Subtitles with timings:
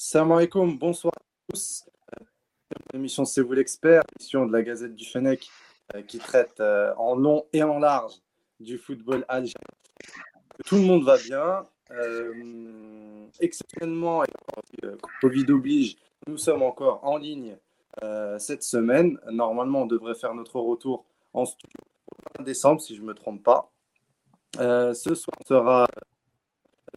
[0.00, 1.84] Salam alaikum, bonsoir à tous.
[2.92, 5.50] L'émission C'est vous l'expert, émission de la Gazette du Fennec
[5.92, 8.12] euh, qui traite euh, en long et en large
[8.60, 9.74] du football algérien.
[10.66, 11.66] Tout le monde va bien.
[11.90, 14.22] Euh, exceptionnellement,
[15.20, 15.96] Covid oblige,
[16.28, 17.56] nous sommes encore en ligne
[18.38, 19.18] cette semaine.
[19.28, 21.80] Normalement, on devrait faire notre retour en studio
[22.38, 23.72] décembre, si je ne me trompe pas.
[24.54, 25.88] ce soir, on sera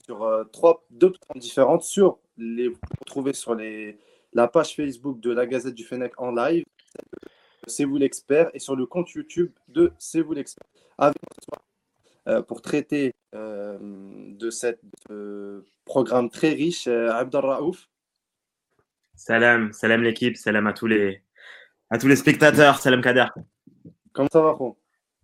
[0.06, 2.70] sur trois, deux plateformes différentes sur les,
[3.00, 3.98] retrouver sur les,
[4.34, 6.66] la page Facebook de la Gazette du Fennec en live,
[7.68, 10.68] C'est vous l'expert, et sur le compte YouTube de C'est vous l'expert.
[10.98, 11.18] Avec
[12.28, 14.76] euh, pour traiter euh, de ce
[15.10, 17.90] euh, programme très riche, Abdel Raouf.
[19.16, 21.24] Salam, salam l'équipe, salam à tous les,
[21.90, 23.28] à tous les spectateurs, salam Kader.
[24.14, 24.76] Comment ça va, Ron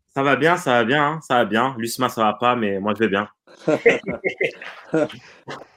[0.07, 1.75] Ça va bien, ça va bien, hein, ça va bien.
[1.77, 3.29] Lusma, ça va pas, mais moi je vais bien.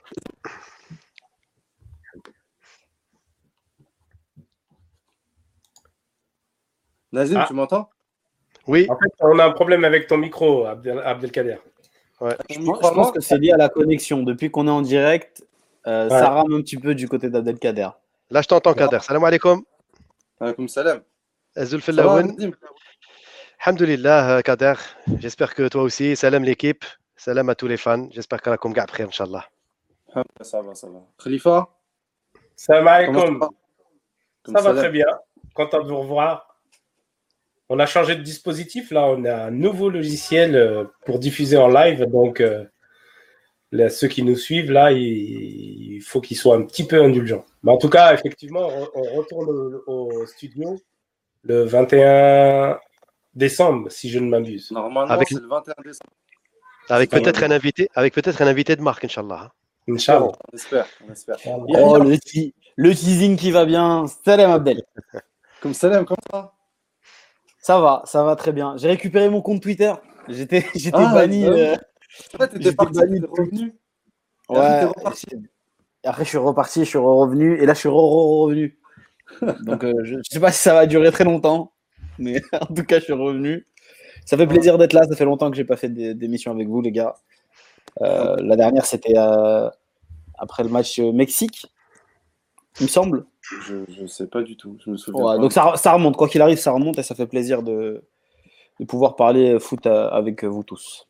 [7.12, 7.44] Nazim, ah.
[7.46, 7.88] tu m'entends?
[8.66, 8.86] Oui.
[8.88, 11.58] En fait, on a un problème avec ton micro, Abdelkader.
[12.20, 14.22] Je, pense que c'est lié à la connexion.
[14.22, 15.42] Depuis qu'on est en direct,
[15.86, 17.88] euh, ça rame un petit peu du côté d'Abdelkader.
[18.30, 18.98] Là, je t'entends, Kader.
[19.00, 19.62] Salam alaikum.
[20.38, 21.00] Alaikum salam.
[21.56, 21.80] Azul
[23.58, 24.74] Alhamdulillah, euh, Kader.
[25.18, 26.14] J'espère que toi aussi.
[26.14, 26.84] Salam l'équipe.
[27.16, 28.08] Salam à tous les fans.
[28.10, 29.46] J'espère qu'on a comme après, Inch'Allah.
[30.42, 31.00] Ça va, ça va.
[31.22, 31.68] Khalifa?
[32.54, 33.48] Salam alaikum.
[34.46, 35.06] Ça va très bien.
[35.54, 36.49] Content de vous revoir.
[37.72, 38.90] On a changé de dispositif.
[38.90, 42.04] Là, on a un nouveau logiciel euh, pour diffuser en live.
[42.06, 42.64] Donc, euh,
[43.88, 47.46] ceux qui nous suivent, là, il, faut qu'ils soient un petit peu indulgents.
[47.62, 50.80] Mais en tout cas, effectivement, on, retourne au, studio
[51.44, 52.76] le 21
[53.34, 54.72] décembre, si je ne m'abuse.
[54.72, 56.12] Normalement, c'est le 21 décembre.
[56.88, 59.52] Avec peut-être un invité, avec peut-être un invité de marque, Inch'Allah.
[59.88, 60.32] Inch'Allah.
[60.52, 61.36] On espère, on espère.
[61.46, 64.06] Oh, le, teasing qui va bien.
[64.24, 64.82] Salam Abdel.
[65.60, 66.52] Comme salam, comment ça
[67.60, 68.76] ça va, ça va très bien.
[68.76, 69.92] J'ai récupéré mon compte Twitter.
[70.28, 71.44] J'étais, ah, banni.
[71.46, 71.76] Euh...
[72.38, 73.74] t'étais banni de revenu.
[74.48, 74.88] Ouais.
[76.02, 78.78] Après, je suis reparti, je suis revenu, et là, je suis revenu.
[79.64, 81.72] Donc, euh, je, ne sais pas si ça va durer très longtemps,
[82.18, 83.66] mais en tout cas, je suis revenu.
[84.24, 85.02] Ça fait plaisir d'être là.
[85.04, 87.16] Ça fait longtemps que j'ai pas fait d'émission avec vous, les gars.
[88.00, 89.68] Euh, la dernière, c'était euh,
[90.38, 91.66] après le match Mexique,
[92.78, 93.26] il me semble.
[93.62, 94.76] Je ne sais pas du tout.
[94.84, 96.16] Je me souviens Donc ça, ça, remonte.
[96.16, 98.02] Quoi qu'il arrive, ça remonte et ça fait plaisir de,
[98.78, 101.06] de pouvoir parler foot avec vous tous.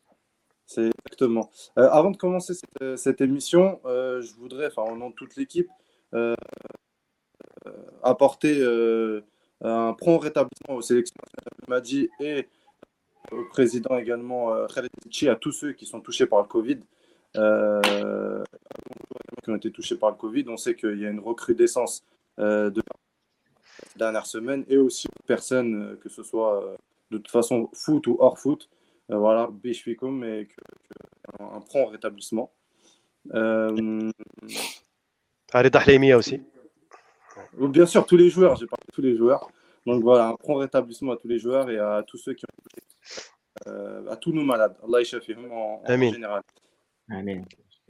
[0.71, 1.49] C'est exactement.
[1.77, 5.35] Euh, avant de commencer cette, cette émission, euh, je voudrais, enfin au nom de toute
[5.35, 5.67] l'équipe,
[6.13, 6.33] euh,
[8.03, 8.63] apporter
[9.61, 11.25] un prompt rétablissement au sélectionneur
[11.67, 12.47] Madi et
[13.33, 14.89] au président également Khaled
[15.27, 16.79] à tous ceux qui sont touchés par le Covid.
[19.43, 22.01] qui ont été touchés par le Covid, on sait qu'il y a une recrudescence
[22.39, 22.81] euh, de
[23.95, 26.75] dernière semaine et aussi aux personnes, euh, que ce soit euh,
[27.11, 28.69] de toute façon foot ou hors foot.
[29.09, 30.61] voilà, mais que,
[31.39, 32.51] un, prompt rétablissement.
[33.33, 34.09] Euh,
[36.17, 36.41] aussi.
[37.57, 39.51] Bien sûr, tous les joueurs, j'ai parlé de tous les joueurs.
[39.85, 43.67] Donc voilà, un prompt rétablissement à tous les joueurs et à tous ceux qui ont
[43.67, 44.75] euh, à tous nos malades.
[44.83, 44.99] Allah
[45.51, 46.41] en, en général.
[47.09, 47.45] Amen.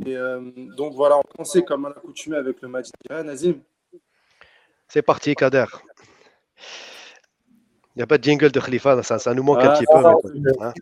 [0.05, 0.15] Et
[0.75, 3.61] donc voilà, on commençait comme à l'accoutumée avec le match Nazim.
[4.93, 5.67] C'est parti, Kader.
[7.95, 9.85] Il n'y a pas de jingle de Khalifa, ça, ça nous manque un ah, petit
[9.85, 10.05] peu.
[10.05, 10.73] Hein.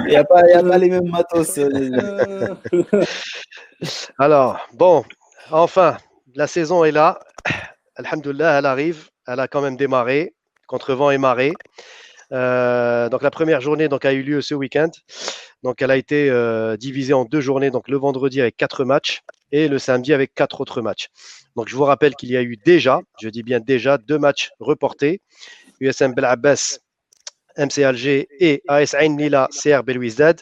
[0.00, 0.42] Il n'y a, pas
[0.76, 1.56] les mêmes matos.
[1.56, 2.54] Euh,
[4.18, 5.02] Alors, bon,
[5.50, 5.96] enfin,
[6.34, 7.18] la saison est là.
[7.96, 9.08] Alhamdulillah, elle arrive.
[9.26, 10.34] Elle a quand même démarré
[10.66, 11.54] contre vent et marée.
[12.32, 14.90] Euh, donc la première journée donc, a eu lieu ce week-end.
[15.62, 17.70] Donc elle a été euh, divisée en deux journées.
[17.70, 19.22] Donc le vendredi avec quatre matchs
[19.52, 21.08] et le samedi avec quatre autres matchs.
[21.56, 24.50] Donc, je vous rappelle qu'il y a eu déjà, je dis bien déjà, deux matchs
[24.60, 25.20] reportés.
[25.80, 26.78] USM Bel Abbas,
[27.56, 30.40] MC Alger et AS Ain Lila, CR Belouizdad,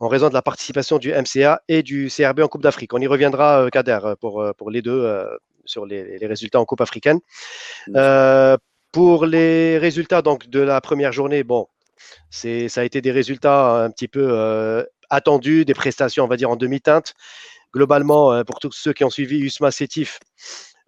[0.00, 2.92] en raison de la participation du MCA et du CRB en Coupe d'Afrique.
[2.94, 5.26] On y reviendra, euh, Kader, euh, pour, euh, pour les deux,
[5.64, 7.20] sur les, résultats en Coupe africaine.
[8.92, 11.66] pour les résultats donc, de la première journée, bon,
[12.30, 16.56] ça a été des résultats un petit peu attendus, des prestations, on va dire, en
[16.56, 17.14] demi-teinte
[17.74, 20.20] globalement, euh, pour tous ceux qui ont suivi Usma Sétif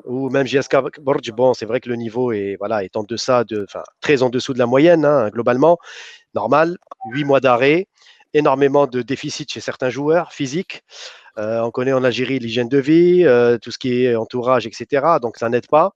[0.05, 3.67] ou même JSK Borj, bon, c'est vrai que le niveau est, voilà, en de,
[4.01, 5.79] très en dessous de la moyenne, hein, globalement.
[6.35, 6.77] Normal,
[7.11, 7.89] huit mois d'arrêt,
[8.35, 10.85] énormément de déficits chez certains joueurs physiques.
[11.39, 15.19] Euh, on connaît en Algérie l'hygiène de vie, euh, tout ce qui est entourage, etc.
[15.21, 15.93] Donc ça n'aide pas.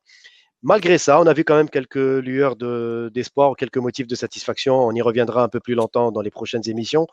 [0.63, 4.75] Malgré ça, on a vu quand même quelques lueurs d'espoir, quelques motifs de satisfaction.
[4.75, 7.07] On y reviendra un peu plus longtemps dans les prochaines émissions.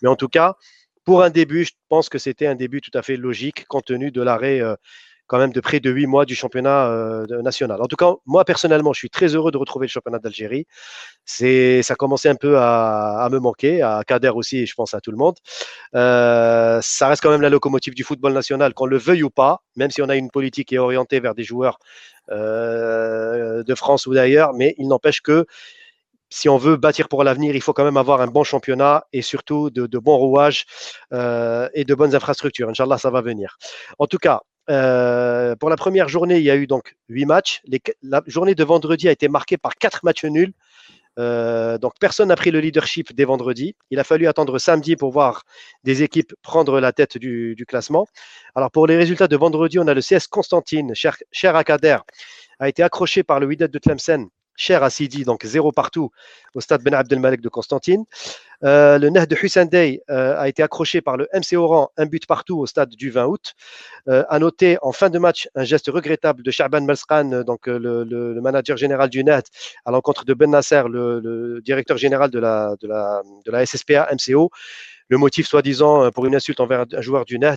[0.00, 0.56] Mais en tout cas,
[1.04, 4.10] pour un début, je pense que c'était un début tout à fait logique compte tenu
[4.10, 4.74] de l'arrêt euh,
[5.26, 7.80] quand même de près de huit mois du championnat euh, national.
[7.80, 10.66] En tout cas, moi personnellement, je suis très heureux de retrouver le championnat d'Algérie.
[11.24, 15.00] C'est, ça commençait un peu à, me manquer, à Kader aussi, et je pense à
[15.00, 15.36] tout le monde.
[15.94, 19.62] Euh, ça reste quand même la locomotive du football national, qu'on le veuille ou pas,
[19.76, 21.78] même si on a une politique qui est orientée vers des joueurs
[22.30, 25.44] de France ou d'ailleurs, mais il n'empêche que
[26.30, 29.22] si on veut bâtir pour l'avenir, il faut quand même avoir un bon championnat et
[29.22, 30.64] surtout de, bons rouages
[31.12, 32.68] et de bonnes infrastructures.
[32.68, 33.56] Inch'Allah, ça va venir.
[33.98, 34.40] En tout cas,
[34.70, 37.62] euh, pour la première journée, il y a eu donc huit matchs.
[38.02, 40.52] la journée de vendredi a été marquée par quatre matchs nuls.
[41.16, 43.76] Euh, donc personne n'a pris le leadership dès vendredi.
[43.90, 45.44] Il a fallu attendre samedi pour voir
[45.84, 48.06] des équipes prendre la tête du, classement.
[48.54, 51.98] Alors pour les résultats de vendredi, on a le CS Constantine, cher, cher Akader,
[52.58, 56.10] a été accroché par le Wydad de Tlemcen cher à Sidi, donc zéro partout
[56.54, 58.04] au stade Ben Abdelmalek de Constantine.
[58.62, 62.06] Euh, le Neh de Hussein Dey euh, a été accroché par le MC Oran, un
[62.06, 63.54] but partout au stade du 20 août.
[64.08, 68.40] Euh, à noter en fin de match un geste regrettable de Shaban Malskan, donc le,
[68.40, 69.40] manager général du Neh,
[69.84, 74.50] à l'encontre de Ben Nasser, le, directeur général de la, SSPA MCO.
[75.08, 77.56] Le motif, soi-disant, pour une insulte envers un joueur du Neh.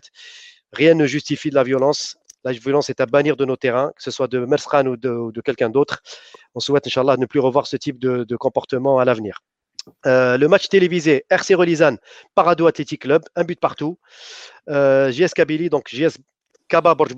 [0.74, 2.18] Rien ne justifie de la violence.
[2.44, 5.42] La violence est à bannir de nos terrains, que ce soit de Mersran ou de,
[5.42, 6.02] quelqu'un d'autre.
[6.56, 9.40] On souhaite, Inch'Allah, ne plus revoir ce type de, comportement à l'avenir.
[10.06, 11.96] Euh, le match télévisé, RC Relizan,
[12.36, 13.98] Parado Athletic Club, un but partout.
[14.70, 16.18] Euh, JS Kabylie, donc JS
[16.68, 17.14] Kaba Borj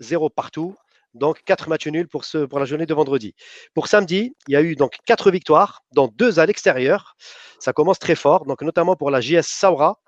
[0.00, 0.74] zéro partout.
[1.14, 3.34] Donc quatre matchs nuls pour, ce, pour la journée de vendredi.
[3.74, 7.16] Pour samedi, il y a eu donc quatre victoires, dont deux à l'extérieur.
[7.60, 9.98] Ça commence très fort, donc notamment pour la JS Saura,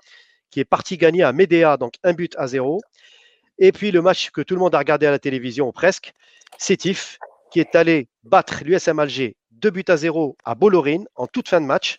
[0.50, 2.80] qui est partie gagner à Médéa, donc un but à zéro.
[3.60, 6.12] Et puis le match que tout le monde a regardé à la télévision, presque,
[6.58, 7.18] Sétif,
[7.52, 11.60] qui est allé battre l'USM Alger 2 buts à 0 à Bollorine en toute fin
[11.60, 11.98] de match,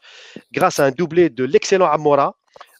[0.51, 2.35] grâce à un doublé de l'excellent Amora.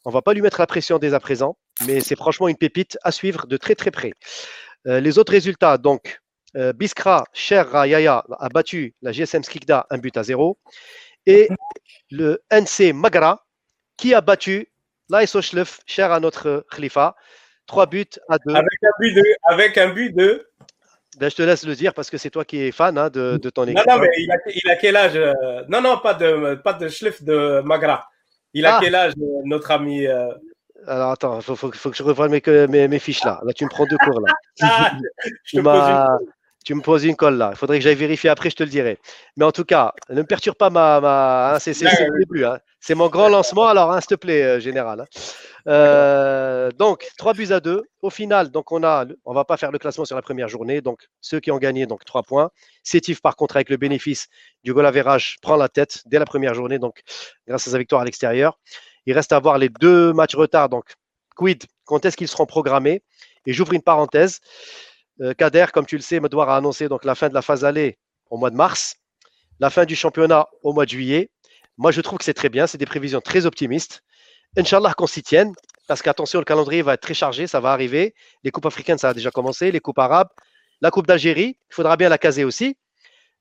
[0.05, 2.57] On ne va pas lui mettre la pression dès à présent, mais c'est franchement une
[2.57, 4.13] pépite à suivre de très très près.
[4.87, 6.19] Euh, les autres résultats, donc,
[6.57, 10.57] euh, Biskra, Cher Yaya a battu la GSM Skikda 1 but à 0.
[11.27, 11.49] Et
[12.09, 13.45] le NC Magra
[13.95, 14.71] qui a battu
[15.09, 17.15] l'ASO Schlef, cher à notre Khalifa,
[17.71, 18.53] 3 buts à 2.
[18.53, 19.23] Avec un but de.
[19.45, 20.45] Avec un but de...
[21.17, 23.37] Ben, je te laisse le dire parce que c'est toi qui es fan hein, de,
[23.37, 23.85] de, ton équipe.
[23.87, 26.73] Non, non, mais il a, il a quel âge euh, Non, non, pas de, pas
[26.73, 28.09] de Schliff de Magra.
[28.53, 28.79] Il a ah.
[28.81, 30.31] quel âge, euh, notre ami euh?
[30.85, 33.39] Alors attends, il faut, faut, faut, que je revoie mes, mes, mes, fiches là.
[33.45, 34.33] Là, tu me prends deux cours là.
[34.61, 34.91] Ah,
[35.45, 36.27] je te pose une...
[36.63, 37.51] Tu me poses une colle là.
[37.53, 38.99] Il faudrait que j'aille vérifier après, je te le dirai.
[39.37, 40.99] Mais en tout cas, ne me perturbe pas ma.
[40.99, 41.55] ma...
[41.55, 42.45] Hein, c'est le début.
[42.45, 42.59] Hein.
[42.79, 45.07] C'est mon grand lancement, alors, s'il te plaît, général.
[45.67, 47.83] Euh, donc, 3 buts à 2.
[48.01, 50.81] Au final, donc on a, on va pas faire le classement sur la première journée.
[50.81, 52.51] Donc, ceux qui ont gagné, donc 3 points.
[52.83, 54.27] Sétif, par contre, avec le bénéfice
[54.63, 57.01] du goal average, prend la tête dès la première journée, donc
[57.47, 58.57] grâce à sa victoire à l'extérieur.
[59.05, 60.69] Il reste à voir les deux matchs retard.
[60.69, 60.93] Donc,
[61.35, 63.03] quid, quand est-ce qu'ils seront programmés?
[63.45, 64.39] Et j'ouvre une parenthèse.
[65.21, 67.65] Euh, Kader, comme tu le sais, Medouar a annoncé donc la fin de la phase
[67.65, 67.97] aller
[68.29, 68.95] au mois de mars,
[69.59, 71.29] la fin du championnat au mois de juillet.
[71.77, 72.67] Moi, je trouve que c'est très bien.
[72.67, 74.03] C'est des prévisions très optimistes.
[74.57, 75.53] Inch'Allah qu'on s'y tienne,
[75.87, 78.13] parce qu'attention, le calendrier va être très chargé, ça va arriver.
[78.43, 80.29] Les coupes africaines, ça a déjà commencé, les coupes arabes,
[80.81, 82.77] la coupe d'Algérie, il faudra bien la caser aussi.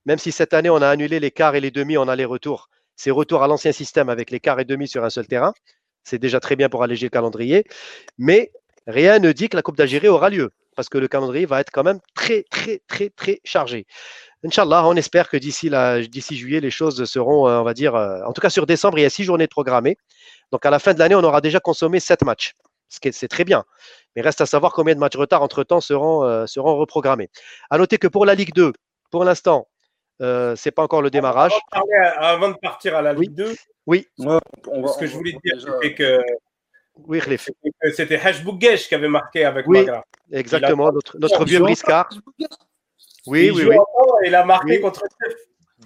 [0.06, 3.10] Même si cette année, on a annulé les quarts et les demi en aller-retour, c'est
[3.10, 5.52] retour à l'ancien système avec les quarts et demi sur un seul terrain.
[6.04, 7.64] C'est déjà très bien pour alléger le calendrier.
[8.18, 8.52] Mais
[8.86, 11.70] rien ne dit que la Coupe d'Algérie aura lieu, parce que le calendrier va être
[11.70, 13.86] quand même très, très, très, très chargé.
[14.44, 18.32] Inch'Allah, on espère que d'ici juillet, les choses seront, euh, on va dire, euh, en
[18.32, 19.98] tout cas sur décembre, il y a six journées programmées.
[20.52, 22.54] Donc à la fin de l'année, on aura déjà consommé sept matchs,
[22.88, 23.64] ce qui c'est très bien.
[24.14, 27.30] Mais reste à savoir combien de matchs retard entre-temps seront, euh, seront reprogrammés.
[27.70, 28.72] À noter que pour la Ligue 2,
[29.10, 29.68] pour l'instant,
[30.20, 31.52] ce n'est pas encore le démarrage.
[32.18, 33.54] Avant de partir à la Ligue 2,
[33.86, 34.06] oui.
[34.18, 36.20] ce que je voulais dire, c'est que
[37.06, 37.20] oui,
[37.94, 39.86] c'était Bougesh qui avait marqué avec oui,
[40.32, 42.08] Exactement, notre, notre vieux briscard.
[43.26, 43.76] Oui, oui, oui.
[44.24, 45.34] Il a marqué contre Schleff.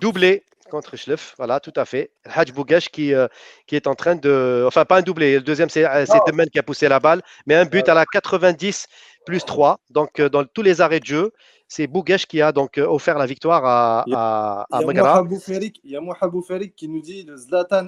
[0.00, 0.44] Doublé
[0.74, 2.10] contre Schleff, voilà, tout à fait.
[2.24, 3.28] Hadj Bougash qui, euh,
[3.66, 4.64] qui est en train de.
[4.66, 5.36] Enfin, pas un doublé.
[5.36, 8.04] Le deuxième, c'est euh, Demen qui a poussé la balle, mais un but à la
[8.04, 8.86] 90
[9.24, 9.78] plus 3.
[9.90, 11.32] Donc, euh, dans tous les arrêts de jeu,
[11.68, 14.80] c'est Bougash qui a donc offert la victoire à, à, à.
[14.82, 17.86] Il y a Mohabou Farik qui nous dit le Zlatan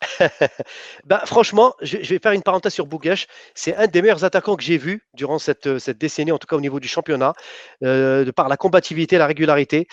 [1.04, 3.26] bah, franchement, je, vais faire une parenthèse sur Bouguesh.
[3.54, 6.56] C'est un des meilleurs attaquants que j'ai vu durant cette, cette, décennie, en tout cas
[6.56, 7.34] au niveau du championnat,
[7.82, 9.86] euh, de par la combativité, la régularité.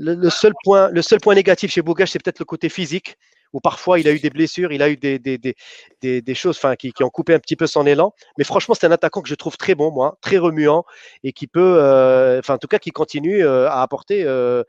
[0.00, 3.16] Le, seul, point, négatif chez Bouguesh, c'est peut-être le côté physique
[3.52, 7.10] où parfois il a eu des blessures, il a eu des, choses qui, qui, ont
[7.10, 8.12] coupé un petit peu son élan.
[8.36, 10.84] Mais franchement, c'est un attaquant que je trouve très bon, moi, très remuant,
[11.24, 14.62] et qui peut, euh, en tout cas, qui continue euh, à apporter euh,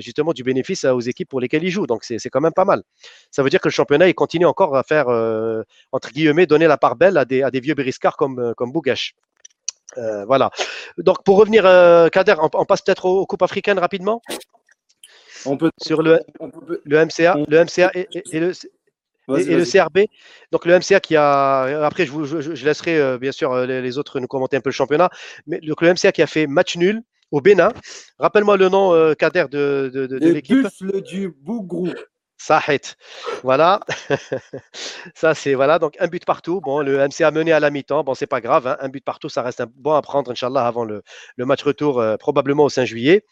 [0.00, 1.86] justement du bénéfice aux équipes pour lesquelles il joue.
[1.86, 2.82] Donc c'est quand même pas mal.
[3.30, 5.08] Ça veut dire que le championnat, il continue encore à faire,
[5.90, 9.14] entre guillemets, donner la part belle à des, vieux bériscards comme, comme Bougache.
[9.98, 10.50] Euh, voilà.
[10.98, 11.62] Donc, pour revenir,
[12.10, 14.22] Kader, on, passe peut-être aux, Coupes africaines rapidement
[15.44, 16.20] on peut, Sur le,
[16.84, 18.52] le MCA, le MCA et, le,
[19.38, 20.06] et, le CRB.
[20.52, 21.84] Donc le MCA qui a.
[21.84, 25.10] Après, je, je, laisserai bien sûr les, autres nous commenter un peu le championnat.
[25.46, 27.72] Mais le MCA qui a fait match nul au Bénin.
[28.20, 30.62] Rappelle-moi le nom, Kader, de, de, de, l'équipe.
[30.62, 31.88] Buffle du Bougrou.
[32.42, 32.96] Sahit.
[33.44, 33.80] Voilà.
[35.14, 35.78] ça, c'est voilà.
[35.78, 36.60] Donc, un but partout.
[36.60, 38.02] Bon, le MC a mené à la mi-temps.
[38.02, 38.66] Bon, c'est pas grave.
[38.66, 38.76] Hein.
[38.80, 41.02] Un but partout, ça reste un bon à prendre, Inch'Allah, avant le,
[41.38, 43.24] match retour, euh, probablement au 5 juillet.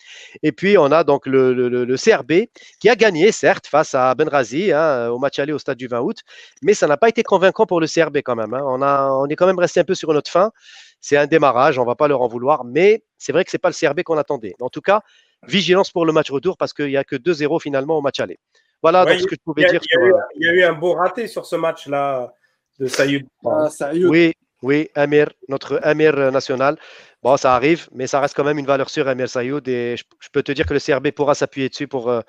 [0.44, 2.46] Et puis, on a donc le, CRB
[2.78, 6.00] qui a gagné, certes, face à Benrazi hein, au match aller au stade du 20
[6.00, 6.18] août.
[6.62, 8.54] Mais ça n'a pas été convaincant pour le CRB quand même.
[8.54, 8.62] Hein.
[8.64, 10.52] On est quand même resté un peu sur notre fin.
[11.00, 12.64] C'est un démarrage, on va pas leur en vouloir.
[12.64, 14.54] Mais c'est vrai que c'est pas le CRB qu'on attendait.
[14.60, 15.00] En tout cas,
[15.48, 18.38] vigilance pour le match retour parce qu'il n'y a que 2-0 finalement au match aller.
[18.82, 19.80] Voilà donc ce que je pouvais dire.
[19.98, 22.32] Euh, il y, a eu un beau raté sur ce match-là
[22.78, 23.26] de Sayoud.
[23.44, 24.32] Ah, oui,
[24.62, 26.78] oui, Amir, notre Amir national.
[27.22, 29.68] Bon, ça arrive, mais ça reste quand même une valeur sûre, Amir Sayoud.
[29.68, 32.22] Et je, peux te dire que le CRB pourra s'appuyer dessus pour, euh,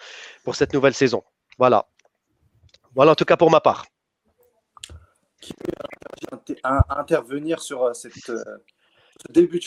[0.43, 1.23] pour cette nouvelle saison.
[1.57, 1.85] Voilà.
[2.93, 3.85] Voilà, en tout cas pour ma part.
[5.39, 6.55] Qui peut
[6.89, 8.33] intervenir sur euh, cette, ce
[9.29, 9.65] début de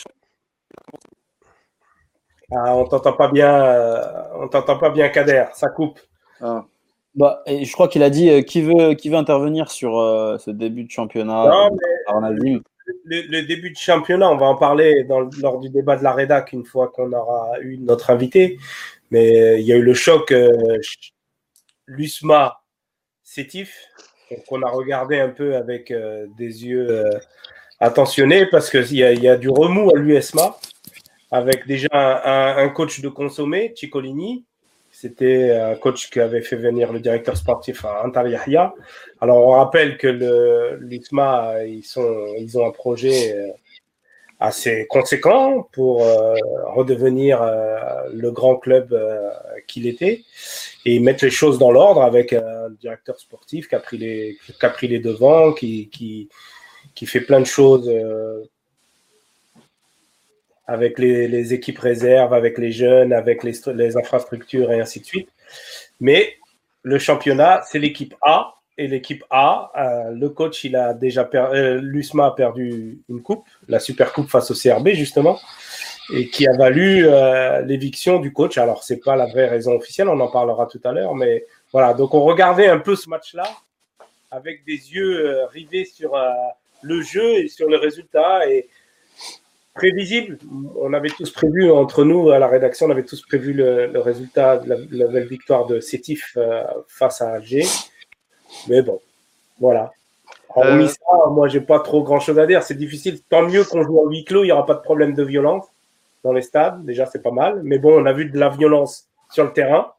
[2.51, 5.45] ah, on t'entend pas bien, on t'entend pas bien, Kader.
[5.53, 5.99] Ça coupe.
[6.39, 6.63] Ah.
[7.15, 10.37] Bah, et je crois qu'il a dit euh, qui, veut, qui veut intervenir sur euh,
[10.37, 12.59] ce début de championnat non, mais
[13.05, 16.51] le, début de championnat, on va en parler dans, lors du débat de la rédac
[16.51, 18.57] une fois qu'on aura eu notre invité.
[19.11, 20.33] Mais euh, il y a eu le choc
[21.87, 22.61] Lusma
[23.23, 23.87] Sétif,
[24.47, 25.93] qu'on a regardé un peu avec
[26.37, 27.05] des yeux
[27.79, 30.57] attentionnés parce qu'il y, y, a du remous à l'USMA
[31.31, 34.45] avec déjà un, un coach de consommé, Ciccolini,
[34.97, 38.73] c'était un coach qui avait fait venir le directeur sportif à Antar Yahya.
[39.19, 43.47] Alors, on rappelle que l'USMA, ils, ont un projet euh,
[44.39, 46.35] assez conséquent pour euh,
[46.67, 47.75] redevenir euh,
[48.13, 48.97] le grand club
[49.67, 50.23] qu'il était
[50.85, 55.51] et mettre les choses dans l'ordre avec un directeur sportif qui a pris les, devants,
[55.51, 56.29] qui
[57.05, 57.91] fait plein de choses
[60.67, 65.29] avec les, équipes réserves, avec les jeunes, avec les, infrastructures et ainsi de suite.
[65.99, 66.35] Mais
[66.83, 68.51] le championnat, c'est l'équipe A.
[68.77, 73.21] Et l'équipe A, euh, le coach, il a déjà perdu, euh, l'USMA a perdu une
[73.21, 75.39] coupe, la Super Coupe face au CRB, justement,
[76.13, 78.57] et qui a valu euh, l'éviction du coach.
[78.57, 81.93] Alors, c'est pas la vraie raison officielle, on en parlera tout à l'heure, mais voilà.
[81.93, 83.49] Donc, on regardait un peu ce match-là
[84.29, 86.11] avec des yeux rivés sur
[86.81, 88.49] le jeu et sur le résultat.
[88.49, 88.67] Et,
[89.75, 90.39] prévisible.
[90.81, 94.57] On avait tous prévu, entre nous, à la rédaction, on avait tous prévu le, résultat
[94.57, 97.65] de la, victoire de Sétif euh, face à Alger.
[98.67, 98.99] Mais bon,
[99.59, 99.91] voilà.
[100.55, 100.87] Hormis euh...
[100.87, 102.63] ça, moi, j'ai pas trop grand chose à dire.
[102.63, 103.21] C'est difficile.
[103.29, 105.65] Tant mieux qu'on joue en huis clos, il n'y aura pas de problème de violence
[106.23, 106.83] dans les stades.
[106.85, 107.61] Déjà, c'est pas mal.
[107.63, 109.91] Mais bon, on a vu de la violence sur le terrain.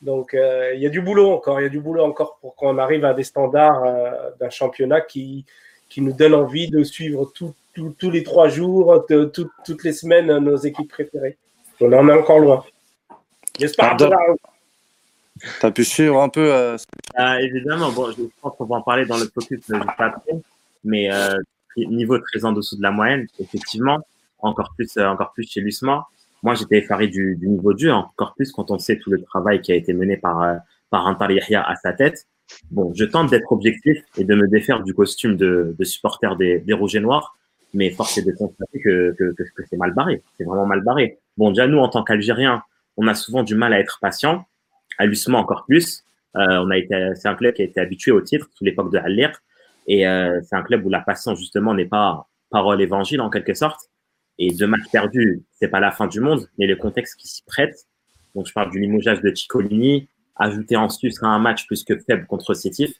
[0.00, 1.60] Donc, euh, il y a du boulot encore.
[1.60, 5.02] Il y a du boulot encore pour qu'on arrive à des standards euh, d'un championnat
[5.02, 5.44] qui,
[5.88, 7.54] qui nous donne envie de suivre tout,
[7.98, 11.36] tous les trois jours, toutes les semaines, nos équipes préférées.
[11.80, 12.64] On en est encore loin.
[13.58, 16.76] J'espère Tu as pu suivre un peu euh,
[17.14, 20.12] ah, Évidemment, bon, je pense qu'on va en parler dans le focus juste après,
[20.84, 21.36] mais euh,
[21.76, 23.98] niveau très en dessous de la moyenne, effectivement,
[24.38, 26.06] encore plus, euh, encore plus chez l'USMA.
[26.42, 29.60] Moi, j'étais effaré du, niveau de jeu, encore plus quand on sait tout le travail
[29.60, 30.54] qui a été mené par, euh,
[30.90, 32.26] par Antar Yahya à sa tête.
[32.70, 36.60] Bon, je tente d'être objectif et de me défaire du costume de, de supporter des,
[36.60, 37.35] des Rouges et Noirs
[37.76, 40.22] mais force est de constater que, que, que, c'est mal barré.
[40.36, 41.18] C'est vraiment mal barré.
[41.36, 42.62] Bon, déjà, nous, en tant qu'Algériens,
[42.96, 44.46] on a souvent du mal à être patient,
[44.96, 46.02] à l'USMA encore plus.
[46.36, 48.90] Euh, on a été, c'est un club qui a été habitué au titre sous l'époque
[48.90, 49.28] de Haller.
[49.86, 53.52] Et euh, c'est un club où la patience, justement, n'est pas parole évangile, en quelque
[53.52, 53.90] sorte.
[54.38, 57.42] Et deux matchs perdus, c'est pas la fin du monde, mais le contexte qui s'y
[57.44, 57.86] prête.
[58.34, 61.98] Donc, je parle du limogeage de Ciccolini, ajouter en sus à un match plus que
[61.98, 62.94] faible contre Sétif,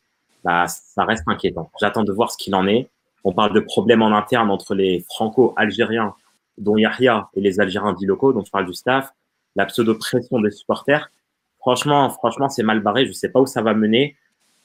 [0.45, 1.71] bah, ça reste inquiétant.
[1.81, 2.91] J'attends de voir ce qu'il en est.
[3.29, 6.15] On parle de problèmes en interne entre les franco-algériens,
[6.59, 9.11] dont Yahya, et les Algériens dits locaux, dont je parle du staff,
[9.57, 11.11] la pseudo-pression des supporters.
[11.59, 13.03] Franchement, franchement, c'est mal barré.
[13.03, 14.15] Je ne sais pas où ça va mener.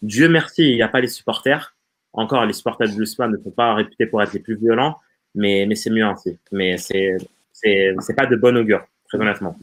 [0.03, 1.75] Dieu merci, il n'y a pas les supporters.
[2.13, 5.00] Encore, les supporters de l'USMA ne sont pas réputés pour être les plus violents,
[5.34, 6.38] mais, mais c'est mieux ainsi.
[6.51, 7.18] Mais c'est,
[7.53, 9.58] c'est, c'est pas de bon augure, très honnêtement.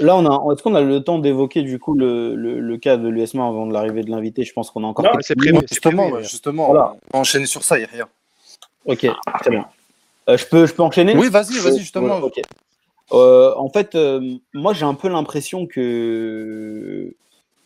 [0.00, 3.08] Là, on a, est-ce qu'on a le temps d'évoquer du coup le, le, cas de
[3.08, 4.44] l'USMA avant de l'arrivée de l'invité?
[4.44, 5.04] Je pense qu'on a encore.
[5.04, 5.58] Non, c'est prévu.
[5.68, 8.08] Justement, justement on va enchaîner sur ça, il n'y a rien.
[8.86, 9.06] Ok,
[9.40, 9.66] très bien.
[10.28, 11.16] Euh, je, peux, je peux enchaîner?
[11.16, 12.20] Oui, vas-y, vas-y, justement.
[13.12, 17.14] Euh, en fait, euh, moi, j'ai un peu l'impression que,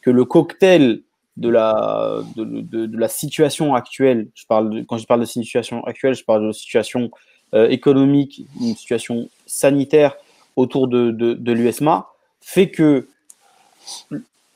[0.02, 1.02] que le cocktail
[1.36, 6.14] de la, de, de, la situation actuelle, je parle quand je parle de situation actuelle,
[6.14, 7.10] je parle de situation
[7.54, 10.16] économique, une situation sanitaire
[10.56, 12.08] autour de, de l'USMA,
[12.40, 13.08] fait que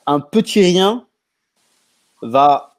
[0.05, 1.05] un petit rien
[2.21, 2.75] va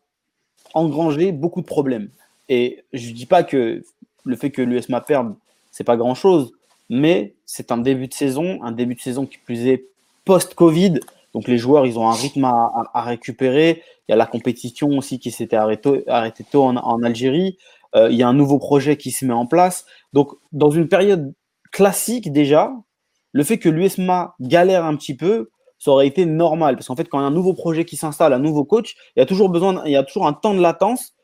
[0.75, 2.09] engranger beaucoup de problèmes.
[2.49, 3.83] Et je ne dis pas que
[4.25, 5.35] le fait que l'USMA perde,
[5.71, 6.53] c'est pas grand chose,
[6.91, 9.87] mais c'est un début de saison, un début de saison qui plus est
[10.25, 11.01] post-Covid.
[11.33, 13.83] Donc les joueurs, ils ont un rythme à, récupérer.
[14.09, 17.59] Il y a la compétition aussi qui s'était arrêtée, arrêté tôt en, Algérie.
[17.97, 19.87] Euh, il y a un nouveau projet qui se met en place.
[20.13, 21.33] Donc dans une période
[21.73, 22.73] classique déjà,
[23.35, 26.77] le fait que l'USMA galère un petit peu, ça aurait été normal.
[26.77, 28.95] Parce qu'en fait, quand il y a un nouveau projet qui s'installe, un nouveau coach,
[29.15, 31.15] il y a toujours besoin, il y a toujours un temps de latence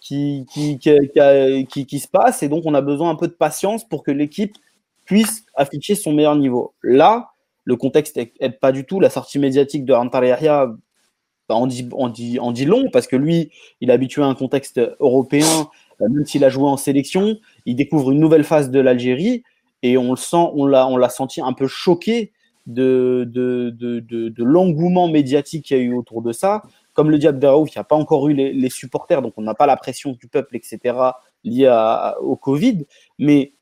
[0.00, 2.42] qui, qui, qui, se passe.
[2.42, 4.56] Et donc, on a besoin un peu de patience pour que l'équipe
[5.04, 6.72] puisse afficher son meilleur niveau.
[6.82, 7.32] Là,
[7.64, 8.98] le contexte n'aide pas du tout.
[8.98, 13.16] La sortie médiatique de Antar bah, on, dit, on, dit, on dit long parce que
[13.16, 13.50] lui,
[13.82, 15.68] il est habitué à un contexte européen,
[16.00, 19.42] même s'il a joué en sélection, il découvre une nouvelle phase de l'Algérie
[19.82, 22.32] et on le sent, on l'a, on l'a senti un peu choqué
[22.66, 26.62] de, de, de, l'engouement médiatique qu'il y a eu autour de ça.
[26.92, 29.54] Comme le Diable Raouf, il n'y a pas encore eu les, supporters, donc on n'a
[29.54, 30.96] pas la pression du peuple, etc.,
[31.44, 32.84] liée au Covid.
[33.18, 33.52] Mais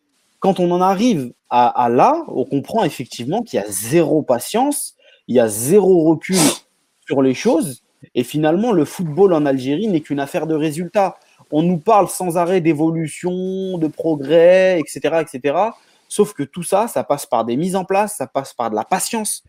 [0.41, 4.95] quand on en arrive à, là, on comprend effectivement qu'il y a zéro patience,
[5.29, 6.39] il y a zéro recul
[7.07, 7.83] sur les choses.
[8.15, 11.17] Et finalement, le football en Algérie n'est qu'une affaire de résultats.
[11.51, 15.57] On nous parle sans arrêt d'évolution, de progrès, etc., etc.
[16.09, 18.77] Sauf que tout ça, ça passe par des mises en place, ça passe par de
[18.77, 19.43] la patience.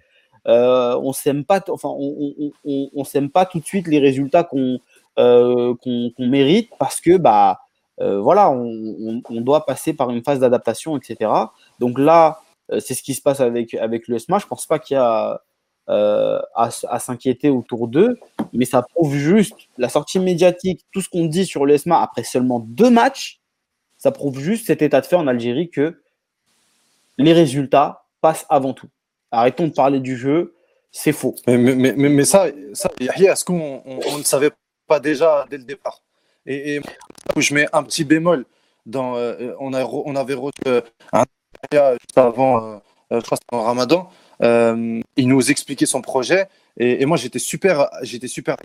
[0.47, 4.79] Euh, on s'aime pas, enfin, on, s'aime pas tout de suite les résultats qu'on
[5.19, 7.59] euh, qu'on mérite parce que bah
[7.99, 11.31] euh, voilà, on, doit passer par une phase d'adaptation, etc.
[11.79, 12.41] Donc là,
[12.79, 14.39] c'est ce qui se passe avec avec le SMA.
[14.39, 15.41] Je pense pas qu'il y a
[15.89, 18.19] à, à s'inquiéter autour d'eux,
[18.53, 22.23] mais ça prouve juste la sortie médiatique, tout ce qu'on dit sur le SMA après
[22.23, 23.39] seulement deux matchs,
[23.97, 26.01] ça prouve juste cet état de fait en Algérie que
[27.17, 28.87] les résultats passent avant tout.
[29.31, 30.55] Arrêtons de parler du jeu,
[30.91, 31.35] c'est faux.
[31.47, 33.83] Mais, mais, mais, ça, ça est-ce qu'on
[34.17, 34.51] ne savait
[34.87, 36.01] pas déjà dès le départ?
[36.45, 36.81] Et,
[37.35, 38.45] je mets un petit bémol.
[38.85, 40.79] Dans, euh, on, avait reçu euh,
[41.11, 41.25] un
[41.73, 42.79] juste avant, euh,
[43.11, 44.09] je crois en Ramadan.
[44.41, 48.55] il nous expliquait son projet et, moi j'étais super, super,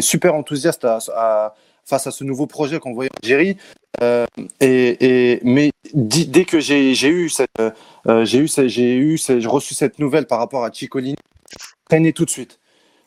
[0.00, 1.54] super enthousiaste à,
[1.86, 3.56] face à ce nouveau projet qu'on voyait en Algérie.
[4.02, 4.26] Euh,
[4.60, 10.26] et, mais dès que j'ai eu euh, j'ai eu, j'ai eu, j'ai reçu cette nouvelle
[10.26, 11.16] par rapport à Ciccolini,
[11.88, 12.58] freiné tout de suite.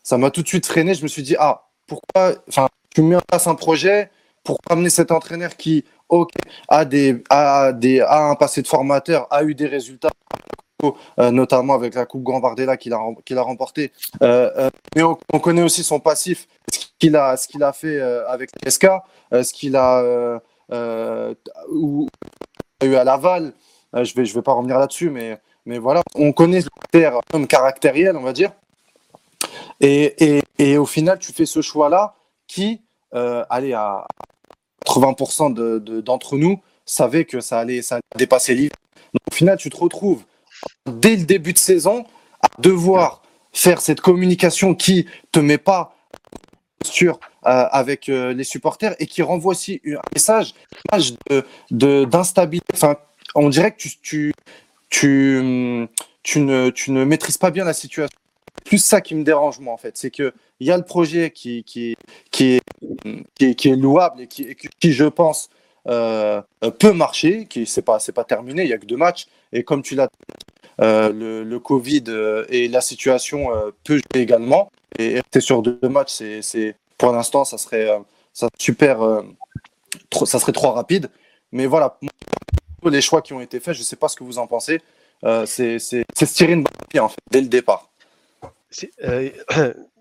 [0.01, 0.93] Ça m'a tout de suite freiné.
[0.93, 4.09] Je me suis dit ah pourquoi, enfin, tu mets en place un projet
[4.43, 6.31] pour amener cet entraîneur qui, ok,
[6.69, 10.09] a des, a des, a un passé de formateur, a eu des résultats.
[11.19, 13.91] Euh, notamment avec la Coupe Gambardella qu'il a, qu'il a remporté.
[14.21, 18.87] mais on, connaît aussi son passif, ce qu'il a, ce a fait avec SK,
[19.31, 20.39] ce qu'il a
[20.71, 21.33] euh,
[22.83, 23.53] eu à Laval.
[23.95, 27.47] Euh, je vais, je vais pas revenir là-dessus, mais, mais voilà, on connaît le caractère
[27.47, 28.51] caractériel, on va dire.
[29.81, 32.13] Et, et, et, au final, tu fais ce choix-là
[32.47, 32.81] qui,
[33.15, 34.05] euh, allez, à
[34.85, 38.75] 80% d'entre de, d'entre nous, savaient que ça allait, ça dépasser l'hiver.
[39.29, 40.23] au final, tu te retrouves
[40.85, 42.05] dès le début de saison
[42.41, 45.95] à devoir faire cette communication qui te met pas
[46.85, 50.53] sur euh, avec euh, les supporters et qui renvoie aussi un message
[51.71, 52.65] de d'instabilité.
[52.73, 52.95] enfin,
[53.35, 54.33] on dirait que tu,
[54.89, 55.87] tu,
[56.23, 58.15] tu, ne, tu ne maîtrises pas bien la situation.
[58.65, 59.97] Plus ça qui me dérange, moi, en fait.
[59.97, 61.95] C'est qu'il y a le projet qui, qui,
[62.31, 65.49] qui, est, qui, est, louable et qui, qui je pense,
[65.89, 66.41] euh,
[66.79, 67.45] peut marcher.
[67.45, 68.63] Qui c'est pas, c'est pas terminé.
[68.63, 69.27] Il y a que deux matchs.
[69.51, 70.09] Et comme tu l'as,
[70.81, 72.03] euh, le, Covid
[72.49, 73.49] et la situation
[73.83, 74.71] peut jouer également.
[74.97, 77.99] Et rester sur deux matchs, c'est, pour l'instant, ça serait euh,
[78.33, 79.21] ça super, euh,
[80.09, 81.09] trop, ça serait trop rapide.
[81.51, 81.97] Mais voilà,
[82.83, 84.81] les choix qui ont été faits, je sais pas ce que vous en pensez.
[85.23, 87.89] Euh, c'est se tirer une balle en fait, dès le départ.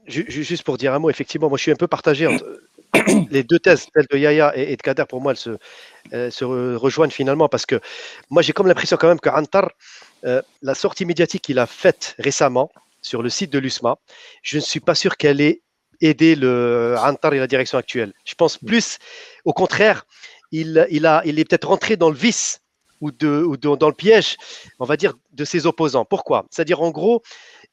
[0.06, 2.26] juste pour dire un mot, effectivement, moi je suis un peu partagé
[3.30, 5.58] les deux thèses, celle de Yaya et, de Kader, pour moi, elles se,
[6.30, 6.44] se
[6.76, 7.80] rejoignent finalement parce que
[8.30, 9.70] moi j'ai comme l'impression quand même que Antar,
[10.22, 12.70] la sortie médiatique qu'il a faite récemment
[13.02, 13.96] sur le site de l'USMA,
[14.42, 15.62] je ne suis pas sûr qu'elle ait
[16.00, 18.12] aider le Antar et la direction actuelle.
[18.24, 18.98] Je pense plus,
[19.44, 20.04] au contraire,
[20.52, 22.60] il, il, a, il est peut-être rentré dans le vice
[23.00, 24.36] ou, de, ou dans le piège,
[24.78, 26.04] on va dire, de ses opposants.
[26.04, 26.46] Pourquoi?
[26.50, 27.22] C'est-à-dire, en gros,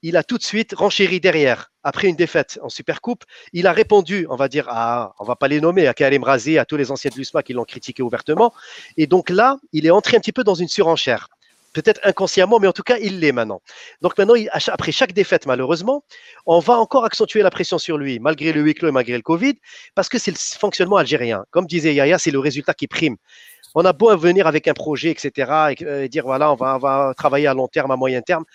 [0.07, 1.71] il a tout de suite renchéri derrière.
[1.83, 5.47] Après une défaite en Supercoupe, il a répondu, on va dire, à, on va pas
[5.47, 8.53] les nommer, à Karim Razi, à tous les anciens de l'USMA qui l'ont critiqué ouvertement.
[8.97, 11.27] Et donc là, il est entré un petit peu dans une surenchère
[11.73, 13.61] peut-être inconsciemment, mais en tout cas, il l'est maintenant.
[14.01, 14.35] Donc maintenant,
[14.67, 16.05] après chaque défaite, malheureusement,
[16.45, 19.21] on va encore accentuer la pression sur lui, malgré le huis clos et malgré le
[19.21, 19.55] Covid,
[19.93, 21.43] parce que c'est le fonctionnement algérien.
[21.51, 23.17] Comme disait Yaya, c'est le résultat qui prime.
[23.77, 27.53] On a beau venir avec un projet, etc., et, dire voilà, on va, travailler à
[27.53, 28.45] long terme, à moyen terme,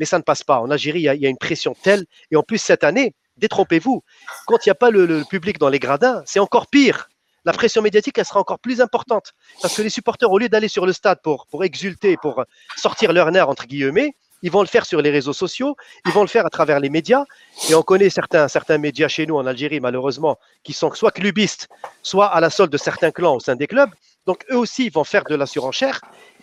[0.00, 0.60] mais ça ne passe pas.
[0.60, 4.02] En Algérie, il y a, une pression telle, et en plus cette année, détrompez-vous,
[4.46, 7.10] quand il n'y a pas le, public dans les gradins, c'est encore pire.
[7.44, 9.32] La pression médiatique, elle sera encore plus importante.
[9.62, 12.44] Parce que les supporters, au lieu d'aller sur le stade pour, pour exulter, pour
[12.76, 16.22] sortir leur nerf, entre guillemets, ils vont le faire sur les réseaux sociaux, ils vont
[16.22, 17.24] le faire à travers les médias.
[17.68, 21.68] Et on connaît certains, certains médias chez nous en Algérie, malheureusement, qui sont soit clubistes,
[22.02, 23.90] soit à la solde de certains clans au sein des clubs.
[24.26, 26.00] Donc eux aussi, ils vont faire de la surenchère.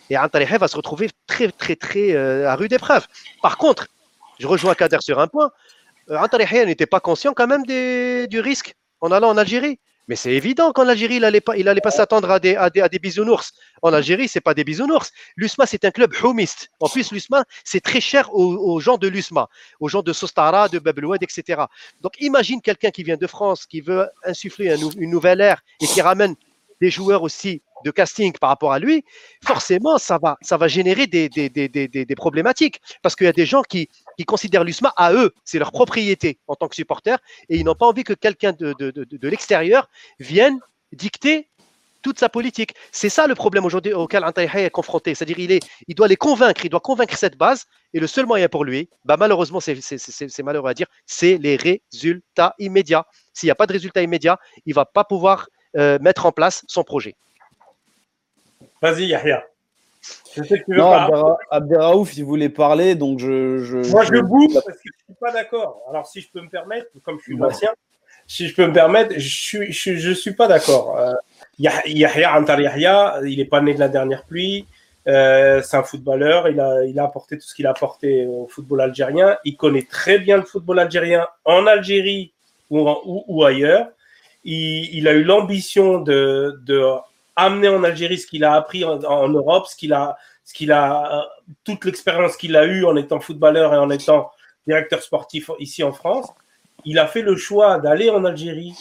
[0.09, 3.05] Et Antalihé va se retrouver très, très, très euh, à rude épreuve.
[3.41, 3.87] Par contre,
[4.39, 5.51] je rejoins Kader sur un point.
[6.09, 9.79] Euh, n'était pas conscient quand même du risque en allant en Algérie.
[10.07, 11.41] Mais c'est évident qu'en Algérie, il n'allait
[11.81, 13.51] pas, s'attendre à des, bisounours.
[13.81, 15.11] En Algérie, c'est pas des bisounours.
[15.35, 16.69] L'USMA, c'est un club houmiste.
[16.79, 19.49] En plus, l'USMA, c'est très cher aux, gens de l'USMA,
[19.81, 21.63] aux gens de Sostara, de Babloued, etc.
[21.99, 26.01] Donc, imagine quelqu'un qui vient de France, qui veut insuffler une nouvelle ère et qui
[26.01, 26.35] ramène
[26.81, 29.05] des joueurs aussi de casting par rapport à lui,
[29.45, 32.81] forcément, ça va, ça va générer des, des, des, des problématiques.
[33.03, 36.39] Parce qu'il y a des gens qui, qui considèrent l'USMA à eux, c'est leur propriété
[36.47, 39.27] en tant que supporter, et ils n'ont pas envie que quelqu'un de, de, de, de
[39.27, 40.59] l'extérieur vienne
[40.91, 41.49] dicter
[42.01, 42.73] toute sa politique.
[42.91, 45.13] C'est ça le problème aujourd'hui auquel Antaïha est confronté.
[45.13, 48.25] C'est-à-dire il, est, il doit les convaincre, il doit convaincre cette base, et le seul
[48.25, 53.05] moyen pour lui, bah malheureusement, c'est malheureux à dire, c'est les résultats immédiats.
[53.33, 56.31] S'il n'y a pas de résultats immédiats, il ne va pas pouvoir euh, mettre en
[56.31, 57.15] place son projet.
[58.81, 59.43] Vas-y, Yahya.
[60.35, 63.59] Je sais que tu veux non, Abderraouf, il voulait parler, donc je.
[63.59, 65.81] je Moi, je, bouge parce que je ne suis pas d'accord.
[65.89, 67.71] Alors, si je peux me permettre, comme je suis ancien,
[68.27, 70.97] si je peux me permettre, je suis, je, suis pas d'accord.
[70.97, 71.13] Euh,
[71.59, 74.67] Yahya Antar Yahya, il n'est pas né de la dernière pluie.
[75.07, 76.49] Euh, c'est un footballeur.
[76.49, 79.37] Il a, il a apporté tout ce qu'il a apporté au football algérien.
[79.45, 82.33] Il connaît très bien le football algérien en Algérie
[82.69, 83.87] ou, ou, ailleurs.
[84.47, 86.81] Il, il, a eu l'ambition de, de
[87.37, 91.19] amener en Algérie ce qu'il a appris en, Europe, ce qu'il a, ce qu'il a,
[91.19, 94.31] euh, toute l'expérience qu'il a eue en étant footballeur et en étant
[94.65, 96.27] directeur sportif ici en France.
[96.83, 98.75] Il a fait le choix d'aller en Algérie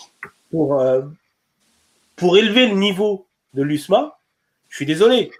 [0.50, 1.02] pour, euh,
[2.16, 4.18] pour élever le niveau de l'USMA.
[4.68, 5.30] Je suis désolé.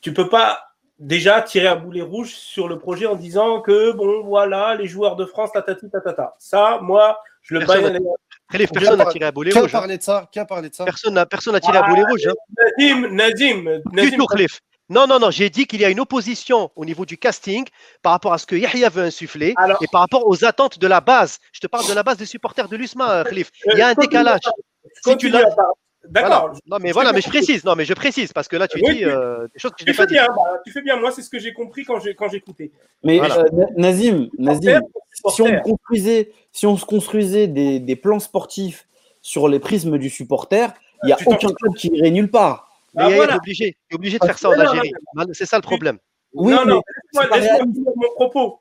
[0.00, 0.68] Tu peux pas
[1.00, 5.16] déjà tirer un boulet rouge sur le projet en disant que bon voilà les joueurs
[5.16, 6.36] de France tatati tatata.
[6.38, 7.66] Ça moi je le
[8.58, 9.70] baille personne n'a tiré à boulet rouge.
[9.70, 11.82] Qui a parlé de ça Qui a parlé de ça Personne n'a personne tiré à
[11.82, 12.26] boulet rouge.
[12.26, 12.34] Hein.
[12.78, 14.24] Nazim, Nazim, Nazim.
[14.26, 14.60] Cliff.
[14.88, 17.64] Non, non, non, j'ai dit qu'il y a une opposition au niveau du casting
[18.02, 21.00] par rapport à ce que Yahya veut insuffler et par rapport aux attentes de la
[21.00, 21.38] base.
[21.52, 23.50] Je te parle de la base des supporters de l'USMA, Khalif.
[23.72, 24.40] Il y a un décalage.
[25.02, 25.32] Si tu
[26.08, 26.52] D'accord.
[26.66, 27.64] Non, mais voilà, mais je précise.
[27.64, 29.96] Non, mais je précise parce que là, tu dis euh, des choses que je n'ai
[29.96, 30.96] pas bien, bah, tu fais bien.
[30.96, 32.72] Moi, c'est ce que j'ai compris quand j'ai quand j'écoutais.
[33.04, 33.44] Mais euh,
[33.76, 34.80] Nazim, Nazim,
[35.28, 38.88] si on construisait, si on se construisait des, des plans sportifs
[39.20, 42.68] sur les prismes du supporter, il n'y a aucun club qui irait nulle part.
[42.94, 44.92] Mais il est obligé, est obligé de faire ça en Algérie.
[45.32, 45.98] C'est ça le problème.
[46.34, 48.58] Oui, non, non, laisse-moi finir mon propos.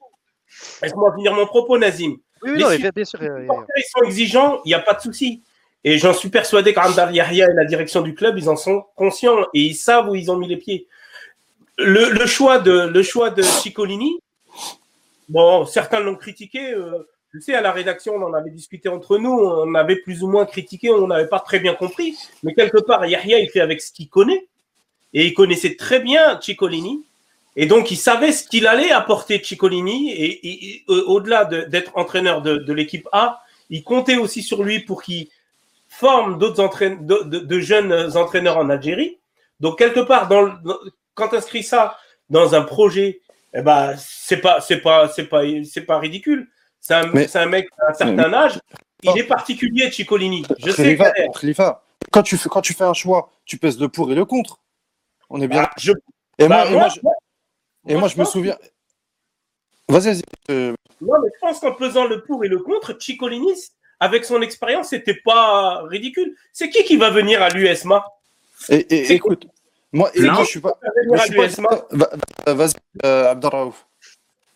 [0.82, 2.18] Laisse-moi finir mon propos, Nazim.
[2.44, 3.20] Oui, oui non, bien sûr.
[3.22, 5.44] Ils sont exigeants, il n'y a pas de souci.
[5.84, 9.42] Et j'en suis persuadé qu'Andar Yahya et la direction du club, ils en sont conscients
[9.54, 10.88] et ils savent où ils ont mis les pieds.
[11.78, 14.20] Le, choix, de, le choix de Ciccolini,
[15.30, 16.74] bon, certains l'ont critiqué.
[16.74, 20.22] Euh, je sais, à la rédaction, on en avait discuté entre nous, on avait plus
[20.22, 22.16] ou moins critiqué, on n'avait pas très bien compris.
[22.44, 24.48] Mais quelque part, Yahya, il fait avec ce qu'il connaît.
[25.14, 27.04] Et il connaissait très bien Ciccolini.
[27.56, 30.12] Et donc, il savait ce qu'il allait apporter Ciccolini.
[30.12, 35.28] Et, au-delà d'être entraîneur de, l'équipe A, il comptait aussi sur lui pour qu'il
[36.02, 39.20] forme d'autres de, jeunes entraîneurs en Algérie.
[39.60, 40.52] Donc, quelque part, dans,
[41.14, 41.96] quand tu inscris ça
[42.30, 43.22] dans un projet,
[43.54, 46.50] eh ben, c'est pas, c'est pas, c'est pas, c'est pas ridicule.
[46.80, 48.60] C'est un, un, mec d'un certain âge.
[49.04, 50.44] Il est particulier, Ciccolini.
[50.58, 50.98] Je sais.
[51.40, 54.26] Khalifa, quand tu fais, quand tu fais un choix, tu pèses le pour et le
[54.26, 54.60] contre.
[55.30, 55.64] On est bien.
[55.66, 55.92] Ah, je...
[56.40, 56.90] Et, moi, bah,
[57.88, 58.20] et, moi, je...
[58.20, 58.58] me souviens.
[59.88, 60.22] Vas-y, vas-y.
[60.50, 60.74] Euh.
[61.00, 63.54] Non, mais je pense qu'en pesant le pour et le contre, Ciccolini,
[64.02, 66.36] avec son expérience, c'était pas ridicule.
[66.52, 68.04] C'est qui qui va venir à l'USMA
[68.70, 69.48] et, Écoute,
[69.94, 70.78] moi, et moi, je suis pas.
[72.48, 72.74] Vas-y,
[73.06, 73.36] euh,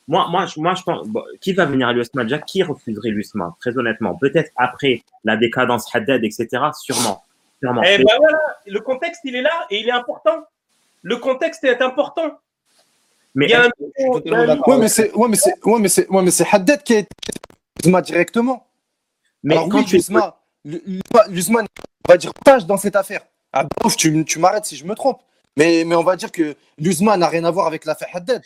[0.07, 1.07] moi, moi, moi, je pense,
[1.39, 2.39] qui va venir à l'USMA déjà?
[2.39, 4.15] Qui refuserait l'USMA Très honnêtement.
[4.15, 6.47] Peut-être après la décadence Haddad, etc.
[6.81, 7.23] Sûrement.
[7.61, 7.81] sûrement.
[7.85, 10.43] Eh ben voilà, le contexte, il est là et il est important.
[11.03, 12.39] Le contexte est important.
[13.35, 16.81] Mais, il ouais, mais c'est ouais, mais c'est ouais, mais c'est ouais, mais c'est Haddad
[16.81, 17.07] qui est
[17.83, 18.65] l'USMA directement.
[19.45, 20.37] Mais Alors, quand oui, l'USMA,
[21.29, 21.61] l'USMA
[22.07, 23.21] va dire page dans cette affaire.
[23.53, 23.65] Ah,
[23.97, 25.21] tu, tu m'arrêtes si je me trompe.
[25.55, 28.41] Mais, mais on va dire que l'USMA n'a rien à voir avec l'affaire Haddad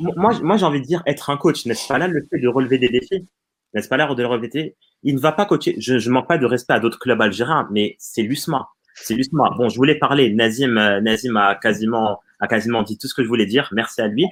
[0.00, 2.48] moi, moi j'ai envie de dire, être un coach, n'est-ce pas là le fait de
[2.48, 3.26] relever des défis
[3.74, 5.76] N'est-ce pas là de relever des défis Il ne va pas coacher.
[5.78, 8.68] Je ne manque pas de respect à d'autres clubs algériens, mais c'est l'USMA.
[8.94, 9.54] c'est l'USMA.
[9.56, 10.32] Bon, je voulais parler.
[10.32, 13.68] Nazim, Nazim a quasiment a quasiment dit tout ce que je voulais dire.
[13.72, 14.26] Merci à lui.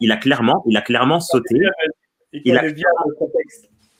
[0.00, 1.60] Il a clairement, il a clairement sauté.
[2.32, 2.62] Il a,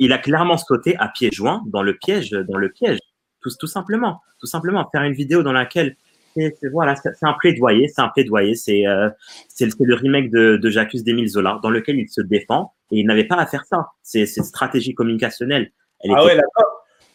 [0.04, 2.98] il a clairement sauté à pieds joints dans le piège, dans le piège.
[3.40, 5.96] Tout, tout simplement, tout simplement faire une vidéo dans laquelle
[6.34, 9.10] c'est voilà, c'est un plaidoyer, c'est un plaidoyer, c'est euh,
[9.48, 13.06] c'est le, remake de, de J'accuse d'Émile Zola dans lequel il se défend et il
[13.06, 13.88] n'avait pas à faire ça.
[14.02, 15.72] C'est une stratégie communicationnelle.
[16.00, 16.64] Elle ah ouais, la com,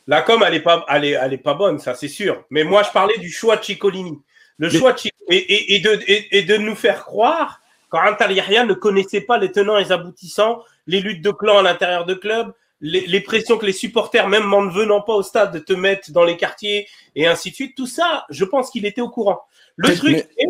[0.07, 2.45] la com, elle est pas, elle est, elle est pas bonne, ça c'est sûr.
[2.49, 4.21] Mais moi, je parlais du choix de Ciccolini.
[4.59, 9.21] Le choix de et, et, de, et, de nous faire croire qu'Antal Yahya ne connaissait
[9.21, 13.21] pas les tenants et les aboutissants, les luttes de clans à l'intérieur de club, les,
[13.21, 16.37] pressions que les supporters, même en ne venant pas au stade, te mettent dans les
[16.37, 17.75] quartiers et ainsi de suite.
[17.75, 19.41] Tout ça, je pense qu'il était au courant.
[19.75, 20.47] Le truc, c'est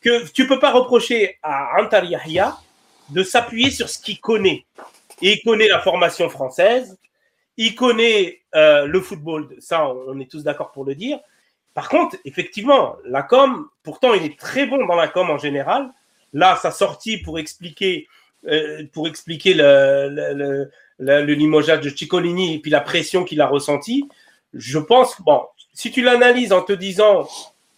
[0.00, 2.56] que tu peux pas reprocher à Antal Yahya
[3.10, 4.64] de s'appuyer sur ce qu'il connaît.
[5.22, 6.98] Et il connaît la formation française,
[7.56, 11.18] il connaît euh, le football, ça on est tous d'accord pour le dire.
[11.72, 15.90] Par contre, effectivement, la com, pourtant, il est très bon dans la com en général.
[16.32, 18.06] Là, sa sortie pour expliquer,
[18.46, 23.46] euh, pour expliquer le, le, le, limogeage de Ciccolini et puis la pression qu'il a
[23.46, 24.08] ressentie,
[24.52, 27.28] je pense, bon, si tu l'analyses en te disant,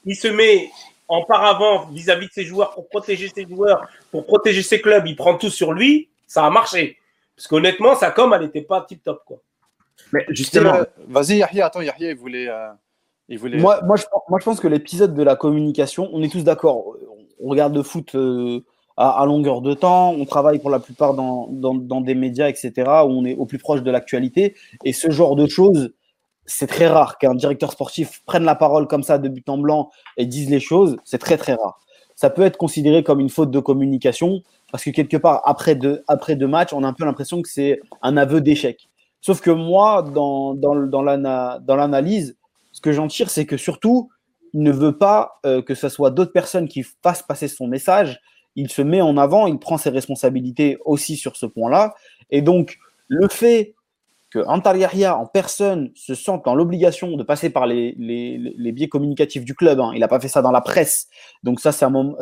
[0.04, 0.70] il se met
[1.08, 5.16] en paravent vis-à-vis de ses joueurs pour protéger ses joueurs, pour protéger ses clubs, il
[5.16, 6.98] prend tout sur lui, ça a marché.
[7.36, 9.38] Parce qu'honnêtement, sa com, elle n'était pas tip-top, quoi.
[10.12, 10.74] Mais justement.
[10.74, 12.48] Euh, vas-y, Yahya, attends, Yahya, il voulait.
[12.48, 12.68] Euh,
[13.28, 16.96] moi, moi, je, moi, je pense que l'épisode de la communication, on est tous d'accord.
[17.40, 18.60] On regarde le foot euh,
[18.96, 22.72] à, longueur de temps, on travaille pour la plupart dans, dans, des médias, etc.,
[23.04, 24.54] où on est au plus proche de l'actualité.
[24.84, 25.92] Et ce genre de choses,
[26.46, 29.90] c'est très rare qu'un directeur sportif prenne la parole comme ça de but en blanc
[30.16, 30.96] et dise les choses.
[31.04, 31.78] C'est très, très rare.
[32.14, 36.02] Ça peut être considéré comme une faute de communication parce que quelque part, après deux,
[36.08, 38.88] après matchs, on a un peu l'impression que c'est un aveu d'échec.
[39.20, 41.02] Sauf que moi, dans, dans, dans
[41.76, 42.36] l'analyse,
[42.72, 44.10] ce que j'en tire, c'est que surtout,
[44.54, 48.20] il ne veut pas euh, que ce soit d'autres personnes qui fassent passer son message.
[48.56, 51.94] Il se met en avant, il prend ses responsabilités aussi sur ce point-là.
[52.30, 53.74] Et donc, le fait
[54.30, 59.44] que Antalyaria en personne se sente dans l'obligation de passer par les, les, biais communicatifs
[59.44, 59.92] du club, hein.
[59.94, 61.06] il n'a pas fait ça dans la presse.
[61.44, 62.16] Donc ça, c'est un,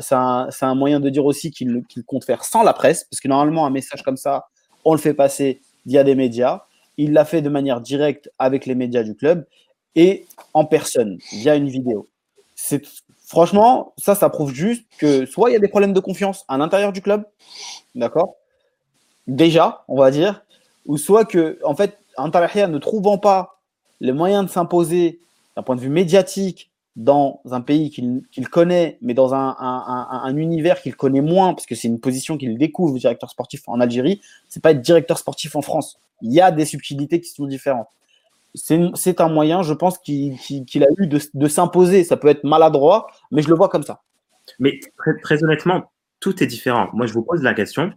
[0.61, 3.71] un, moyen de dire aussi qu'il compte faire sans la presse, parce que normalement, un
[3.71, 4.47] message comme ça,
[4.85, 6.65] on le fait passer via des médias.
[6.97, 9.47] Il l'a fait de manière directe avec les médias du club
[9.95, 12.09] et en personne, via une vidéo.
[12.55, 12.83] C'est
[13.25, 16.57] franchement, ça, ça prouve juste que soit il y a des problèmes de confiance à
[16.59, 17.25] l'intérieur du club,
[17.95, 18.37] d'accord
[19.27, 20.45] Déjà, on va dire,
[20.87, 23.61] ou soit que, en fait, Antalya ne trouvant pas
[24.01, 25.21] les moyens de s'imposer
[25.57, 30.81] d'un point de vue médiatique dans un pays qu'il connaît, mais dans un, un univers
[30.81, 34.63] qu'il connaît moins, parce que c'est une position qu'il découvre, directeur sportif en Algérie, c'est
[34.63, 35.99] pas être directeur sportif en France.
[36.23, 37.89] Il y a des subtilités qui sont différentes
[38.55, 42.05] c'est un moyen, je pense, qu'il a eu de, s'imposer.
[42.05, 44.03] Ça peut être maladroit, mais je le vois comme ça.
[44.59, 44.79] Mais
[45.23, 45.91] très, honnêtement,
[46.21, 46.89] tout est différent.
[46.93, 47.93] Moi, je vous pose la question.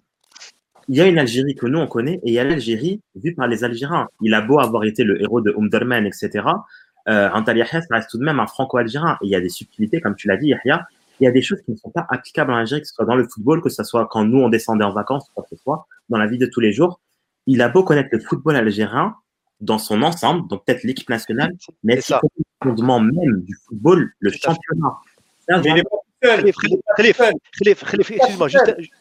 [0.90, 3.36] Il y a une Algérie que nous, on connaît, et il y a l'Algérie vue
[3.36, 4.08] par les Algériens.
[4.22, 6.46] Il a beau avoir été le héros de Umderman, etc.
[7.10, 9.18] Euh, Antalya reste tout de même un franco-algérien.
[9.22, 10.88] Et il y a des subtilités, comme tu l'as dit, Yahya.
[11.20, 13.06] Il y a des choses qui ne sont pas applicables en Algérie, que ce soit
[13.06, 15.32] dans le football, que ce soit quand nous, on descendait en vacances,
[15.64, 17.00] quoi dans la vie de tous les jours.
[17.48, 19.16] Il a beau connaître le football algérien,
[19.60, 24.32] dans son ensemble, donc peut-être l'équipe nationale, mais c'est le fondement même du football, le
[24.32, 24.98] championnat.
[26.22, 28.48] Excuse-moi,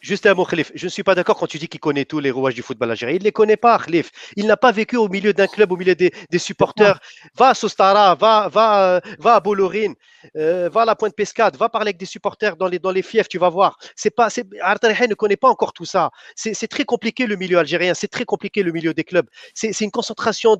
[0.01, 0.71] juste, un mot, Khalif.
[0.75, 2.91] Je ne suis pas d'accord quand tu dis qu'il connaît tous les rouages du football
[2.91, 3.15] algérien.
[3.15, 4.11] Il ne les connaît pas, Khalif.
[4.35, 6.99] Il n'a pas vécu au milieu d'un club, au milieu des, supporters.
[7.35, 9.95] Va à Sostara, va, va, euh, va à Bolorine,
[10.35, 13.01] euh, va à la Pointe Pescade, va parler avec des supporters dans les, dans les
[13.01, 13.77] fiefs, tu vas voir.
[13.95, 16.11] C'est pas, ne connaît pas encore tout ça.
[16.35, 19.27] C'est très compliqué le milieu algérien, c'est très compliqué le milieu des clubs.
[19.53, 20.55] C'est une concentration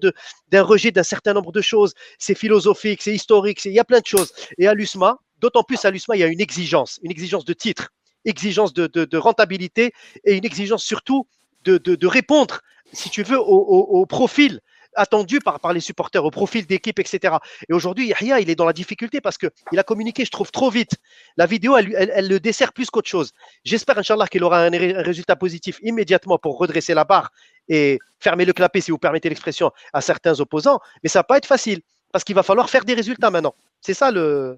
[0.49, 1.93] d'un rejet d'un certain nombre de choses.
[2.17, 4.33] C'est philosophique, c'est historique, il y a plein de choses.
[4.57, 7.53] Et à l'USMA, D'autant plus à l'USMA, il y a une exigence, une exigence de
[7.53, 7.89] titre,
[8.25, 9.93] exigence de, rentabilité
[10.25, 11.27] et une exigence surtout
[11.63, 12.61] de, répondre,
[12.93, 14.61] si tu veux, au, profil
[14.95, 17.35] attendu par, les supporters, au profil d'équipe, etc.
[17.69, 20.71] Et aujourd'hui, Yahya, il est dans la difficulté parce qu'il a communiqué, je trouve, trop
[20.71, 20.95] vite.
[21.35, 23.31] La vidéo, elle, le dessert plus qu'autre chose.
[23.63, 27.31] J'espère, Inch'Allah, qu'il aura un, résultat positif immédiatement pour redresser la barre
[27.69, 30.79] et fermer le clapet, si vous permettez l'expression, à certains opposants.
[31.03, 33.53] Mais ça va pas être facile parce qu'il va falloir faire des résultats maintenant.
[33.81, 34.57] C'est ça le,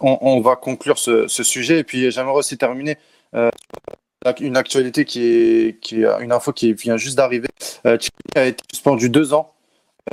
[0.00, 2.96] on, va conclure ce, sujet et puis j'aimerais aussi terminer
[3.34, 3.50] euh,
[4.40, 7.48] une actualité qui est, qui une info qui vient juste d'arriver.
[7.86, 7.98] Euh,
[8.34, 9.52] a été suspendu deux ans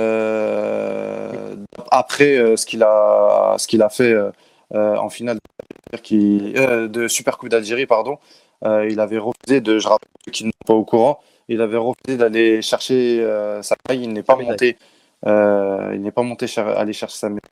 [0.00, 1.56] euh,
[1.90, 4.14] après euh, ce qu'il a ce qu'il a fait
[4.74, 5.38] en finale
[5.92, 8.18] de, de Super Coupe d'Algérie pardon.
[8.64, 11.20] il avait refusé de je rappelle ceux qui ne sont pas au courant.
[11.48, 13.26] Il avait refusé d'aller chercher
[13.62, 14.76] sa taille il n'est pas monté
[15.26, 17.50] il n'est pas monté aller chercher sa médaille.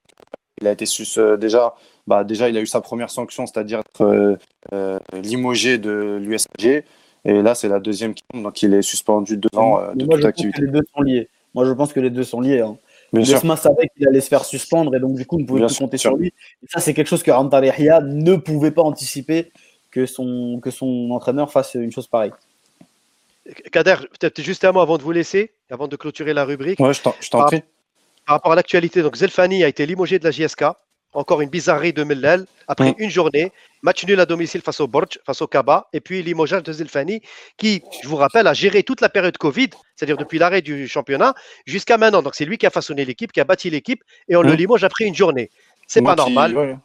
[0.60, 1.74] Il a été sus, déjà,
[2.06, 4.38] bah, déjà, il a eu sa première sanction, c'est-à-dire être
[5.12, 6.84] limogé de l'USG.
[7.24, 10.24] Et là, c'est la deuxième qui tombe, donc il est suspendu deux ans de toute
[10.24, 10.62] activité.
[10.62, 11.28] les deux sont liés.
[11.54, 12.60] Moi, je pense que les deux sont liés.
[12.60, 12.76] Hein.
[13.12, 15.78] Bosma savait qu'il allait se faire suspendre et donc du coup, on ne pouvait plus
[15.78, 16.28] compter sur lui.
[16.28, 19.50] Et ça, c'est quelque chose que Rantar ne pouvait pas anticiper
[19.90, 22.32] que son, que son entraîneur fasse une chose pareille.
[23.72, 26.80] Kader, peut-être juste un mot avant de vous laisser, avant de clôturer la rubrique.
[26.80, 27.62] Ouais, je t'en prie.
[28.26, 30.64] Par rapport à l'actualité, donc Zelfani a été limogé de la JSK.
[31.12, 32.46] Encore une bizarrerie de Mellal.
[32.68, 33.50] Après une journée,
[33.82, 37.20] match nul à domicile face au Borj, face au Kaba, et puis limogeage de Zelfani,
[37.56, 41.34] qui, je vous rappelle, a géré toute la période Covid, c'est-à-dire depuis l'arrêt du championnat
[41.66, 42.22] jusqu'à maintenant.
[42.22, 44.84] Donc c'est lui qui a façonné l'équipe, qui a bâti l'équipe, et on le limoge
[44.84, 45.50] après une journée.
[45.88, 46.78] C'est pas normal.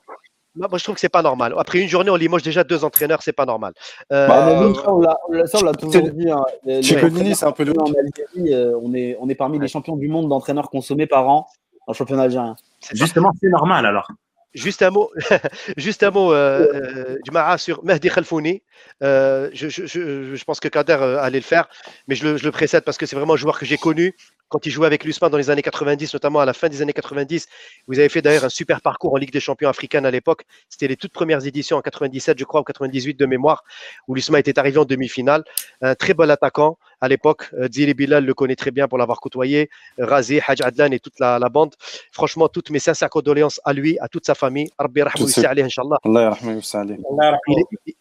[0.55, 1.53] Moi, je trouve que c'est pas normal.
[1.57, 3.73] Après une journée, on limoge déjà deux entraîneurs, c'est pas normal.
[4.11, 6.29] Euh, bah, on l'a toujours dit.
[6.29, 6.43] Hein,
[6.81, 7.71] c'est un peu de.
[7.71, 11.47] Euh, on, est, on est parmi les champions du monde d'entraîneurs consommés par an
[11.87, 12.55] en championnat algérien.
[12.93, 14.07] Justement, c'est normal alors.
[14.55, 15.11] Juste un mot,
[15.77, 17.17] juste euh,
[17.57, 18.63] sur Mehdi Khalfouni.
[19.03, 21.67] Euh, je, pense que Kader euh, allait le faire,
[22.07, 24.15] mais je le, le précède parce que c'est vraiment un joueur que j'ai connu
[24.47, 26.93] quand il jouait avec l'USMA dans les années 90, notamment à la fin des années
[26.93, 27.47] 90.
[27.87, 30.43] Vous avez fait d'ailleurs un super parcours en Ligue des Champions africaine à l'époque.
[30.69, 33.65] C'était les toutes premières éditions en 97, je crois, ou 98 de mémoire,
[34.07, 35.43] où l'USMA était arrivé en demi-finale.
[35.81, 37.49] Un très bon attaquant à l'époque.
[37.71, 39.69] Zili Bilal le connaît très bien pour l'avoir côtoyé.
[39.97, 41.75] Razi, Haj Adlan et toute la, la, bande.
[42.11, 44.69] Franchement, toutes mes sincères condoléances à lui, à toute sa famille.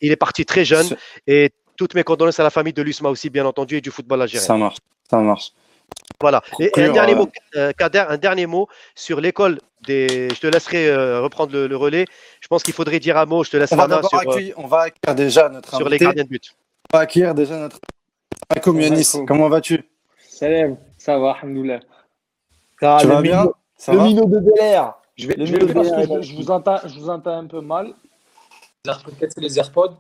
[0.01, 0.87] Il est, parti très jeune
[1.27, 4.23] et toutes mes condoléances à la famille de l'USMA aussi, bien entendu, et du football
[4.23, 4.47] algérien.
[4.47, 4.79] Ça marche,
[5.11, 5.53] ça marche.
[6.21, 6.43] Voilà.
[6.59, 10.29] Et, un dernier mot, euh, Kader, un dernier mot sur l'école des.
[10.31, 12.07] Je te laisserai euh, reprendre le, relais.
[12.41, 13.45] Je pense qu'il faudrait dire un mot.
[13.45, 14.19] Je te laisse on la main sur.
[14.19, 16.55] Euh, on va accueillir déjà notre sur les gardiens de but.
[16.93, 17.79] On va accueillir déjà notre.
[18.67, 19.85] Yanis, comment vas-tu?
[20.19, 21.81] Salam, ça va, alhamdoulilah.
[23.01, 23.51] Tu vas bien?
[23.89, 24.83] Le minot de Bel
[25.17, 27.95] Je vais, je, vais je, je, vous entends, je vous entends un peu mal.
[28.83, 29.97] Peut-être c'est les AirPods.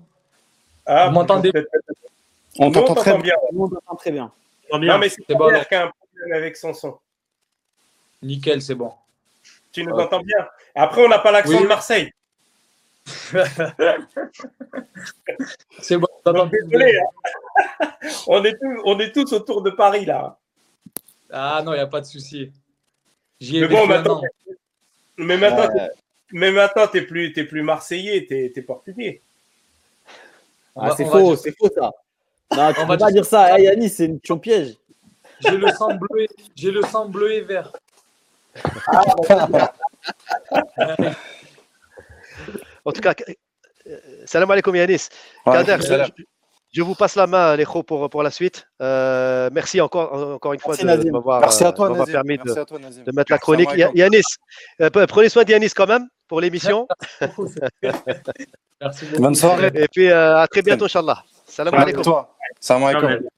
[0.87, 1.51] Ah, vous m'entendez
[2.59, 3.35] On t'entend très bien.
[3.57, 4.31] On t'entend très bien.
[4.73, 5.49] Non, mais c'est bon.
[5.49, 6.99] a un problème avec son son.
[8.23, 8.93] Nickel, c'est bon.
[9.73, 10.47] Tu nous entends bien?
[10.75, 12.11] Après, on n'a pas l'accent de Marseille.
[15.81, 16.07] c'est bon.
[16.25, 16.99] désolé.
[16.99, 17.05] Hein.
[18.27, 20.39] on, est tous, on est tous autour de Paris, là.
[21.31, 22.51] Ah non, il n'y a pas de souci.
[23.41, 24.23] J'y ai mais bon, maintenant,
[25.19, 25.69] mais maintenant,
[26.33, 29.21] mais maintenant, t'es plus, es plus Marseillais, t'es es portugais.
[30.77, 31.91] Ah, c'est faux, c'est faux ça.
[32.57, 33.57] Non, tu ne peux pas dire ça.
[33.57, 34.77] Hey, Yannis, c'est une piège.
[35.41, 37.73] J'ai le sang bleu, j'ai le sang bleu et vert.
[42.85, 43.15] en tout cas,
[43.87, 45.09] euh, salam alaikum Yanis.
[45.45, 45.77] Kader,
[46.73, 48.67] je, vous passe la main, les pour, pour la suite.
[48.83, 51.41] Euh, merci encore, encore une fois merci de, m'avoir
[52.07, 53.71] permis de, de, mettre la chronique.
[53.95, 54.23] Yanis,
[54.81, 56.89] euh, prenez soin d'Yanis quand même pour l'émission.
[58.81, 59.23] merci beaucoup.
[59.23, 59.71] Bonne soirée.
[59.75, 61.23] Et puis à très bientôt, Inch'Allah.
[61.47, 62.25] Salam alaikum.
[62.61, 63.29] Salam alaikum.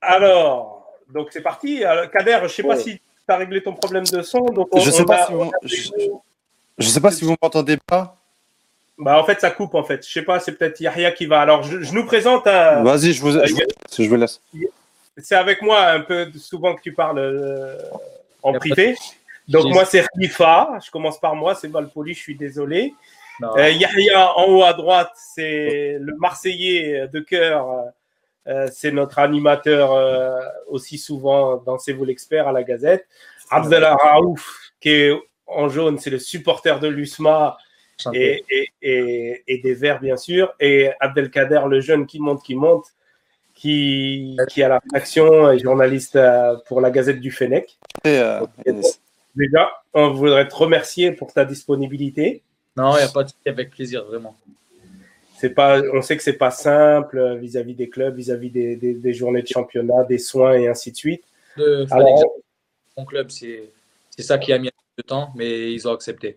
[0.00, 1.82] Alors, donc c'est parti.
[2.12, 4.40] Kader, je ne sais pas si tu as réglé ton problème de son.
[4.46, 5.50] Donc je ne sais, pas si vous...
[6.78, 6.88] je...
[6.88, 8.16] sais pas si vous m'entendez pas.
[8.96, 10.06] Bah, en fait, ça coupe, en fait.
[10.06, 11.40] Je sais pas, c'est peut-être Yahya qui va.
[11.40, 12.46] Alors, je, nous présente.
[12.46, 12.82] Un...
[12.82, 14.40] Vas-y, je vous, je, vous laisse.
[15.16, 17.76] C'est avec moi un peu souvent que tu parles euh,
[18.42, 18.96] en privé.
[19.48, 20.78] Donc, moi, c'est Rifa.
[20.84, 22.94] Je commence par moi, c'est mal poli, je suis désolé.
[23.42, 27.66] Euh, Yahya, en haut à droite, c'est le Marseillais de cœur.
[28.46, 33.06] Euh, c'est notre animateur euh, aussi souvent dans C'est vous l'expert à la Gazette.
[33.50, 35.12] Abdallah Raouf, qui est
[35.46, 37.56] en jaune, c'est le supporter de l'USMA
[38.12, 38.44] et,
[38.82, 40.52] et, des Verts, bien sûr.
[40.60, 42.86] Et Abdelkader, le jeune qui monte, qui monte,
[43.54, 46.18] qui, qui a la faction et journaliste
[46.66, 47.78] pour la Gazette du Fennec.
[49.34, 52.42] déjà, on voudrait te remercier pour ta disponibilité.
[52.76, 54.36] Non, il n'y a pas de avec plaisir, vraiment.
[55.36, 59.12] C'est pas, on sait que c'est pas simple euh, vis-à-vis des clubs, vis-à-vis des, des,
[59.12, 61.24] journées de championnat, des soins et ainsi de suite.
[61.56, 62.24] De, Alors,
[62.96, 63.70] mon club, c'est
[64.18, 66.36] ça qui a mis un peu de temps, mais ils ont accepté.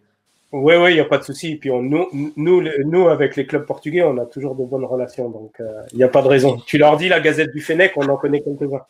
[0.52, 1.56] Oui, oui, il n'y a pas de souci.
[1.56, 5.30] Puis on, nous, nous, nous, avec les clubs portugais, on a toujours de bonnes relations,
[5.30, 6.58] donc euh, il n'y a pas de raison.
[6.66, 8.86] Tu leur dis la Gazette du Fennec, on en connaît quelques-uns.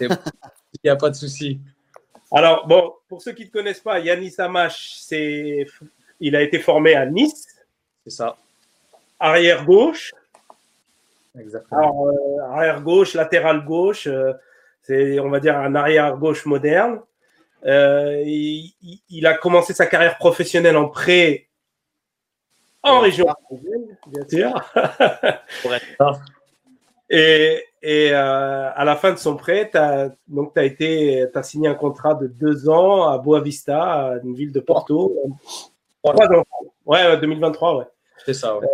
[0.00, 0.08] Il
[0.84, 1.60] n'y a pas de souci.
[2.32, 5.66] Alors, bon, pour ceux qui ne te connaissent pas, Yannis Amash, c'est
[6.20, 7.46] il a été formé à Nice.
[8.04, 8.38] C'est ça.
[9.22, 10.12] Arrière gauche.
[11.38, 12.08] Exactement.
[12.08, 14.08] Euh, arrière gauche, latéral gauche.
[14.08, 14.32] Euh,
[14.82, 17.00] c'est, on va dire, un arrière gauche moderne.
[17.64, 21.46] Euh, il, a commencé sa carrière professionnelle en prêt
[22.82, 23.26] en région
[24.08, 24.72] bien sûr.
[27.14, 32.14] Et, et à la fin de son prêt, tu as, donc, as, signé un contrat
[32.14, 35.14] de deux ans à Boa Vista, une ville de Porto.
[36.02, 37.84] Ouais, 2023, ouais.
[38.24, 38.66] C'est ça, ouais.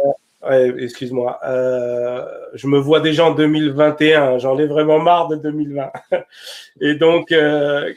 [0.43, 1.41] Ouais excuse-moi.
[1.45, 2.25] Euh,
[2.55, 4.39] je me vois déjà en 2021.
[4.39, 5.91] J'en ai vraiment marre de 2020.
[6.81, 7.93] et donc, euh,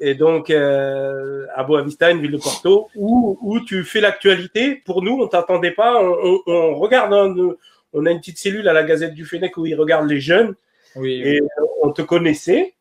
[0.00, 4.76] et donc euh, à Boavista, une ville de Porto, où, où tu fais l'actualité.
[4.84, 6.02] Pour nous, on t'attendait pas.
[6.02, 7.12] On, on, on regarde,
[7.92, 10.54] on a une petite cellule à la Gazette du Fennec où ils regardent les jeunes.
[10.96, 11.40] Oui, et
[11.82, 12.74] on te connaissait,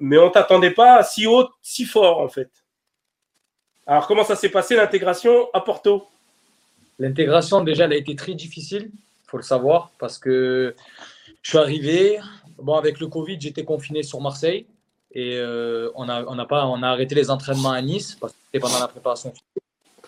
[0.00, 2.50] mais on t'attendait pas si haut, si fort en fait.
[3.86, 6.06] Alors comment ça s'est passé l'intégration à Porto?
[7.02, 8.92] L'intégration déjà, elle a été très difficile,
[9.26, 10.76] faut le savoir, parce que
[11.42, 12.20] je suis arrivé.
[12.58, 14.66] Bon, avec le Covid, j'étais confiné sur Marseille
[15.10, 18.38] et euh, on, a, on, pas, on a arrêté les entraînements à Nice parce que
[18.44, 19.32] c'était pendant la préparation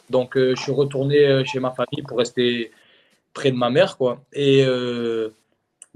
[0.08, 2.70] Donc, euh, je suis retourné euh, chez ma famille pour rester
[3.32, 4.22] près de ma mère, quoi.
[4.32, 4.64] Et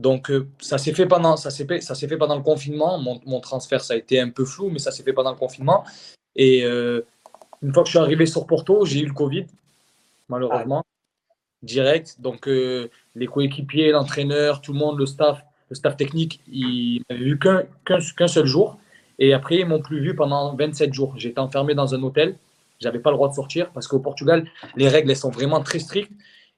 [0.01, 2.99] donc, ça s'est fait pendant, ça s'est fait, ça s'est fait pendant le confinement.
[2.99, 5.39] Mon, mon, transfert, ça a été un peu flou, mais ça s'est fait pendant le
[5.39, 5.85] confinement.
[6.35, 9.47] Et une fois que je suis arrivé sur Porto, j'ai eu le Covid,
[10.29, 10.85] malheureusement,
[11.63, 12.21] direct.
[12.21, 17.39] Donc, les coéquipiers, l'entraîneur, tout le monde, le staff, le staff technique, ils m'avaient vu
[17.39, 18.79] qu'un seul jour.
[19.19, 21.15] Et après, ils m'ont plus vu pendant 27 jours.
[21.17, 22.37] J'étais enfermé dans un hôtel.
[22.81, 24.47] J'avais pas le droit de sortir parce qu'au Portugal,
[24.77, 26.13] les règles sont vraiment très strictes.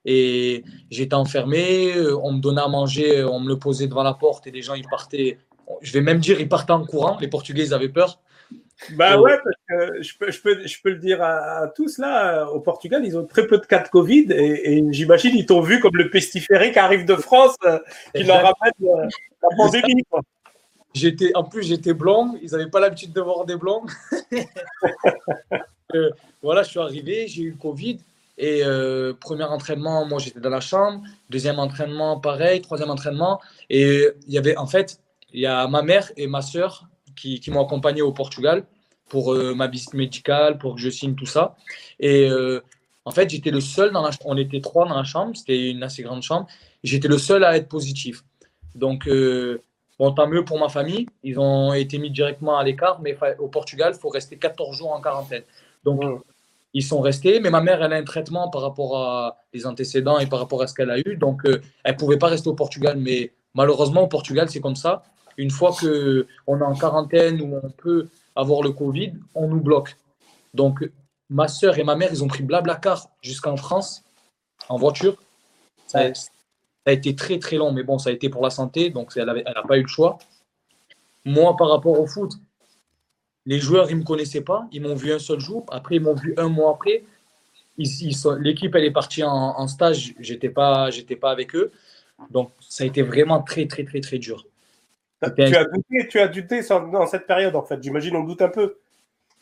[0.05, 4.47] Et j'étais enfermé, on me donnait à manger, on me le posait devant la porte
[4.47, 5.39] et les gens ils partaient.
[5.83, 7.19] Je vais même dire ils partaient en courant.
[7.21, 8.19] Les Portugais ils avaient peur.
[8.93, 11.99] Bah ouais, parce que je peux, je peux, je peux le dire à, à, tous
[11.99, 15.47] là, au Portugal, ils ont très peu de cas de Covid et, et j'imagine ils
[15.47, 17.78] t'ont vu comme le pestiféré qui arrive de France, euh,
[18.14, 19.09] qui leur ramène euh,
[19.43, 20.03] la pandémie.
[20.11, 20.20] Quoi.
[20.95, 22.35] J'étais, en plus, j'étais blanc.
[22.43, 23.89] Ils n'avaient pas l'habitude de voir des blancs.
[25.95, 26.11] euh,
[26.43, 27.99] voilà, je suis arrivé, j'ai eu le Covid.
[28.39, 31.03] Et euh, premier entraînement, moi, j'étais dans la chambre.
[31.28, 32.61] Deuxième entraînement, pareil.
[32.61, 33.41] Troisième entraînement.
[33.68, 34.99] Et il y avait, en fait,
[35.33, 36.89] il y a ma mère et ma soeur
[37.21, 38.64] qui, qui m'ont accompagné au Portugal
[39.11, 41.57] pour euh, ma visite médicale, pour que je signe tout ça.
[41.99, 42.61] Et euh,
[43.05, 45.37] en fait, j'étais le seul dans la On était trois dans la chambre.
[45.37, 46.47] C'était une assez grande chambre.
[46.83, 48.25] J'étais le seul à être positif.
[48.75, 49.62] Donc, euh,
[49.99, 51.05] Bon, tant mieux pour ma famille.
[51.23, 54.93] Ils ont été mis directement à l'écart, mais au Portugal, il faut rester 14 jours
[54.93, 55.43] en quarantaine.
[55.85, 56.01] Donc,
[56.73, 57.39] ils sont restés.
[57.39, 60.62] Mais ma mère, elle a un traitement par rapport à les antécédents et par rapport
[60.62, 61.18] à ce qu'elle a eu.
[61.18, 62.97] Donc, elle ne pouvait pas rester au Portugal.
[62.97, 65.03] Mais malheureusement, au Portugal, c'est comme ça.
[65.41, 69.97] Une fois qu'on est en quarantaine ou on peut avoir le Covid, on nous bloque.
[70.53, 70.86] Donc,
[71.30, 74.03] ma soeur et ma mère, ils ont pris Blablacar jusqu'en France
[74.68, 75.16] en voiture.
[75.86, 76.30] Ça, ça
[76.84, 79.24] a été très très long, mais bon, ça a été pour la santé, donc elle
[79.24, 80.18] n'a elle pas eu le choix.
[81.24, 82.32] Moi, par rapport au foot,
[83.47, 84.68] les joueurs, ils ne me connaissaient pas.
[84.72, 85.64] Ils m'ont vu un seul jour.
[85.70, 87.05] Après, ils m'ont vu un mois après.
[87.78, 90.12] L'équipe, elle est partie en, en stage.
[90.20, 91.72] Je n'étais pas, pas avec eux.
[92.30, 94.45] Donc, ça a été vraiment très, très, très, très dur.
[95.23, 97.83] Tu as, douté, tu as douté dans cette période, en fait.
[97.83, 98.79] J'imagine, on doute un peu.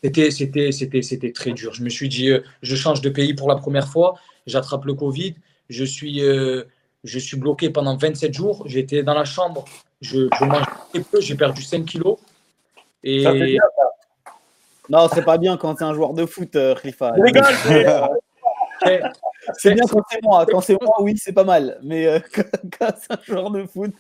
[0.03, 1.75] C'était, c'était, c'était, c'était très dur.
[1.75, 4.15] Je me suis dit, euh, je change de pays pour la première fois.
[4.47, 5.37] J'attrape le Covid.
[5.69, 6.25] Je suis.
[6.25, 6.65] Euh,
[7.05, 8.65] je suis bloqué pendant 27 jours.
[8.67, 9.65] J'étais dans la chambre.
[10.01, 11.21] Je, je mangeais très peu.
[11.21, 12.19] J'ai perdu 5 kilos.
[13.05, 13.23] Et...
[13.23, 14.33] Ça bien, ça.
[14.91, 17.15] Non, c'est pas bien quand c'est un joueur de foot, euh, Rifa.
[19.59, 20.47] c'est bien quand c'est moi.
[20.47, 21.79] Quand c'est moi, oui, c'est pas mal.
[21.83, 22.21] Mais euh,
[22.79, 23.93] quand c'est un joueur de foot,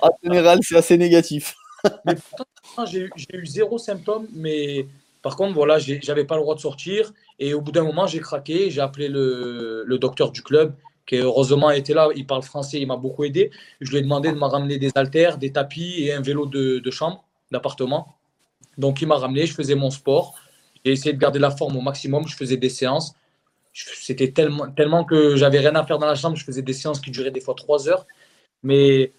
[0.00, 1.54] en général, c'est assez négatif.
[2.86, 4.86] j'ai eu zéro symptôme, mais
[5.22, 7.12] par contre, voilà, j'avais pas le droit de sortir.
[7.38, 8.70] Et au bout d'un moment, j'ai craqué.
[8.70, 10.74] J'ai appelé le, le docteur du club
[11.06, 13.50] qui heureusement était là, il parle français, il m'a beaucoup aidé.
[13.80, 16.78] Je lui ai demandé de me ramener des haltères, des tapis et un vélo de,
[16.78, 18.16] de chambre, d'appartement.
[18.78, 20.34] Donc il m'a ramené, je faisais mon sport.
[20.84, 23.14] J'ai essayé de garder la forme au maximum, je faisais des séances.
[23.72, 27.00] C'était tellement, tellement que j'avais rien à faire dans la chambre, je faisais des séances
[27.00, 28.06] qui duraient des fois trois heures.
[28.62, 29.12] Mais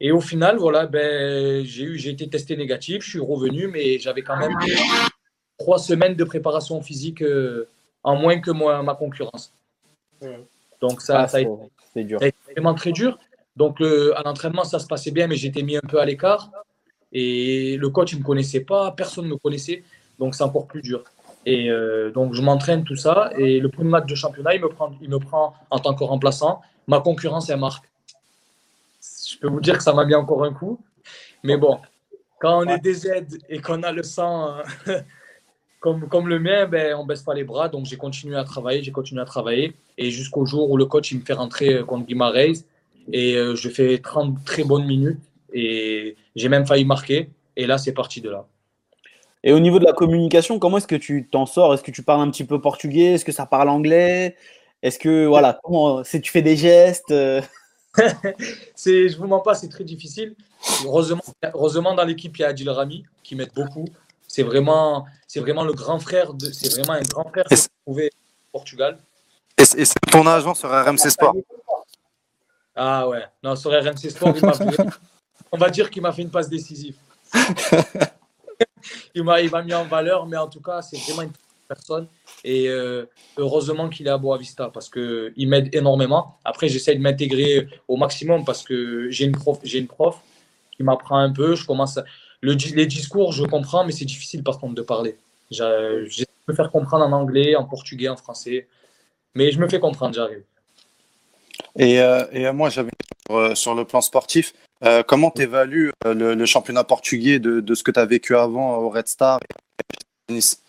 [0.00, 3.98] et au final, voilà, ben, j'ai eu, j'ai été testé négatif, je suis revenu, mais
[3.98, 4.56] j'avais quand même
[5.58, 7.68] trois semaines de préparation physique euh,
[8.04, 9.52] en moins que moi, ma concurrence.
[10.80, 12.20] Donc ça, ah, ça, a été, dur.
[12.20, 13.18] ça, a été, vraiment très dur.
[13.56, 16.50] Donc le, à l'entraînement, ça se passait bien, mais j'étais mis un peu à l'écart.
[17.10, 19.82] Et le coach, il ne me connaissait pas, personne ne me connaissait.
[20.20, 21.02] Donc c'est encore plus dur.
[21.48, 23.30] Et euh, donc je m'entraîne, tout ça.
[23.38, 26.04] Et le premier match de championnat, il me prend, il me prend en tant que
[26.04, 26.60] remplaçant.
[26.86, 27.86] Ma concurrence, elle marque.
[29.30, 30.78] Je peux vous dire que ça m'a mis encore un coup.
[31.42, 31.78] Mais bon,
[32.38, 34.56] quand on est des aides et qu'on a le sang
[35.80, 37.70] comme, comme le mien, ben, on ne baisse pas les bras.
[37.70, 39.72] Donc, j'ai continué à travailler, j'ai continué à travailler.
[39.96, 42.62] Et jusqu'au jour où le coach il me fait rentrer euh, contre Guimarães.
[43.10, 45.22] Et euh, je fais 30 très bonnes minutes.
[45.54, 47.30] Et j'ai même failli marquer.
[47.56, 48.46] Et là, c'est parti de là.
[49.44, 51.74] Et au niveau de la communication, comment est-ce que tu t'en sors?
[51.74, 53.12] Est-ce que tu parles un petit peu portugais?
[53.12, 54.36] Est-ce que ça parle anglais?
[54.82, 57.12] Est-ce que, voilà, comment, si tu fais des gestes
[58.74, 60.34] c'est, je vous mens pas, c'est très difficile.
[60.84, 63.86] Heureusement, heureusement dans l'équipe, il y a Adil Rami qui m'aide beaucoup.
[64.26, 67.66] C'est vraiment, c'est vraiment le grand frère, de, c'est vraiment un grand frère que vous
[67.86, 68.10] trouvez
[68.52, 68.98] au Portugal.
[69.56, 71.34] Et c'est ton agent sur RMC Sport?
[72.76, 74.34] Ah ouais, non, sur RMC Sport,
[75.52, 76.96] on va dire qu'il m'a fait une passe décisive.
[79.14, 81.32] il m'a mis en valeur, mais en tout cas, c'est vraiment une
[81.68, 82.06] personne.
[82.44, 83.04] Et euh,
[83.36, 86.38] heureusement qu'il est à Boavista parce qu'il m'aide énormément.
[86.44, 90.16] Après, j'essaie de m'intégrer au maximum parce que j'ai une prof, j'ai une prof
[90.76, 91.54] qui m'apprend un peu.
[91.54, 91.98] Je commence
[92.40, 95.16] le, les discours, je comprends, mais c'est difficile par contre de parler.
[95.50, 98.66] J'essaie de me faire comprendre en anglais, en portugais, en français.
[99.34, 100.42] Mais je me fais comprendre, j'arrive.
[101.76, 102.90] Et, euh, et moi, j'avais
[103.26, 104.52] sur, sur, le plan sportif,
[104.84, 108.76] euh, comment tu évalues euh, le, championnat portugais de, ce que tu as vécu avant
[108.76, 109.40] au Red Star
[110.28, 110.62] et Nice?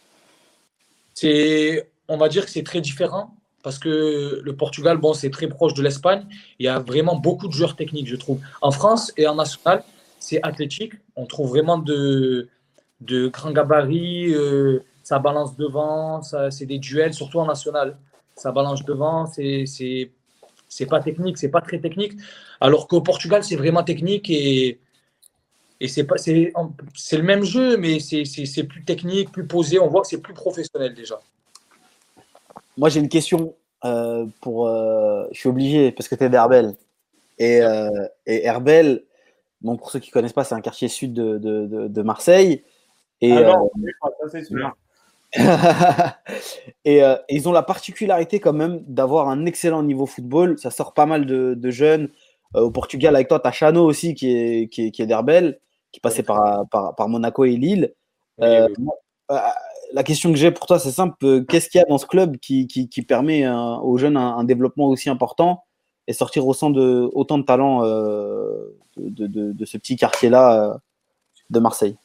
[2.08, 5.74] On va dire que c'est très différent parce que le Portugal, bon, c'est très proche
[5.74, 6.26] de l'Espagne.
[6.58, 8.40] Il y a vraiment beaucoup de joueurs techniques, je trouve.
[8.62, 9.84] En France et en national,
[10.20, 10.94] c'est athlétique.
[11.16, 12.50] On trouve vraiment de,
[13.02, 14.34] de grands gabarits.
[14.34, 16.22] Euh, ça balance devant.
[16.22, 17.98] C'est des duels, surtout en national.
[18.36, 19.26] Ça balance devant.
[19.28, 21.38] C'est pas technique.
[21.38, 22.14] C'est pas très technique.
[22.62, 24.80] Alors qu'au Portugal, c'est vraiment technique et,
[25.80, 26.52] et c'est, pas, c'est,
[26.94, 29.80] c'est le même jeu, mais c'est, c'est, c'est plus technique, plus posé.
[29.80, 31.20] On voit que c'est plus professionnel déjà.
[32.78, 33.56] Moi, j'ai une question
[33.86, 34.68] euh, pour.
[34.68, 36.76] Euh, je suis obligé parce que tu es d'Herbel.
[37.38, 37.90] Et, euh,
[38.26, 39.04] et Herbel,
[39.62, 42.02] bon, pour ceux qui ne connaissent pas, c'est un quartier sud de, de, de, de
[42.02, 42.64] Marseille.
[43.22, 43.72] Et, ah non,
[44.22, 44.76] ça c'est sûr.
[46.86, 50.58] et, euh, ils ont la particularité quand même d'avoir un excellent niveau football.
[50.58, 52.10] Ça sort pas mal de, de jeunes.
[52.56, 55.06] Euh, au Portugal, avec toi, tu as Chano aussi qui est, qui est, qui est
[55.06, 55.60] d'Herbel,
[55.92, 57.94] qui passait par, par, par, Monaco et Lille.
[58.42, 58.86] Euh, oui,
[59.30, 59.36] oui.
[59.92, 61.46] La question que j'ai pour toi, c'est simple.
[61.46, 64.44] Qu'est-ce qu'il y a dans ce club qui, qui, qui permet aux jeunes un, un,
[64.44, 65.64] développement aussi important
[66.06, 70.80] et sortir au sein de autant de talents de, de, de, ce petit quartier-là
[71.50, 71.98] de Marseille?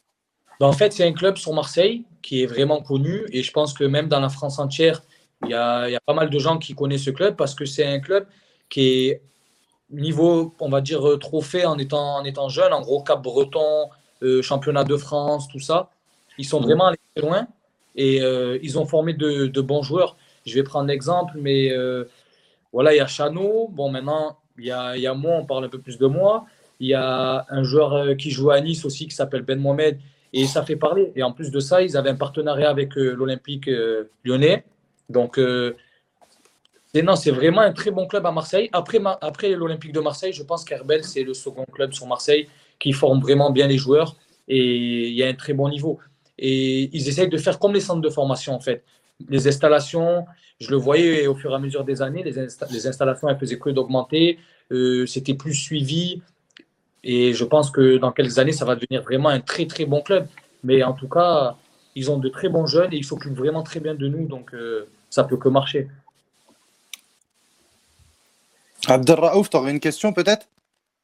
[0.61, 3.75] Ben, En fait, c'est un club sur Marseille qui est vraiment connu et je pense
[3.75, 5.03] que même dans la France entière,
[5.45, 7.55] il y a, il y a pas mal de gens qui connaissent ce club parce
[7.55, 8.27] que c'est un club
[8.71, 9.23] qui est
[9.95, 13.89] niveau, on va dire, euh, trophée en étant, en étant jeune, en gros, Cap Breton,
[14.25, 15.91] euh, championnat de France, tout ça.
[16.39, 17.47] Ils sont vraiment allés très loin
[17.95, 20.17] et euh, ils ont formé de, de, bons joueurs.
[20.47, 22.05] Je vais prendre l'exemple, mais euh,
[22.73, 23.69] voilà, il y a Chano.
[23.71, 26.07] Bon, maintenant, il y a, il y a moi, on parle un peu plus de
[26.07, 26.47] moi.
[26.81, 29.99] Il y a un joueur qui joue à Nice aussi qui s'appelle Ben Mohamed
[30.33, 31.13] et ça fait parler.
[31.17, 33.71] Et en plus de ça, ils avaient un partenariat avec l'Olympique
[34.25, 34.65] lyonnais.
[35.09, 35.39] Donc,
[37.03, 38.69] non, c'est vraiment un très bon club à Marseille.
[38.73, 42.93] Après, après l'Olympique de Marseille, je pense qu'Herbel, c'est le second club sur Marseille qui
[42.93, 44.17] forme vraiment bien les joueurs
[44.49, 45.99] et il y a un très bon niveau.
[46.39, 48.85] Et ils essayent de faire comme les centres de formation, en fait.
[49.29, 50.25] Les installations,
[50.61, 53.39] je le voyais au fur et à mesure des années, les, insta les installations, elles
[53.39, 54.39] faisaient que d'augmenter.
[54.73, 56.23] Euh, C'était plus suivi.
[57.03, 60.01] Et je pense que dans quelques années, ça va devenir vraiment un très, très bon
[60.01, 60.27] club.
[60.63, 61.57] Mais en tout cas,
[61.95, 64.27] ils ont de très bons jeunes et ils s'occupent vraiment très bien de nous.
[64.27, 65.89] Donc, euh, ça peut que marcher.
[68.91, 70.49] Abdelraouf, tu aurais une question peut-être?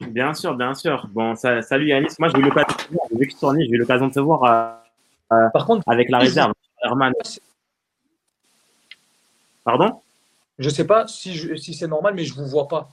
[0.01, 1.09] Bien sûr, bien sûr.
[1.13, 2.15] Bon, ça, salut Yanis.
[2.19, 2.77] Moi, j'ai eu l'occasion
[3.11, 6.53] j'ai eu l'occasion de te voir euh, euh, Par contre, avec la réserve.
[6.83, 7.13] Herman.
[9.65, 10.01] Pardon?
[10.59, 12.89] Je sais pas si, je, si c'est normal, mais je vous vois pas.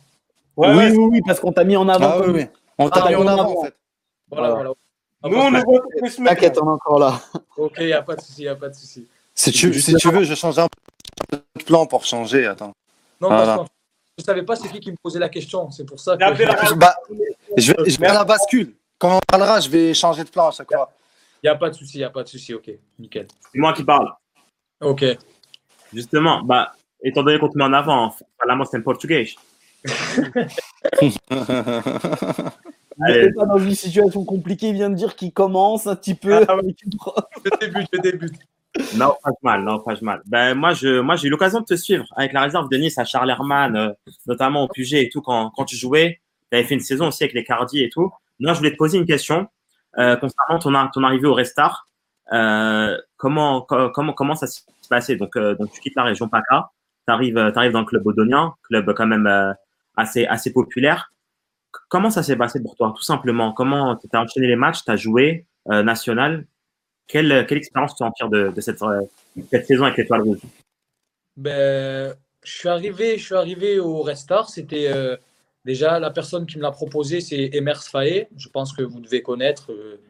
[0.58, 2.10] Ouais, oui, ouais, oui, oui, parce qu'on t'a mis en avant.
[2.14, 2.46] Ah, oui, oui.
[2.78, 3.76] On t'a ah, mis en avant, avant, en fait.
[4.30, 4.72] Voilà, voilà.
[5.24, 7.20] Nous, on le voit tous ce T'inquiète, on est encore là.
[7.58, 9.08] Ok, il n'y a pas de souci, il a pas de souci.
[9.34, 10.68] Si tu, si tu veux, je change un
[11.30, 12.46] peu de plan pour changer.
[12.46, 12.74] Attends.
[13.22, 13.66] Non, voilà.
[14.18, 15.70] Je ne savais pas c'est qui qui me posait la question.
[15.70, 16.76] C'est pour ça que.
[16.76, 16.96] Bah,
[17.56, 18.74] je vais, je vais à la bascule.
[18.98, 20.92] Quand on parlera, je vais changer de plan à chaque fois.
[21.44, 22.52] Il n'y a pas de souci, il n'y a pas de souci.
[22.54, 23.28] Ok, nickel.
[23.52, 24.12] C'est moi qui parle.
[24.82, 25.06] Ok.
[25.94, 29.30] Justement, bah, étant donné qu'on te met en avant, parlons c'est en portugais.
[33.00, 33.32] Allez.
[33.32, 36.44] pas dans une situation compliquée, il vient de dire qu'il commence un petit peu.
[36.48, 36.76] Ah, ouais.
[37.46, 38.34] je débute, je débute.
[38.96, 40.22] Non, pas mal, non, pas mal.
[40.26, 42.98] Ben, moi, je, moi, j'ai eu l'occasion de te suivre avec la réserve de Nice
[42.98, 43.92] à Charles Herman, euh,
[44.26, 46.20] notamment au QG et tout, quand, quand tu jouais.
[46.52, 48.12] Tu avais fait une saison aussi avec les Cardi et tout.
[48.40, 49.48] Moi, je voulais te poser une question
[49.98, 51.88] euh, concernant ton, ton arrivée au Restart.
[52.34, 55.16] Euh, comment, comment, comment ça s'est passé?
[55.16, 56.72] Donc, donc, tu quittes la région PACA,
[57.08, 59.56] tu arrives, dans le club Odonien, club quand même
[59.96, 61.14] assez, assez populaire.
[61.90, 63.54] Comment ça s'est passé pour toi, tout simplement?
[63.54, 66.46] Comment tu as enchaîné les matchs, tu as joué national?
[67.08, 69.02] Quelle, quelle expérience tu en tires de, de cette, euh,
[69.50, 70.40] cette, saison avec l'Étoile Rouge?
[71.36, 74.50] Ben, je, suis arrivé, je suis arrivé au Restart.
[74.50, 75.18] C'était euh,
[75.66, 78.28] déjà la personne qui me l'a proposé, c'est Emers Faé.
[78.38, 79.72] Je pense que vous devez connaître.
[79.72, 80.02] Euh,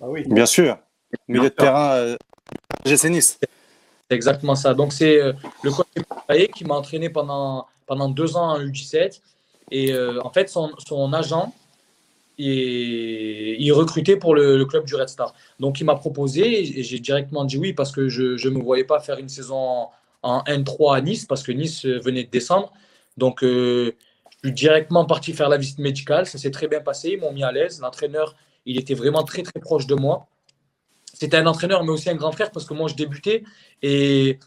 [0.00, 0.24] ah oui.
[0.26, 0.78] Bien sûr.
[1.28, 2.16] Milieu de terrain, euh,
[2.84, 3.38] GC Nice.
[4.10, 4.74] C'est exactement ça.
[4.74, 5.18] Donc, c'est
[5.62, 5.86] le coach
[6.28, 9.20] Faé qui m'a entraîné pendant, pendant deux ans en U17.
[9.70, 11.52] Et euh, en fait, son, son agent,
[12.38, 15.34] il, il recrutait pour le, le, club du Red Star.
[15.60, 18.84] Donc, il m'a proposé et j'ai directement dit oui parce que je ne me voyais
[18.84, 19.88] pas faire une saison
[20.22, 22.72] en, N3 à Nice parce que Nice venait de descendre.
[23.16, 23.94] Donc, euh,
[24.42, 26.26] je suis directement parti faire la visite médicale.
[26.26, 27.10] Ça s'est très bien passé.
[27.12, 27.80] Ils m'ont mis à l'aise.
[27.80, 30.26] L'entraîneur, il était vraiment très, très proche de moi.
[31.14, 33.42] C'était un entraîneur, mais aussi un grand frère parce que moi, je débutais
[33.82, 34.38] et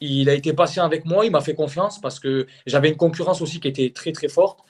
[0.00, 1.24] il a été patient avec moi.
[1.24, 4.60] Il m'a fait confiance parce que j'avais une concurrence aussi qui était très, très forte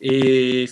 [0.00, 0.66] et,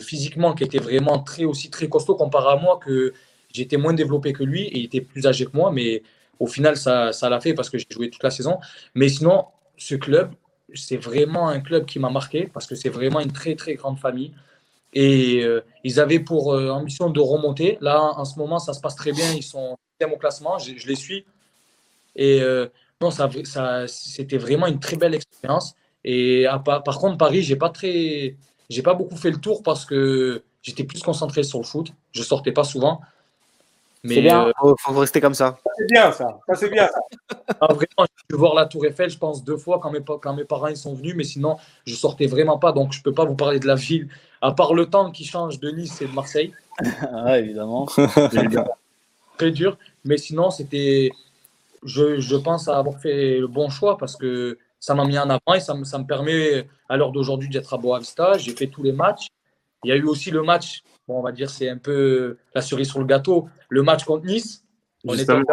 [0.00, 3.12] physiquement qui était vraiment très aussi très costaud comparé à moi que
[3.52, 6.02] j'étais moins développé que lui et il était plus âgé que moi mais
[6.38, 8.58] au final ça ça l'a fait parce que j'ai joué toute la saison.
[8.94, 9.46] Mais sinon
[9.76, 10.32] ce club
[10.74, 13.98] c'est vraiment un club qui m'a marqué parce que c'est vraiment une très très grande
[13.98, 14.32] famille.
[14.94, 17.78] Et euh, ils avaient pour euh, ambition de remonter.
[17.80, 19.32] Là en ce moment ça se passe très bien.
[19.34, 20.58] Ils sont au classement.
[20.58, 21.24] Je, les suis.
[22.16, 22.66] Et euh,
[23.00, 25.74] non ça, ça c'était vraiment une très belle expérience.
[26.04, 28.36] Et par contre Paris j'ai pas très
[28.72, 31.92] j'ai pas beaucoup fait le tour parce que j'étais plus concentré sur le foot.
[32.12, 33.00] Je sortais pas souvent.
[34.04, 35.58] Mais bien, il euh, faut, rester comme ça.
[35.78, 36.88] C'est bien ça, ça c'est bien.
[37.60, 40.44] Ah, vraiment, je voir la Tour Eiffel, je pense deux fois quand mes, quand mes
[40.44, 43.36] parents ils sont venus, mais sinon je sortais vraiment pas, donc je peux pas vous
[43.36, 44.08] parler de la ville.
[44.40, 46.52] À part le temps qui change de Nice et de Marseille.
[47.14, 47.86] ah évidemment.
[49.38, 51.10] Très dur, mais sinon c'était,
[51.84, 55.54] je, je pense avoir fait le bon choix parce que ça m'a mis en avant
[55.54, 58.36] et ça me, ça me permet, à l'heure d'aujourd'hui, d'être à Boavista.
[58.36, 59.28] J'ai fait tous les matchs.
[59.84, 62.60] Il y a eu aussi le match, bon, on va dire, c'est un peu la
[62.62, 64.64] cerise sur le gâteau, le match contre Nice.
[65.04, 65.44] On est tombé,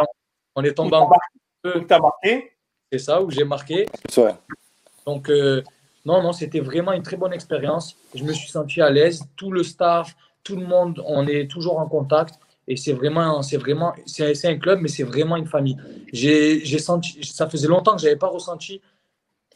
[0.56, 1.12] on est tombé en
[1.64, 2.54] Tu as marqué?
[2.92, 3.86] C'est ça, où j'ai marqué.
[4.18, 4.34] Ouais.
[5.06, 5.62] Donc, euh,
[6.06, 7.96] non, non, c'était vraiment une très bonne expérience.
[8.16, 9.22] Je me suis senti à l'aise.
[9.36, 12.40] Tout le staff, tout le monde, on est toujours en contact.
[12.68, 15.78] Et c'est vraiment, c'est vraiment, c'est un club, mais c'est vraiment une famille.
[16.12, 18.82] J'ai senti, ça faisait longtemps que je n'avais pas ressenti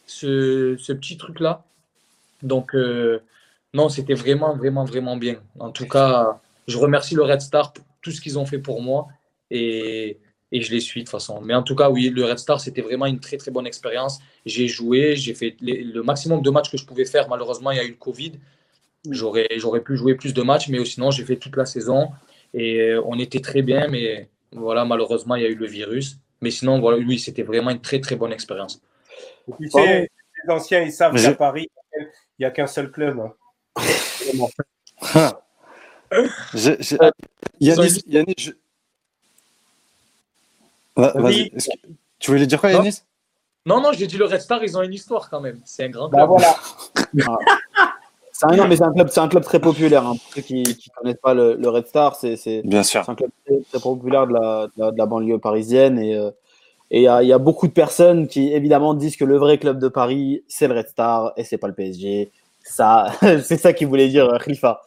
[0.06, 1.64] ce, petit truc-là.
[2.42, 3.20] Donc, euh,
[3.74, 5.38] non, c'était vraiment, vraiment, vraiment bien.
[5.60, 8.82] En tout cas, je remercie le Red Star pour tout ce qu'ils ont fait pour
[8.82, 9.08] moi
[9.50, 10.18] et,
[10.52, 11.42] et, je les suis de toute façon.
[11.42, 14.20] Mais en tout cas, oui, le Red Star, c'était vraiment une très, très bonne expérience.
[14.46, 17.30] J'ai joué, j'ai fait le maximum de matchs que je pouvais faire.
[17.30, 18.34] Malheureusement, il y a eu le Covid.
[19.10, 22.10] J'aurais, j'aurais pu jouer plus de matchs, mais sinon, j'ai fait toute la saison
[22.54, 23.88] et on était très bien.
[23.88, 26.18] Mais voilà, malheureusement, il y a eu le virus.
[26.42, 28.82] Mais sinon, voilà, oui, c'était vraiment une très, très bonne expérience.
[29.60, 30.10] Tu sais,
[30.46, 32.08] les anciens, ils savent qu'à Paris, il
[32.40, 33.20] n'y a qu'un seul club.
[33.20, 33.34] Hein.
[37.60, 38.52] Yannis, Yannis je...
[41.16, 41.52] oui.
[42.20, 43.02] Tu voulais dire quoi, Yannis
[43.66, 45.60] Non, non, j'ai dit le Red Star, ils ont une histoire quand même.
[45.66, 46.30] C'est un grand bah, club.
[46.30, 46.56] voilà.
[48.32, 50.06] c'est un, un, club, un club très populaire.
[50.06, 50.16] Hein.
[50.24, 53.80] Pour ceux qui ne connaissent pas le, le Red Star, c'est un club très, très
[53.80, 56.00] populaire de la, de la, banlieue parisienne.
[56.00, 56.32] Et, euh,
[56.96, 59.88] et il y, a beaucoup de personnes qui, évidemment, disent que le vrai club de
[59.88, 62.32] Paris, c'est le Red Star et c'est pas le PSG.
[62.64, 63.12] Ça,
[63.44, 64.80] c'est ça qu'il voulait dire, Rifa.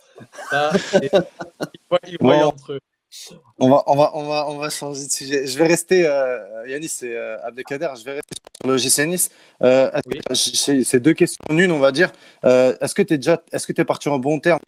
[3.59, 5.47] On va, on, va, on, va, on va changer de sujet.
[5.47, 9.31] Je vais rester, euh, Yanis et euh, Abdelkader, je vais rester sur le GC Nice.
[9.63, 9.91] Euh,
[10.33, 12.13] C'est deux questions en une, on va dire.
[12.45, 14.61] Euh, est-ce que tu es déjà est-ce que tu es parti en bon terme?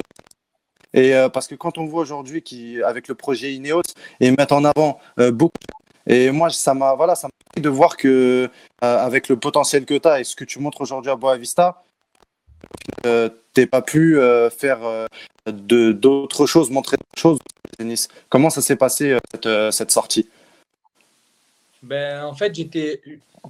[0.93, 3.83] Et euh, parce que quand on voit aujourd'hui avec le projet Ineos
[4.19, 5.53] et mettre en avant beaucoup
[6.09, 8.49] et moi, ça m'a voilà, ça m'a de voir que euh,
[8.81, 11.85] avec le potentiel que tu as et ce que tu montres aujourd'hui à Boavista,
[13.05, 14.81] euh, tu n'as pas pu euh, faire
[15.47, 17.39] de d'autres choses, montrer d'autres choses
[17.77, 18.09] tennis.
[18.31, 20.29] Comment ça s'est passé cette, cette, sortie?
[21.83, 23.03] Ben, En fait, j'étais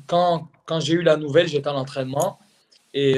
[0.07, 2.39] quand, quand j'ai eu la nouvelle, j'étais à l'entraînement
[2.93, 3.15] et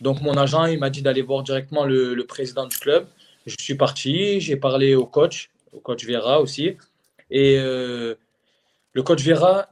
[0.00, 3.06] donc mon agent il m'a dit d'aller voir directement le, président du club.
[3.46, 6.76] Je suis parti, j'ai parlé au coach, au coach Vera aussi.
[7.30, 9.68] Et le coach Vera,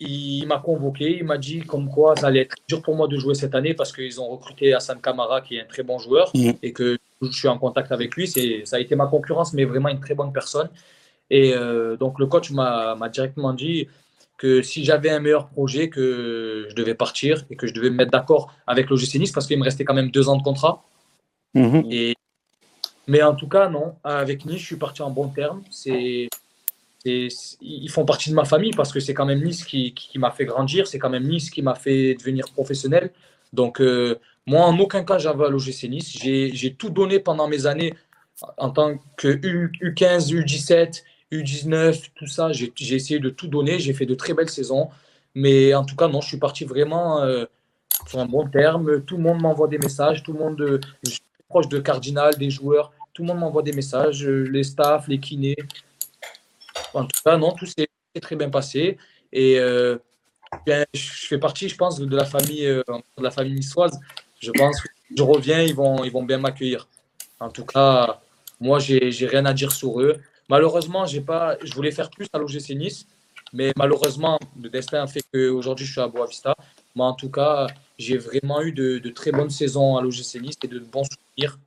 [0.00, 3.16] il m'a convoqué, il m'a dit comme quoi ça allait être dur pour moi de
[3.16, 6.30] jouer cette année parce qu'ils ont recruté Hassan Kamara qui est un très bon joueur
[6.34, 6.52] mm.
[6.62, 8.26] et que je suis en contact avec lui.
[8.26, 10.68] C'est, ça a été ma concurrence, mais vraiment une très bonne personne.
[11.30, 13.88] Et euh, donc le coach m'a, directement dit
[14.38, 17.96] que si j'avais un meilleur projet, que je devais partir et que je devais me
[17.96, 20.82] mettre d'accord avec l'OGC Nice parce qu'il me restait quand même deux ans de contrat.
[21.54, 21.92] Mm-hmm.
[21.92, 22.16] Et,
[23.06, 25.62] mais en tout cas, non, avec Nice, je suis parti en bon terme.
[25.70, 26.28] C'est,
[27.04, 30.30] ils font partie de ma famille parce que c'est quand même Nice qui, qui, m'a
[30.30, 33.10] fait grandir, c'est quand même Nice qui m'a fait devenir professionnel.
[33.52, 36.18] Donc, euh, moi, en aucun cas, j'avais à l'OGC Nice.
[36.22, 37.94] J'ai tout donné pendant mes années
[38.56, 42.50] en tant que U, 15 U17, U19, tout ça.
[42.52, 43.78] J'ai essayé de tout donner.
[43.78, 44.88] J'ai fait de très belles saisons.
[45.34, 47.44] Mais en tout cas, non, je suis parti vraiment euh,
[48.06, 49.02] sur un bon terme.
[49.02, 50.22] Tout le monde m'envoie des messages.
[50.22, 52.92] Tout le monde, euh, je suis proche de Cardinal, des joueurs.
[53.12, 54.26] Tout le monde m'envoie des messages.
[54.26, 55.56] Les staffs, les kinés.
[56.94, 57.88] En tout cas, non, tout s'est
[58.20, 58.98] très bien passé.
[59.32, 59.96] Et euh,
[60.94, 62.82] je fais partie, je pense, de la famille, euh,
[63.18, 63.98] de la famille niçoise.
[64.40, 66.88] je pense que je reviens, ils vont, ils vont bien m'accueillir.
[67.40, 68.20] En tout cas,
[68.60, 70.20] moi, j'ai rien à dire sur eux.
[70.48, 73.06] Malheureusement, pas, je voulais faire plus à l'OGC Nice,
[73.52, 76.54] mais malheureusement, le destin a fait qu'aujourd'hui, je suis à Boavista.
[76.94, 77.66] Mais en tout cas,
[77.98, 81.58] j'ai vraiment eu de, de, très bonnes saisons à l'OGC Nice et de bons souvenirs.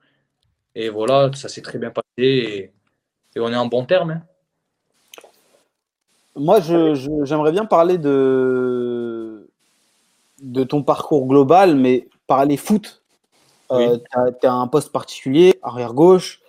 [0.76, 2.71] Et voilà, ça s'est très bien passé et,
[3.38, 4.11] on est en bon terme.
[4.11, 4.21] Hein.
[6.36, 9.49] Moi, j'aimerais bien parler de,
[10.41, 13.01] de ton parcours global, mais parler foot.
[13.71, 13.97] Euh,
[14.41, 16.41] tu as, un poste particulier, arrière gauche.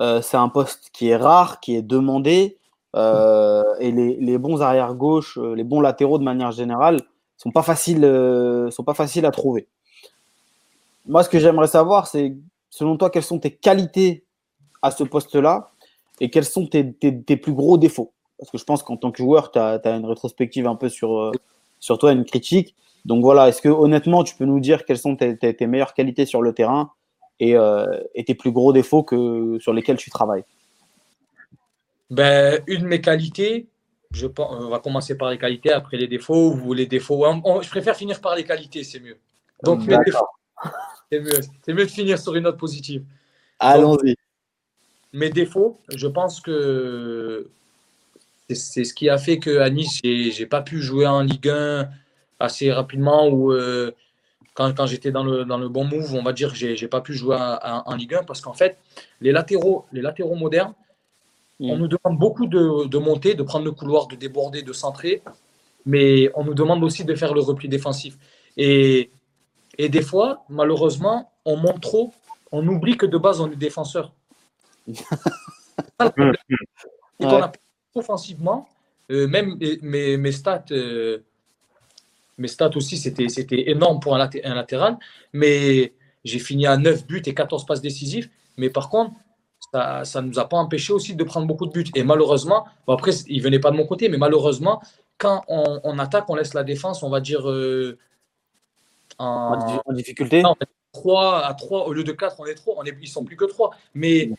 [0.00, 2.56] Euh, c'est un poste qui est rare, qui est demandé.
[2.94, 7.00] Euh, et les, les, bons arrière gauche, les bons latéraux de manière générale,
[7.36, 8.02] sont pas faciles,
[8.70, 9.66] sont pas faciles à trouver.
[11.06, 12.36] Moi, ce que j'aimerais savoir, c'est
[12.70, 14.24] selon toi, quelles sont tes qualités
[14.82, 15.70] à ce poste-là
[16.20, 18.12] et quels sont tes, tes plus gros défauts?
[18.42, 21.16] Parce que je pense qu'en tant que joueur, tu as, une rétrospective un peu sur,
[21.16, 21.30] euh,
[21.78, 22.74] sur toi, une critique.
[23.04, 26.42] Donc voilà, est-ce que honnêtement, tu peux nous dire quelles sont tes, meilleures qualités sur
[26.42, 26.90] le terrain
[27.40, 30.42] euh, et, tes plus gros défauts que, sur lesquels tu travailles?
[32.10, 33.68] Ben, Une de mes qualités,
[34.12, 37.24] je, on va commencer par les qualités, après les défauts ou les défauts.
[37.62, 39.18] je préfère finir par les qualités, c'est mieux.
[39.62, 39.82] Donc,
[41.12, 43.04] c'est mieux, mieux de finir sur une note positive.
[43.60, 44.16] Allons-y.
[45.12, 47.48] Mes défauts, je pense que
[48.50, 51.88] c'est ce qui a fait qu'à Nice, je n'ai pas pu jouer en Ligue 1
[52.38, 53.92] assez rapidement ou euh,
[54.54, 56.88] quand, quand j'étais dans le, dans le bon move, on va dire que je n'ai
[56.88, 58.78] pas pu jouer en, Ligue 1 parce qu'en fait,
[59.20, 60.74] les latéraux, les latéraux modernes,
[61.60, 61.70] mm.
[61.70, 65.22] on nous demande beaucoup de, de, monter, de prendre le couloir, de déborder, de centrer,
[65.86, 68.16] mais on nous demande aussi de faire le repli défensif.
[68.56, 69.10] Et,
[69.78, 72.12] et des fois, malheureusement, on monte trop,
[72.50, 74.12] on oublie que de base, on est défenseur.
[77.20, 77.52] Et a
[77.94, 78.68] offensivement,
[79.10, 81.18] euh, même mes, mes stats, euh,
[82.38, 84.98] mes stats aussi, c'était, c'était énorme pour un, un latéral,
[85.32, 85.92] mais
[86.24, 88.30] j'ai fini à 9 buts et 14 passes décisives.
[88.56, 89.12] Mais par contre,
[89.72, 91.90] ça ne nous a pas empêché aussi de prendre beaucoup de buts.
[91.94, 94.82] Et malheureusement, après, il ne venait pas de mon côté, mais malheureusement,
[95.18, 97.98] quand on, attaque, on laisse la défense, on va dire, euh,
[99.18, 100.42] en, difficulté.
[100.92, 103.36] 3 à 3, au lieu de 4, on est 3, on est, ils sont plus
[103.36, 103.70] que 3.
[103.94, 104.30] Mais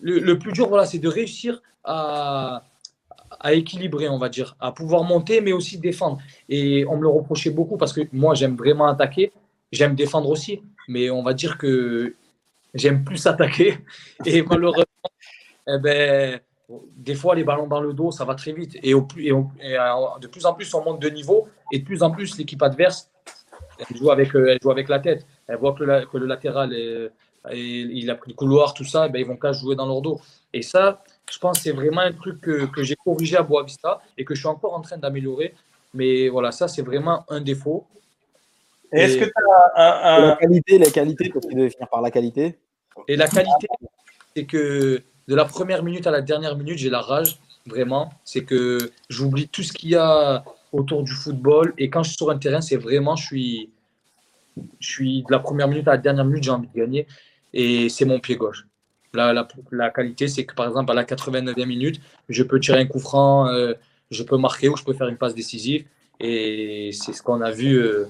[0.00, 2.62] le, le plus dur, voilà, c'est de réussir à,
[3.40, 6.18] à équilibrer, on va dire, à pouvoir monter, mais aussi défendre.
[6.48, 9.32] Et on me le reprochait beaucoup parce que moi, j'aime vraiment attaquer,
[9.72, 12.14] j'aime défendre aussi, mais on va dire que
[12.74, 13.78] j'aime plus attaquer.
[14.24, 14.84] Et malheureusement,
[15.66, 16.40] eh ben,
[16.96, 18.76] des fois, les ballons dans le dos, ça va très vite.
[18.82, 22.02] Et, au plus, et, de plus en plus, on monte de niveau, et de plus
[22.02, 23.10] en plus, l'équipe adverse,
[23.78, 25.26] elle joue avec, euh, elle joue avec la tête.
[25.46, 27.10] Elle voit que le, que le latéral, est,
[27.52, 30.20] il a pris le couloir, tout ça, ben, ils vont qu'à jouer dans leur dos.
[30.52, 34.00] Et ça, je pense que c'est vraiment un truc que, que j'ai corrigé à Boavista
[34.16, 35.54] et que je suis encore en train d'améliorer.
[35.94, 37.86] Mais voilà, ça, c'est vraiment un défaut.
[38.92, 39.32] Est-ce que tu
[39.76, 42.58] as un, La qualité, la qualité, parce qu'il devait finir par la qualité.
[43.06, 43.68] Et la qualité,
[44.34, 48.10] c'est que de la première minute à la dernière minute, j'ai la rage, vraiment.
[48.24, 51.74] C'est que j'oublie tout ce qu'il y a autour du football.
[51.78, 53.70] Et quand je suis sur un terrain, c'est vraiment, je suis,
[54.80, 57.06] je suis de la première minute à la dernière minute, j'ai envie de gagner.
[57.52, 58.67] Et c'est mon pied gauche.
[59.14, 59.32] La,
[59.72, 63.00] la, qualité, c'est que par exemple, à la 89e minute, je peux tirer un coup
[63.00, 63.72] franc, euh,
[64.10, 65.86] je peux marquer ou je peux faire une passe décisive.
[66.20, 68.06] Et c'est ce qu'on a vu euh,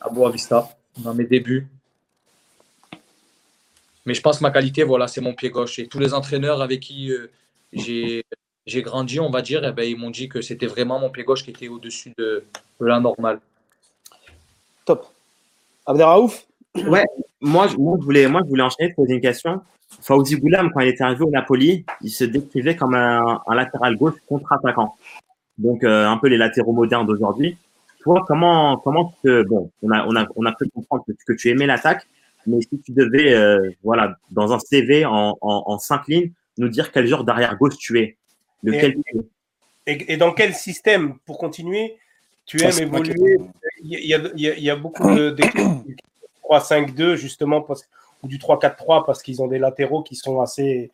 [0.00, 1.68] à Boavista dans mes débuts.
[4.06, 5.78] Mais je pense que ma qualité, voilà, c'est mon pied gauche.
[5.78, 7.30] Et tous les entraîneurs avec qui euh,
[7.72, 11.24] j'ai grandi, on va dire, eh ben, ils m'ont dit que c'était vraiment mon pied
[11.24, 12.44] gauche qui était au-dessus de,
[12.80, 13.40] de, la normale.
[14.84, 15.06] Top.
[15.86, 16.46] Abderraouf?
[16.74, 17.04] Ouais,
[17.40, 19.60] moi, moi, je voulais, moi, je voulais enchaîner, poser une question.
[20.00, 24.14] Fauzi Goulam, quand il était arrivé au Napoli, il se décrivait comme un, latéral gauche
[24.26, 24.96] contre-attaquant.
[25.56, 27.56] Donc, euh, un peu les latéraux modernes d'aujourd'hui.
[28.00, 31.48] Toi, comment, comment tu bon, on a, on a, on a pu comprendre que, tu
[31.48, 32.06] aimais l'attaque,
[32.46, 36.92] mais si tu devais, euh, voilà, dans un CV en, en, cinq lignes, nous dire
[36.92, 38.16] quel genre d'arrière gauche tu es,
[38.62, 38.96] de et, quel
[39.86, 41.96] et, et, dans quel système, pour continuer,
[42.46, 43.38] tu aimes évoluer
[43.82, 45.36] il y, a, il y, a, beaucoup de,
[46.44, 47.84] 3-5-2 justement parce
[48.24, 50.90] du 3-4-3 parce qu'ils ont des latéraux qui sont assez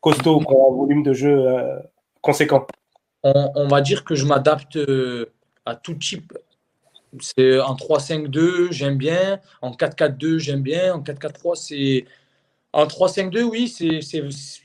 [0.00, 1.78] costauds, qui ont un volume de jeu euh,
[2.20, 2.66] conséquent.
[3.24, 5.32] On, va dire que je m'adapte euh,
[5.66, 6.32] à tout type.
[7.20, 9.40] C'est en 3-5-2, j'aime bien.
[9.60, 10.94] En 4-4-2, j'aime bien.
[10.94, 12.04] En 4-4-3, c'est.
[12.72, 14.00] En 3-5-2, oui, c'est,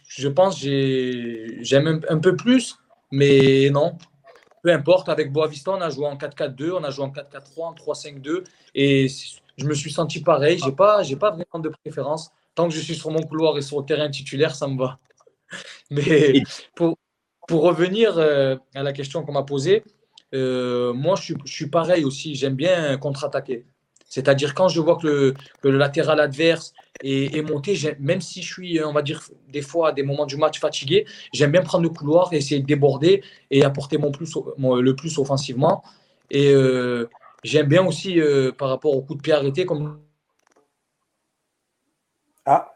[0.08, 2.78] je pense j'aime un, peu plus,
[3.12, 3.98] mais non.
[4.62, 7.74] Peu importe, avec Boavista, on a joué en 4-4-2, on a joué en 4-4-3, en
[7.74, 8.44] 3-5-2.
[8.76, 9.08] Et
[9.58, 10.58] je me suis senti pareil.
[10.58, 12.32] Je n'ai pas, pas vraiment de préférence.
[12.56, 15.00] Tant que je suis sur mon couloir et sur le terrain titulaire, ça me va.
[15.92, 16.42] Mais
[16.76, 16.98] pour,
[17.48, 19.84] pour revenir euh, à la question qu'on m'a posée,
[20.34, 22.36] euh, moi, je suis, je suis, pareil aussi.
[22.36, 23.66] J'aime bien contre-attaquer.
[24.14, 25.34] C'est-à-dire quand je vois que
[25.64, 26.74] le, latéral adverse
[27.04, 30.38] est, monté, même si je suis, on va dire, des fois, à des moments du
[30.38, 34.96] match fatigué, j'aime bien prendre le couloir, essayer de déborder et apporter mon plus, le
[34.96, 35.84] plus offensivement.
[36.30, 37.10] Et euh,
[37.44, 40.00] j'aime bien aussi, euh, par rapport au coup de pied arrêté, comme
[42.46, 42.76] ah.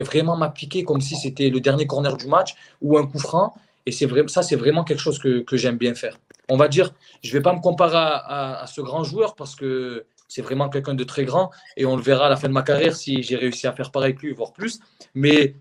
[0.00, 3.54] vraiment m'appliquer comme si c'était le dernier corner du match ou un coup franc.
[3.86, 6.18] Et c'est vrai, ça, c'est vraiment quelque chose que, j'aime bien faire.
[6.48, 6.92] On va dire,
[7.22, 10.94] je ne vais pas me comparer à, ce grand joueur parce que c'est vraiment quelqu'un
[10.94, 13.36] de très grand et on le verra à la fin de ma carrière si j'ai
[13.36, 14.80] réussi à faire pareil que lui, voire plus.
[15.14, 15.54] Mais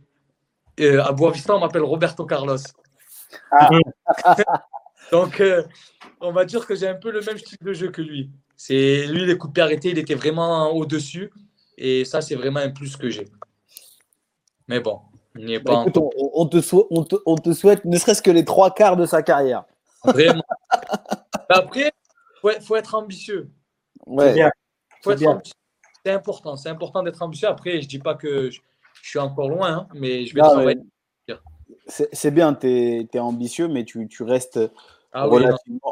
[0.79, 2.57] euh, à Boavista, on m'appelle Roberto Carlos.
[3.51, 3.69] Ah.
[5.11, 5.63] Donc, euh,
[6.19, 8.31] on va dire que j'ai un peu le même style de jeu que lui.
[8.55, 11.31] C'est lui, les coups de pied arrêtés, il était vraiment au-dessus.
[11.77, 13.27] Et ça, c'est vraiment un plus que j'ai.
[14.67, 15.01] Mais bon,
[15.37, 15.79] il n'y est bah, pas.
[15.79, 16.59] on, te
[17.25, 19.65] on, te, souhaite ne serait-ce que les trois quarts de sa carrière.
[20.03, 20.43] Vraiment.
[21.49, 21.91] Après,
[22.43, 23.49] il faut, être ambitieux.
[24.05, 24.33] Ouais.
[25.03, 26.55] C'est important.
[26.55, 27.47] C'est important d'être ambitieux.
[27.47, 28.59] Après, je ne dis pas que je,
[29.03, 30.79] suis encore loin, hein, mais je vais travailler.
[31.87, 34.59] C'est bien, tu es, ambitieux, mais tu, restes
[35.17, 35.27] ah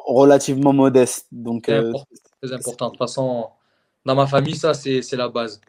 [0.06, 1.28] relativement, modeste.
[1.32, 1.94] Donc, c'est euh,
[2.42, 2.88] très important.
[2.88, 3.50] De toute façon,
[4.06, 5.62] dans ma famille, ça, c'est la base.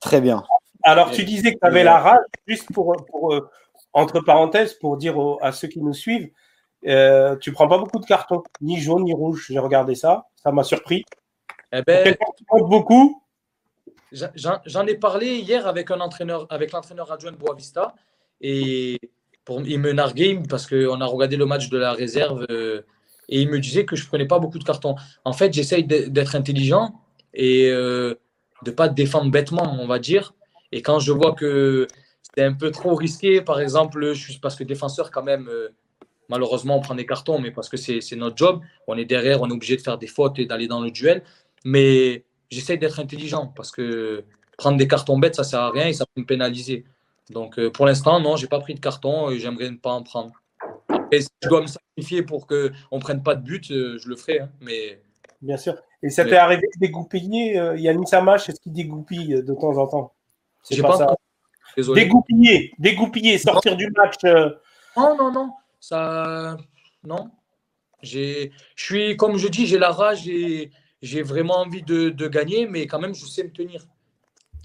[0.00, 0.42] Très bien.
[0.82, 2.96] Alors, tu disais que tu avais la rage, juste pour,
[3.32, 3.48] euh,
[3.92, 6.28] entre parenthèses, pour dire à ceux qui nous suivent,
[6.88, 9.46] euh, tu prends pas beaucoup de cartons, ni jaune ni rouge.
[9.48, 11.04] J'ai regardé ça, ça m'a surpris.
[11.70, 12.16] Eh ben,
[12.50, 13.22] beaucoup?
[14.10, 17.94] J'en ai parlé hier avec un entraîneur, avec l'entraîneur adjoint de Boavista,
[18.40, 18.98] et
[19.66, 22.82] il me narguait parce qu'on a regardé le match de la réserve euh,
[23.28, 24.94] et il me disait que je prenais pas beaucoup de cartons.
[25.24, 27.00] En fait, j'essaye d'être intelligent
[27.34, 28.14] et euh,
[28.64, 30.34] de pas défendre bêtement, on va dire.
[30.72, 31.86] Et quand je vois que
[32.34, 35.48] c'est un peu trop risqué, par exemple, parce que défenseur quand même.
[35.48, 35.68] Euh,
[36.28, 38.60] malheureusement, on prend des cartons, mais parce que c'est notre job.
[38.86, 41.22] On est derrière, on est obligé de faire des fautes et d'aller dans le duel.
[41.64, 44.24] Mais j'essaye d'être intelligent parce que
[44.56, 46.84] prendre des cartons bêtes, ça sert à rien et ça peut me pénaliser.
[47.30, 50.02] Donc euh, pour l'instant, non, j'ai pas pris de carton et j'aimerais ne pas en
[50.02, 50.32] prendre.
[51.12, 52.56] Et si je dois me sacrifier pour qu'on
[52.92, 54.40] ne prenne pas de but, euh, je le ferai.
[54.40, 55.00] Hein, mais...
[55.40, 55.74] Bien sûr.
[56.02, 59.86] Et ça t'est arrivé de dégoupiller euh, Yannis Amash, est-ce qu'il dégoupille de temps en
[59.86, 60.12] temps
[60.62, 61.16] C'est pas, ça.
[61.76, 62.04] Désolé.
[62.04, 64.16] Dégoupiller, dégoupiller, sortir du match.
[64.96, 65.52] Non, non, non.
[65.80, 66.56] Ça,
[67.04, 67.30] non.
[68.02, 70.70] Je suis, comme je dis, j'ai la rage et
[71.02, 73.86] j'ai vraiment envie de, gagner, mais quand même, je sais me tenir.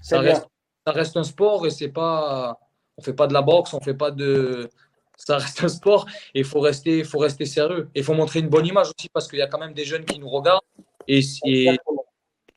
[0.02, 0.46] Ça reste,
[0.86, 2.58] ça reste, un sport et c'est pas.
[2.96, 4.70] On fait pas de la boxe, on fait pas de.
[5.16, 7.88] Ça reste un sport et il faut rester, faut rester sérieux.
[7.94, 9.84] Et il faut montrer une bonne image aussi parce qu'il y a quand même des
[9.84, 10.62] jeunes qui nous regardent
[11.06, 11.68] et si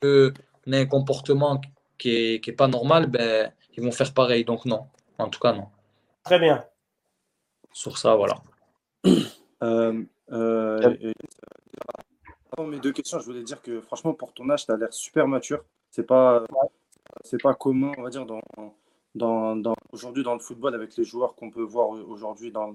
[0.04, 0.32] on
[0.72, 1.62] a un comportement
[1.98, 4.44] qui n'est qui est pas normal, ben, ils vont faire pareil.
[4.46, 4.88] Donc, non.
[5.18, 5.68] En tout cas, non.
[6.24, 6.66] Très bien.
[7.72, 8.36] Sur ça, voilà.
[9.64, 11.14] Euh, euh,
[12.60, 15.28] mes deux questions, je voulais dire que franchement, pour ton âge, tu as l'air super
[15.28, 15.64] mature.
[15.90, 16.44] C'est pas,
[17.24, 21.52] c'est pas commun, on va dire, dans, aujourd'hui dans le football avec les joueurs qu'on
[21.52, 22.74] peut voir aujourd'hui dans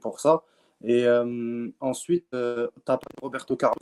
[0.00, 0.42] pour ça.
[0.84, 3.76] Et euh, ensuite, euh, tu as Roberto Carlos.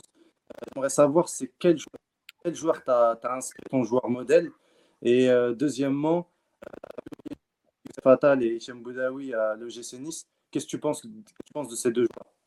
[0.51, 1.77] Euh, j'aimerais savoir c'est quel
[2.43, 4.51] quel joueur tu as, inscrit ton joueur modèle?
[5.03, 6.29] Et deuxièmement,
[8.03, 10.27] Fatal et Hichem Boudaoui à l'EGC Nice.
[10.51, 12.40] Qu'est-ce que tu penses de ces deux joueurs?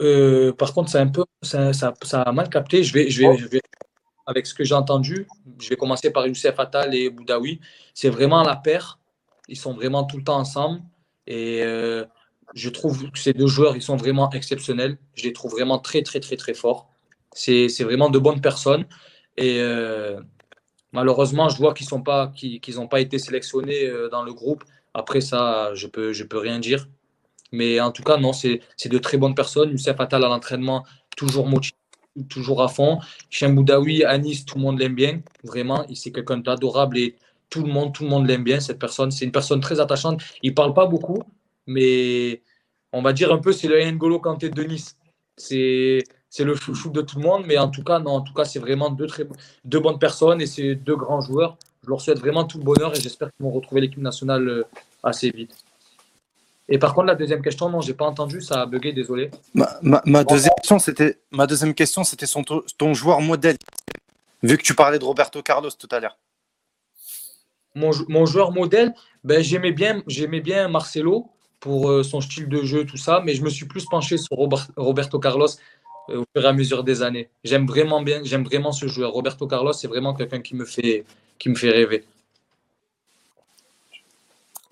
[0.00, 2.82] Euh, par contre, c'est un peu, ça, ça, a mal capté.
[2.82, 3.60] Je vais, je vais, je vais
[4.26, 5.26] avec ce que j'ai entendu,
[5.58, 7.60] je vais commencer par Youssef Attal et Boudaoui.
[7.94, 8.98] C'est vraiment la paire.
[9.48, 10.82] Ils sont vraiment tout le temps ensemble.
[11.26, 12.04] Et euh,
[12.54, 14.98] je trouve que ces deux joueurs, ils sont vraiment exceptionnels.
[15.14, 16.88] Je les trouve vraiment très, très, très, très forts.
[17.32, 18.86] C'est vraiment de bonnes personnes.
[19.36, 20.20] Et euh,
[20.92, 24.64] malheureusement, je vois qu'ils n'ont pas, qu'ils, pas été sélectionnés dans le groupe.
[24.94, 26.86] Après ça, je ne peux, je peux rien dire.
[27.52, 29.70] Mais en tout cas, non, c'est de très bonnes personnes.
[29.70, 30.84] Youssef Attal à l'entraînement,
[31.16, 31.76] toujours motivé,
[32.28, 32.98] toujours à fond.
[33.28, 35.20] Chien Boudaoui, Anis, tout le monde l'aime bien.
[35.44, 37.16] Vraiment, c'est quelqu'un d'adorable et
[37.48, 39.10] tout le monde, tout le monde l'aime bien, cette personne.
[39.10, 40.22] C'est une personne très attachante.
[40.42, 41.22] Il ne parle pas beaucoup,
[41.66, 42.42] mais
[42.92, 44.96] on va dire un peu, c'est le N'Golo Kanté de Nice.
[45.36, 48.32] C'est c'est le chouchou de tout le monde, mais en tout cas, non, en tout
[48.32, 49.08] cas, c'est vraiment deux,
[49.64, 51.58] deux bonnes personnes et c'est deux grands joueurs.
[51.82, 54.62] Je leur souhaite vraiment tout le bonheur et j'espère qu'ils vont retrouver l'équipe nationale euh,
[55.02, 55.56] assez vite.
[56.72, 59.30] Et par contre, la deuxième question, non, j'ai pas entendu, ça a bugué, désolé.
[59.54, 62.26] Ma, deuxième question, c'était ma deuxième question, c'était
[62.78, 63.56] ton joueur modèle.
[64.42, 66.16] Vu que tu parlais de Roberto Carlos tout à l'heure.
[67.74, 68.94] Mon, joueur modèle,
[69.24, 73.34] ben, j'aimais bien, j'aimais bien Marcelo pour euh, son style de jeu, tout ça, mais
[73.34, 74.36] je me suis plus penché sur
[74.76, 75.48] Roberto Carlos
[76.08, 77.28] euh, au fur et à mesure des années.
[77.44, 79.12] J'aime vraiment bien, j'aime vraiment ce joueur.
[79.12, 81.04] Roberto Carlos, c'est vraiment quelqu'un qui me fait,
[81.38, 82.04] qui me fait rêver.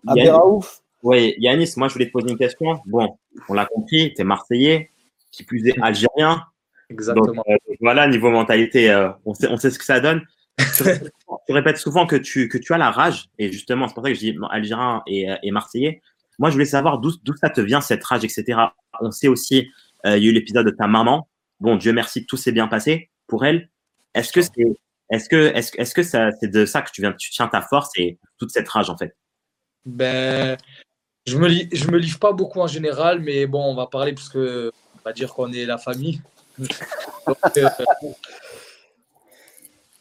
[0.07, 2.81] Abderraouf, oui, Yanis, moi je voulais te poser une question.
[2.87, 3.19] Bon,
[3.49, 4.91] on l'a compris, tu es Marseillais,
[5.31, 6.45] qui plus est algérien.
[6.91, 7.33] Exactement.
[7.33, 10.23] Donc, voilà, niveau mentalité, on, sait, on sait ce que ça donne.
[10.59, 14.11] tu répètes souvent que tu, que tu as la rage, et justement, c'est pour ça
[14.11, 16.03] que je dis algérien et, et marseillais.
[16.39, 18.59] Moi, je voulais savoir d'où ça te vient, cette rage, etc.
[19.01, 19.69] On sait aussi,
[20.05, 21.29] il y a eu l'épisode de ta maman.
[21.61, 23.69] Bon, Dieu merci, tout s'est bien passé pour elle.
[24.15, 24.53] Est-ce que c'est
[25.11, 27.63] est-ce que, est-ce, est-ce que ça, c'est de ça que tu, viens, tu tiens ta
[27.63, 29.17] force et toute cette rage en fait?
[29.87, 30.57] Ben,
[31.29, 31.49] je me,
[31.91, 35.13] me livre pas beaucoup en général, mais bon, on va parler parce que on va
[35.13, 36.21] dire qu'on est la famille.
[37.59, 37.69] Euh,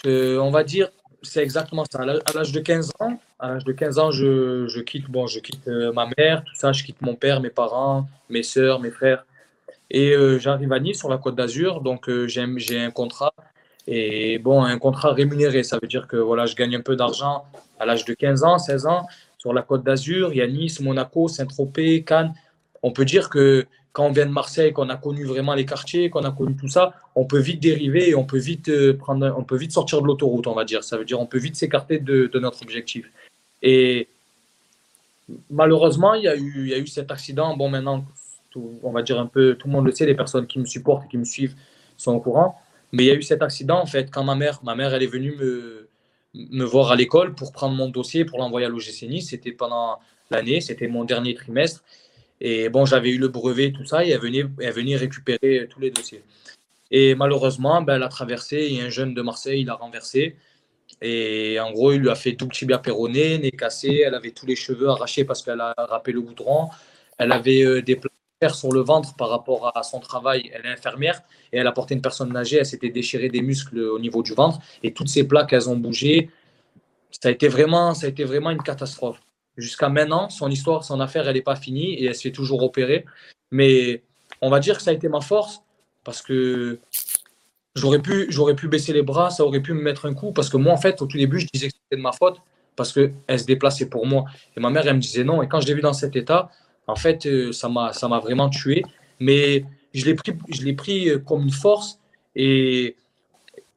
[0.06, 0.90] euh, on va dire,
[1.22, 2.04] c'est exactement ça.
[2.04, 5.68] À l'âge de 15 ans, à l'âge de 15 ans, je, quitte, bon, je quitte
[5.68, 9.26] euh, ma mère, tout ça, je quitte mon père, mes parents, mes soeurs, mes frères.
[9.90, 13.34] Et j'arrive à Nice sur la Côte d'Azur, donc j'ai un contrat
[13.88, 17.46] et bon, un contrat rémunéré, ça veut dire que voilà, je gagne un peu d'argent
[17.80, 19.08] à l'âge de 15 ans, 16 ans,
[19.48, 20.34] sur la côte d'Azur.
[20.34, 22.34] Il y a Nice, Monaco, Saint-Tropez, Cannes.
[22.84, 26.10] On peut dire que quand on vient de Marseille, qu'on a connu vraiment les quartiers,
[26.10, 29.34] qu'on a connu tout ça, on peut vite dériver et on peut vite, euh, prendre,
[29.38, 30.84] on peut vite sortir de l'autoroute, on va dire.
[30.84, 33.10] Ça veut dire on peut vite s'écarter de, notre objectif.
[33.62, 34.10] Et
[35.50, 37.56] malheureusement, il y, a eu, il y a eu cet accident.
[37.56, 38.06] Bon, maintenant,
[38.84, 41.06] on va dire un peu, tout le monde le sait, les personnes qui me supportent
[41.06, 41.56] et qui me suivent
[41.96, 42.60] sont au courant.
[42.92, 45.04] Mais il y a eu cet accident, en fait, quand ma mère, ma mère, elle
[45.04, 45.87] est venue me,
[46.34, 49.22] me voir à l'école pour prendre mon dossier, pour l'envoyer à l'OGC.
[49.22, 50.00] C'était pendant
[50.30, 51.84] l'année, c'était mon dernier trimestre.
[52.40, 55.80] Et bon, j'avais eu le brevet, tout ça, et elle venait, elle venait récupérer tous
[55.80, 56.24] les dossiers.
[56.92, 60.36] Et malheureusement, ben, elle a traversé, a un jeune de Marseille, il a renversé.
[61.02, 64.46] Et en gros, il lui a fait tout tibia péroné, nez cassé, elle avait tous
[64.46, 66.70] les cheveux arrachés parce qu'elle a râpé le goudron.
[67.18, 68.00] Elle avait euh, des
[68.50, 70.52] sur le ventre par rapport à son travail.
[70.54, 71.22] Elle est infirmière
[71.52, 72.58] et elle a porté une personne âgée.
[72.58, 75.78] Elle s'était déchiré des muscles au niveau du ventre et toutes ces plaques, elles ont
[75.78, 76.30] bougé.
[77.12, 79.20] Ça a été vraiment, ça a été vraiment une catastrophe.
[79.58, 82.62] Jusqu'à maintenant, son histoire, son affaire, elle n'est pas finie et elle se fait toujours
[82.62, 83.06] opérer.
[83.50, 84.04] Mais
[84.42, 85.64] on va dire que ça a été ma force
[86.04, 86.80] parce que
[87.76, 90.50] j'aurais pu, j'aurais pu baisser les bras, ça aurait pu me mettre un coup parce
[90.50, 92.40] que moi, en fait, au tout début, je disais que c'était de ma faute
[92.76, 94.26] parce qu'elle se déplaçait pour moi.
[94.56, 95.42] Et ma mère, elle me disait non.
[95.42, 96.52] Et quand je l'ai vu dans cet état,
[96.88, 98.84] en fait, euh, ça m'a, vraiment tué.
[99.20, 102.00] Mais je l'ai pris, je pris euh, comme une force.
[102.36, 102.96] Et,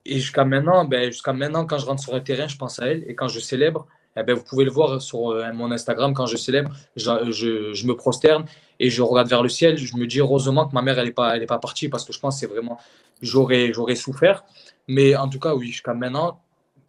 [0.07, 2.87] et jusqu'à maintenant, ben, jusqu'à maintenant, quand je rentre sur un terrain, je pense à
[2.87, 3.05] elle.
[3.09, 3.87] Et quand je célèbre,
[4.17, 7.31] eh ben, vous pouvez le voir sur euh, mon Instagram, quand je célèbre, je,
[7.73, 8.45] je, me prosterne
[8.79, 9.77] et je regarde vers le ciel.
[9.77, 12.21] Je me dis heureusement que ma mère, elle n'est pas, pas partie parce que je
[12.21, 12.79] pense que c'est vraiment,
[13.23, 14.45] j'aurais, souffert.
[14.89, 16.41] Mais en tout cas, oui, jusqu'à maintenant,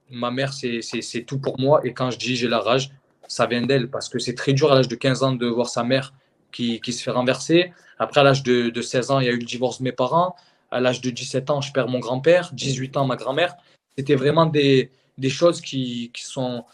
[0.09, 1.81] ma mère, c'est tout pour moi.
[1.85, 2.91] Et quand je dis j'ai la rage,
[3.31, 5.69] ça vient d'elle parce que c'est très dur à l'âge de 15 ans de voir
[5.69, 6.13] sa mère
[6.51, 7.71] qui, qui se fait renverser.
[7.97, 9.93] Après, à l'âge de, de, 16 ans, il y a eu le divorce de mes
[9.93, 10.35] parents.
[10.69, 12.51] À l'âge de 17 ans, je perds mon grand-père.
[12.51, 13.55] 18 ans, ma grand-mère.
[13.97, 16.65] C'était vraiment des, des choses qui, qui sont.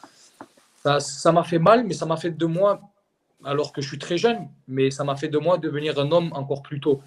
[1.00, 2.82] Ça m'a fait mal, mais ça m'a fait de moi,
[3.44, 6.32] alors que je suis très jeune, mais ça m'a fait de moi devenir un homme
[6.34, 7.02] encore plus tôt.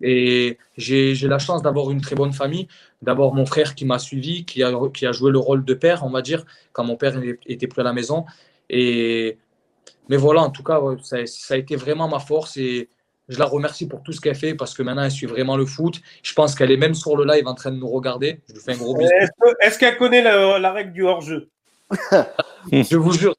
[0.00, 2.66] Et j'ai la chance d'avoir une très bonne famille.
[3.02, 6.02] D'abord, mon frère qui m'a suivi, qui a, qui a joué le rôle de père,
[6.04, 8.24] on va dire, quand mon père était plus à la maison.
[8.70, 9.38] Et,
[10.08, 11.18] mais voilà, en tout cas, ça,
[11.54, 12.88] a été vraiment ma force et
[13.28, 15.66] je la remercie pour tout ce qu'elle fait parce que maintenant elle suit vraiment le
[15.66, 16.00] foot.
[16.22, 18.40] Je pense qu'elle est même sur le live en train de nous regarder.
[18.48, 19.10] Je lui fais un gros bisou.
[19.60, 21.48] Est-ce qu'elle connaît la, règle du hors-jeu?
[22.72, 23.34] Je vous jure,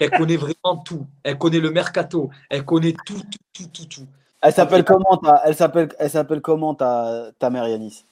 [0.00, 1.06] elle connaît vraiment tout.
[1.22, 2.30] Elle connaît le mercato.
[2.50, 3.86] Elle connaît tout, tout, tout, tout.
[3.86, 4.06] tout.
[4.42, 8.04] Elle s'appelle comment ta, elle s'appelle, elle s'appelle comment ta, ta mère Yanis?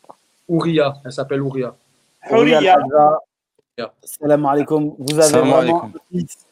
[0.49, 0.95] Ouria.
[1.05, 1.75] Elle s'appelle Ouria.
[2.31, 2.61] Ouria.
[4.03, 4.95] Salam alaikum.
[4.99, 5.91] Vous avez vraiment un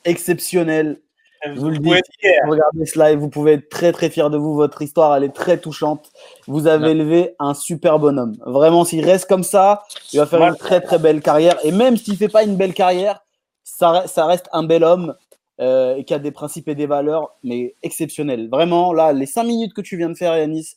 [0.04, 1.00] exceptionnel.
[1.44, 4.36] Je vous le dis, vous regardez ce live, vous pouvez être très très fier de
[4.36, 4.54] vous.
[4.54, 6.10] Votre histoire, elle est très touchante.
[6.46, 8.36] Vous avez élevé un super bonhomme.
[8.46, 11.58] Vraiment, s'il reste comme ça, il va faire une très très belle carrière.
[11.64, 13.24] Et même s'il fait pas une belle carrière,
[13.64, 15.16] ça, ça reste un bel homme
[15.60, 18.48] euh, et qui a des principes et des valeurs, mais exceptionnels.
[18.48, 20.76] Vraiment, là, les cinq minutes que tu viens de faire, Yanis,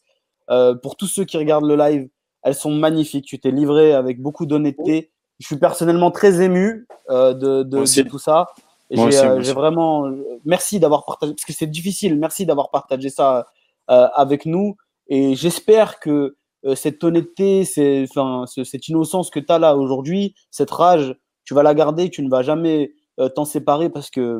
[0.49, 2.09] euh, pour tous ceux qui regardent le live,
[2.41, 3.25] elles sont magnifiques.
[3.25, 8.19] Tu t'es livré avec beaucoup d'honnêteté je suis personnellement très ému euh, de, de, tout
[8.19, 8.47] ça.
[8.95, 10.09] Euh, j'ai vraiment
[10.45, 12.17] merci d'avoir partagé parce que c'est difficile.
[12.17, 13.47] Merci d'avoir partagé ça
[13.89, 14.77] euh, avec nous
[15.07, 16.36] et j'espère que
[16.73, 17.63] cette honnêteté,
[18.09, 22.23] enfin, cette innocence que tu as là aujourd'hui, cette rage, tu vas la garder, tu
[22.23, 22.91] ne vas jamais
[23.36, 24.39] t'en séparer parce que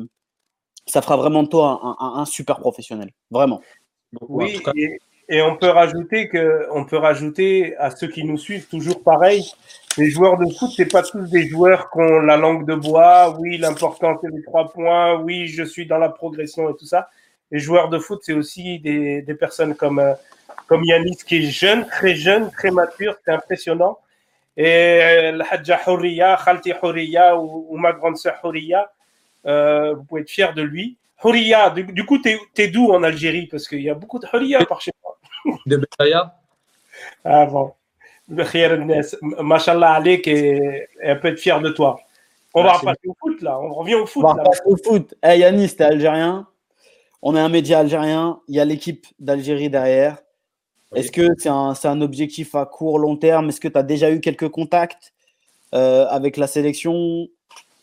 [0.88, 3.62] ça fera vraiment de toi un, un, super professionnel, vraiment.
[4.22, 4.60] Oui,
[5.28, 9.44] et on peut rajouter que, on peut rajouter à ceux qui nous suivent toujours pareil.
[9.98, 13.36] Les joueurs de foot, c'est pas tous des joueurs qui ont la langue de bois.
[13.40, 15.20] Oui, l'important c'est les trois points.
[15.22, 17.10] Oui, je suis dans la progression et tout ça.
[17.52, 20.16] Les joueurs de foot, c'est aussi des, des personnes comme
[20.68, 24.00] comme Yanis qui est jeune, très jeune, très mature, c'est impressionnant.
[24.58, 28.92] Et euh, la Hadja Houriya, Khalti Houriya ou, ma grande sœur Houriya,
[29.46, 30.98] euh, vous pouvez être fiers de lui.
[31.24, 33.48] Houriya, du, coup, tu es, d'où en Algérie?
[33.48, 34.92] Parce qu'il y a beaucoup de Houriya par chez
[35.66, 36.36] de Béchaya
[37.24, 37.74] Ah bon.
[38.28, 42.00] Machallah Alek est, un peu fier de toi.
[42.54, 44.24] On va passer au foot là, on revient au foot.
[44.26, 45.14] On va passer au foot.
[45.22, 46.48] Hey Yanis, t'es algérien.
[47.22, 48.40] On est un média algérien.
[48.48, 50.18] Il y a l'équipe d'Algérie derrière.
[50.94, 53.50] Est-ce que c'est un, un, objectif à court, long terme?
[53.50, 55.14] Est-ce que tu as déjà eu quelques contacts
[55.74, 57.28] euh, avec la sélection?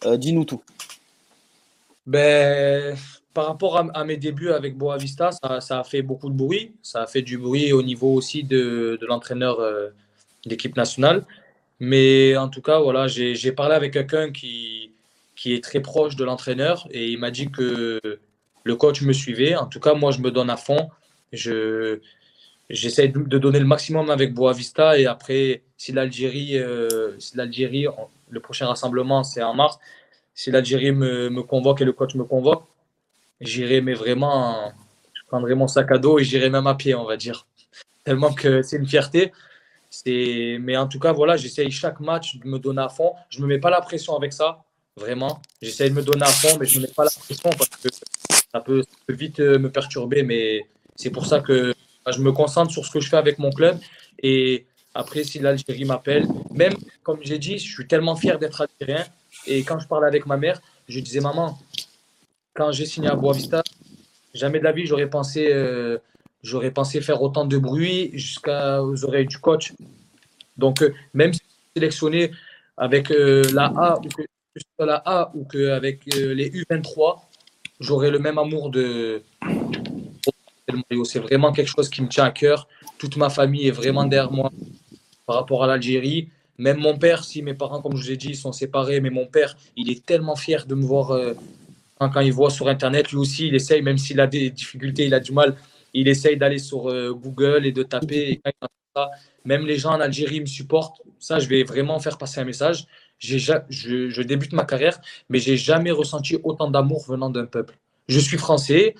[0.06, 0.62] Euh, Dis-nous tout.
[2.06, 2.96] Ben,
[3.34, 6.74] par rapport à, mes débuts avec Boavista, ça, ça, a fait beaucoup de bruit.
[6.82, 9.90] Ça a fait du bruit au niveau aussi de, de l'entraîneur euh,
[10.46, 11.24] d'équipe nationale.
[11.80, 14.92] Mais en tout cas, voilà, j'ai parlé avec quelqu'un qui,
[15.36, 18.00] qui est très proche de l'entraîneur et il m'a dit que
[18.64, 19.56] le coach me suivait.
[19.56, 20.90] En tout cas, moi, je me donne à fond.
[21.32, 21.98] Je,
[22.70, 27.86] j'essaie de donner le maximum avec Boavista et après, si l'Algérie, euh, si l'Algérie,
[28.30, 29.78] le prochain rassemblement, c'est en mars,
[30.34, 32.64] si l'Algérie me, me, convoque et le coach me convoque,
[33.40, 34.72] j'irai, mais vraiment,
[35.12, 37.46] je prendrai mon sac à dos et j'irai même à pied, on va dire.
[38.04, 39.32] Tellement que c'est une fierté.
[40.06, 43.12] Mais en tout cas, voilà, j'essaye chaque match de me donner à fond.
[43.28, 44.64] Je ne me mets pas la pression avec ça,
[44.96, 45.40] vraiment.
[45.60, 47.88] J'essaye de me donner à fond, mais je me mets pas la pression parce que
[48.52, 50.22] ça peut, vite euh, me perturber.
[50.22, 50.62] Mais
[50.96, 51.74] c'est pour ça que
[52.10, 53.78] je me concentre sur ce que je fais avec mon club.
[54.22, 59.04] Et après, si l'Algérie m'appelle, même comme j'ai dit, je suis tellement fier d'être algérien.
[59.46, 61.58] Et quand je parlais avec ma mère, je disais, maman,
[62.54, 63.62] quand j'ai signé à Boavista,
[64.34, 65.98] jamais de la vie, j'aurais pensé, euh,
[66.42, 69.72] j'aurais pensé faire autant de bruit jusqu'aux oreilles du coach.
[70.56, 71.40] Donc, euh, même si
[71.74, 72.30] sélectionné
[72.76, 77.20] avec euh, la A ou que la A ou qu'avec les U23,
[77.80, 79.22] j'aurais le même amour de,
[81.04, 82.68] c'est vraiment quelque chose qui me tient à cœur.
[82.98, 84.50] Toute ma famille est vraiment derrière moi
[85.26, 86.28] par rapport à l'Algérie.
[86.58, 89.26] Même mon père, si mes parents, comme je vous ai dit, sont séparés, mais mon
[89.26, 91.34] père, il est tellement fier de me voir euh,
[91.98, 93.10] quand, il voit sur Internet.
[93.10, 95.56] Lui aussi, il essaye, même s'il a des difficultés, il a du mal,
[95.94, 98.40] il essaye d'aller sur euh, Google et de taper.
[99.44, 101.02] même les gens en Algérie me supportent.
[101.18, 102.86] Ça, je vais vraiment faire passer un message.
[103.18, 103.38] Je,
[103.68, 107.78] je débute ma carrière, mais j'ai jamais ressenti autant d'amour venant d'un peuple.
[108.08, 108.94] Je suis français,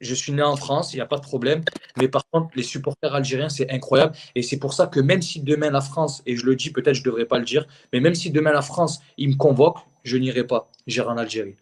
[0.00, 1.62] je suis né en France, il n'y a pas de problème.
[1.98, 4.14] Mais par contre, les supporters algériens, c'est incroyable.
[4.34, 6.94] Et c'est pour ça que même si demain la France, et je le dis, peut-être
[6.94, 9.78] je ne devrais pas le dire, mais même si demain la France, il me convoque,
[10.04, 10.70] je n'irai pas.
[10.86, 11.56] J'irai en Algérie.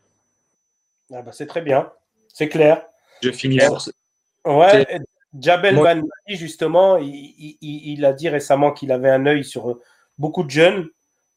[1.12, 1.90] Ah bah c'est très bien.
[2.28, 2.86] C'est clair.
[3.22, 3.78] Je finis sur.
[4.44, 4.86] Ouais,
[5.38, 5.94] Jabel Moi...
[6.28, 9.78] justement, il, a dit récemment qu'il avait un œil sur
[10.18, 10.88] beaucoup de jeunes.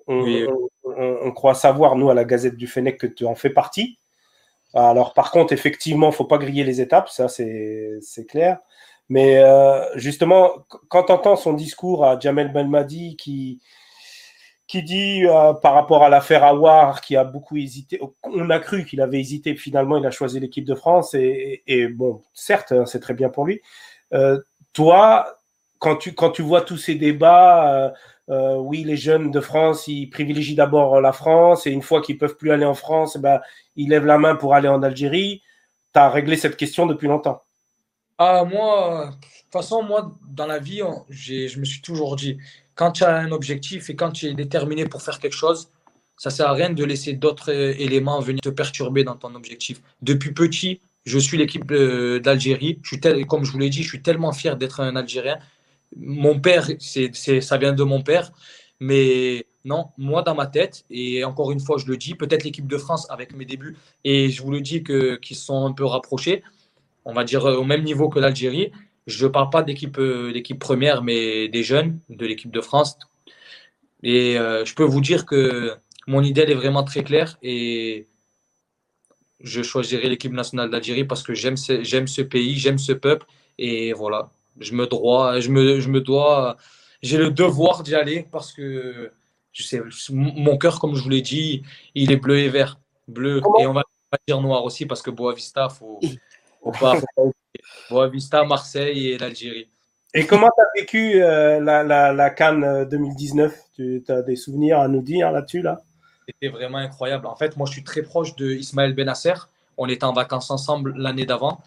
[0.07, 3.97] On, croit savoir, nous, à la Gazette du Fennec, que tu en fais partie.
[4.73, 8.59] Alors, par contre, effectivement, il ne faut pas griller les étapes, ça c'est clair.
[9.09, 10.51] Mais euh, justement,
[10.89, 13.61] quand tu entends son discours à Jamel Belmadi qui,
[14.67, 18.85] qui dit euh, par rapport à l'affaire Awar, qui a beaucoup hésité, on a cru
[18.85, 22.99] qu'il avait hésité, finalement il a choisi l'équipe de France, et, bon, certes, hein, c'est
[22.99, 23.61] très bien pour lui.
[24.13, 24.39] Euh,
[24.73, 25.37] toi,
[25.79, 27.93] quand tu, quand tu vois tous ces débats,
[28.29, 32.17] euh, oui, les jeunes de France, ils privilégient d'abord la France et une fois qu'ils
[32.17, 33.39] peuvent plus aller en France, eh ben,
[33.77, 35.41] ils lèvent la main pour aller en Algérie.
[35.93, 37.41] Tu as réglé cette question depuis longtemps.
[38.17, 42.37] Ah, moi, de toute façon, moi, dans la vie, je me suis toujours dit,
[42.77, 45.69] quand tu as un objectif et quand tu es déterminé pour faire quelque chose,
[46.15, 49.81] ça sert à rien de laisser d'autres euh, éléments venir te perturber dans ton objectif.
[50.01, 52.81] Depuis petit, je suis l'équipe euh, d'Algérie.
[53.27, 55.37] Comme je vous l'ai dit, je suis tellement fier d'être un Algérien
[55.95, 58.31] mon père, ça vient de mon père.
[58.79, 62.67] Mais non, moi dans ma tête, et encore une fois, je le dis, peut-être l'équipe
[62.67, 65.85] de France avec mes débuts, et je vous le dis que, qu'ils sont un peu
[65.85, 66.43] rapprochés,
[67.05, 68.71] on va dire au même niveau que l'Algérie.
[69.07, 72.97] Je ne parle pas d'équipe, euh, d'équipe première, mais des jeunes de l'équipe de France.
[74.03, 75.73] Et euh, je peux vous dire que
[76.07, 78.05] mon idée est vraiment très claire et
[79.39, 83.25] je choisirai l'équipe nationale d'Algérie parce que j'aime ce, j'aime ce pays, j'aime ce peuple.
[83.57, 84.29] Et voilà,
[84.59, 86.57] je me dois, je me, je me dois,
[87.01, 89.11] j'ai le devoir d'y aller parce que
[89.53, 89.81] je sais,
[90.11, 91.63] mon cœur, comme je vous l'ai dit,
[91.95, 95.09] il est bleu et vert, bleu et on va pas dire noir aussi parce que
[95.09, 95.99] Boavista, faut,
[96.71, 96.95] faut pas,
[97.89, 99.69] Boavista, Marseille et l'Algérie.
[100.13, 104.79] Et comment tu as vécu euh, la, la, la, Cannes 2019 Tu as des souvenirs
[104.79, 105.81] à nous dire là-dessus là?
[106.27, 107.27] C'était vraiment incroyable.
[107.27, 109.33] En fait, moi, je suis très proche de Ismaël Benasser.
[109.77, 111.59] On était en vacances ensemble l'année d'avant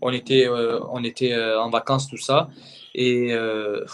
[0.00, 2.50] on était, euh, on était euh, en vacances, tout ça.
[2.94, 3.84] Et euh,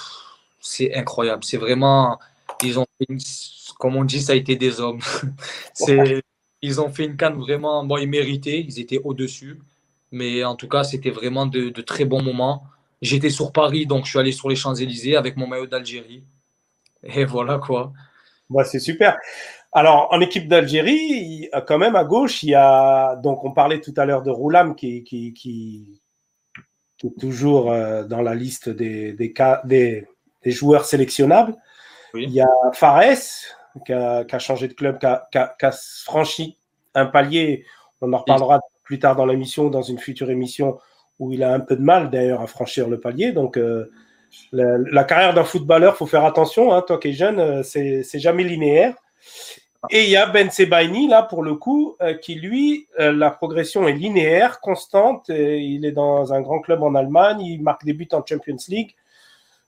[0.61, 1.45] c'est incroyable.
[1.45, 2.19] C'est vraiment.
[2.63, 3.07] Ils ont fait
[3.79, 5.01] comme on dit, ça a été des hommes.
[6.63, 7.85] ils ont fait une canne vraiment.
[7.85, 9.61] Bon, ils méritaient, ils étaient au-dessus.
[10.11, 12.65] Mais en tout cas, c'était vraiment de, très bons moments.
[13.03, 16.25] J'étais sur Paris, donc je suis allé sur les Champs-Élysées avec mon maillot d'Algérie.
[17.03, 17.93] Et voilà quoi.
[18.51, 19.19] Bah, c'est super.
[19.73, 23.17] Alors, en équipe d'Algérie, quand même à gauche, il y a.
[23.17, 26.01] Donc, on parlait tout à l'heure de Roulam qui, qui, qui,
[27.05, 31.55] est toujours euh, dans la liste des, des, des, joueurs sélectionnables.
[32.15, 33.03] Il y a Fares
[33.85, 35.73] qui a, changé de club, qui a,
[36.05, 36.57] franchi
[36.95, 37.67] un palier.
[38.01, 40.79] On en reparlera plus tard dans l'émission, dans une future émission
[41.19, 43.33] où il a un peu de mal d'ailleurs à franchir le palier.
[43.33, 43.93] Donc euh,
[44.51, 46.73] la, carrière d'un footballeur, faut faire attention.
[46.73, 48.95] Hein, toi qui es jeune, euh, c'est jamais linéaire.
[49.91, 53.87] Et il y a Ben Sebaini, là, pour le coup, euh, qui, lui, la progression
[53.87, 55.29] est linéaire, constante.
[55.29, 58.95] il est dans un grand club en Allemagne, il marque des buts en Champions League.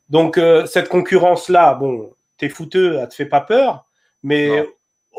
[0.08, 3.84] Donc, cette concurrence-là, bon, t'es fouteux, elle te fait pas peur.
[4.22, 4.66] Mais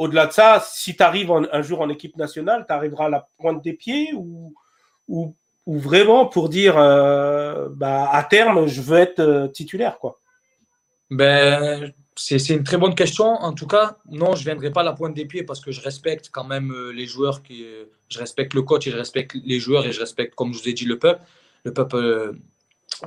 [0.01, 3.27] au-delà de ça, si tu arrives un jour en équipe nationale, tu arriveras à la
[3.37, 4.55] pointe des pieds ou,
[5.67, 10.17] vraiment pour dire euh, bah, à terme, je veux être euh, titulaire quoi
[11.11, 13.25] ben, c'est, une très bonne question.
[13.25, 15.71] En tout cas, non, je ne viendrai pas à la pointe des pieds parce que
[15.71, 19.59] je respecte quand même euh, les joueurs, je respecte le coach et je respecte les
[19.59, 21.21] joueurs et je respecte, comme je vous ai dit, le peuple.
[21.63, 22.33] Le peuple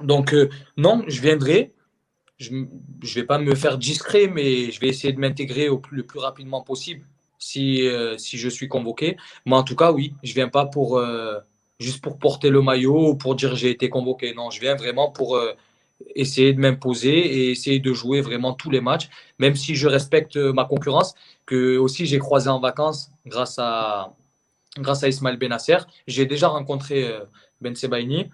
[0.02, 0.34] donc,
[0.76, 1.72] non, je viendrai
[2.44, 6.18] je ne vais pas me faire discret, mais je vais essayer de m'intégrer le plus
[6.18, 7.06] rapidement possible
[7.38, 9.16] si, euh, si je suis convoqué.
[9.46, 11.38] Mais en tout cas, oui, je ne viens pas pour, euh,
[11.78, 14.34] juste pour porter le maillot ou pour dire j'ai été convoqué.
[14.34, 15.52] Non, je viens vraiment pour euh,
[16.14, 19.08] essayer de m'imposer et essayer de jouer vraiment tous les matchs,
[19.38, 21.14] même si je respecte ma concurrence,
[21.46, 24.14] que aussi j'ai croisé en vacances grâce à,
[24.78, 25.78] grâce à Ismaël Benasser.
[26.06, 27.08] J'ai déjà rencontré
[27.60, 28.30] Ben Sebaini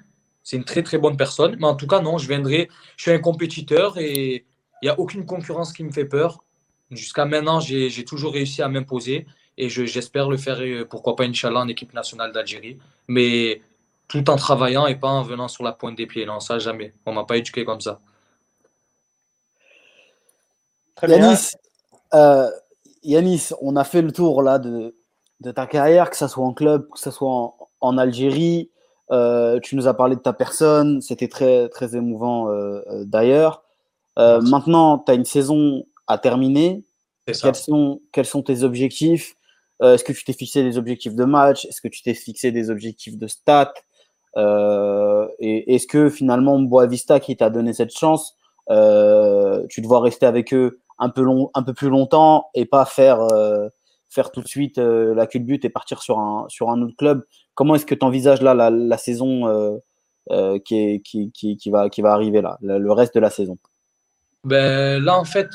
[0.50, 1.54] c'est une très très bonne personne.
[1.60, 2.68] Mais en tout cas, non, je viendrai.
[2.96, 4.44] Je suis un compétiteur et
[4.82, 6.42] il n'y a aucune concurrence qui me fait peur.
[6.90, 11.60] Jusqu'à maintenant, j'ai toujours réussi à m'imposer et j'espère le faire, euh, pourquoi pas, Inch'Allah,
[11.60, 12.78] en équipe nationale d'Algérie.
[13.06, 13.62] Mais
[14.08, 16.26] tout en travaillant et pas en venant sur la pointe des pieds.
[16.26, 16.94] Non, ça, jamais.
[17.06, 18.00] On ne m'a pas éduqué comme ça.
[21.06, 21.52] Yanis,
[22.12, 22.50] euh,
[23.04, 24.96] Yanis, on a fait le tour là de,
[25.38, 28.68] de, ta carrière, que ce soit en club, que ce soit en, en Algérie.
[29.12, 33.62] Euh, tu nous as parlé de ta personne, c'était très, très émouvant euh, euh, d'ailleurs.
[34.16, 36.84] maintenant, tu as une saison à terminer.
[37.26, 39.34] Quels sont, quels sont tes objectifs?
[39.82, 41.64] Est-ce que tu t'es fixé des objectifs de match?
[41.64, 43.72] Est-ce que tu t'es fixé des objectifs de stats?
[44.36, 48.36] Et est-ce que finalement, Boavista, qui t'a donné cette chance,
[48.68, 53.26] tu dois rester avec eux un peu, long, un peu plus longtemps et pas faire
[54.10, 57.24] faire tout de suite la culbute et partir sur un, sur un autre club?
[57.54, 59.76] Comment est-ce que tu envisages là la, saison euh,
[60.30, 63.58] euh, qui, qui, qui, va, qui va arriver là, le reste de la saison?
[64.44, 65.48] Ben, Là, en fait,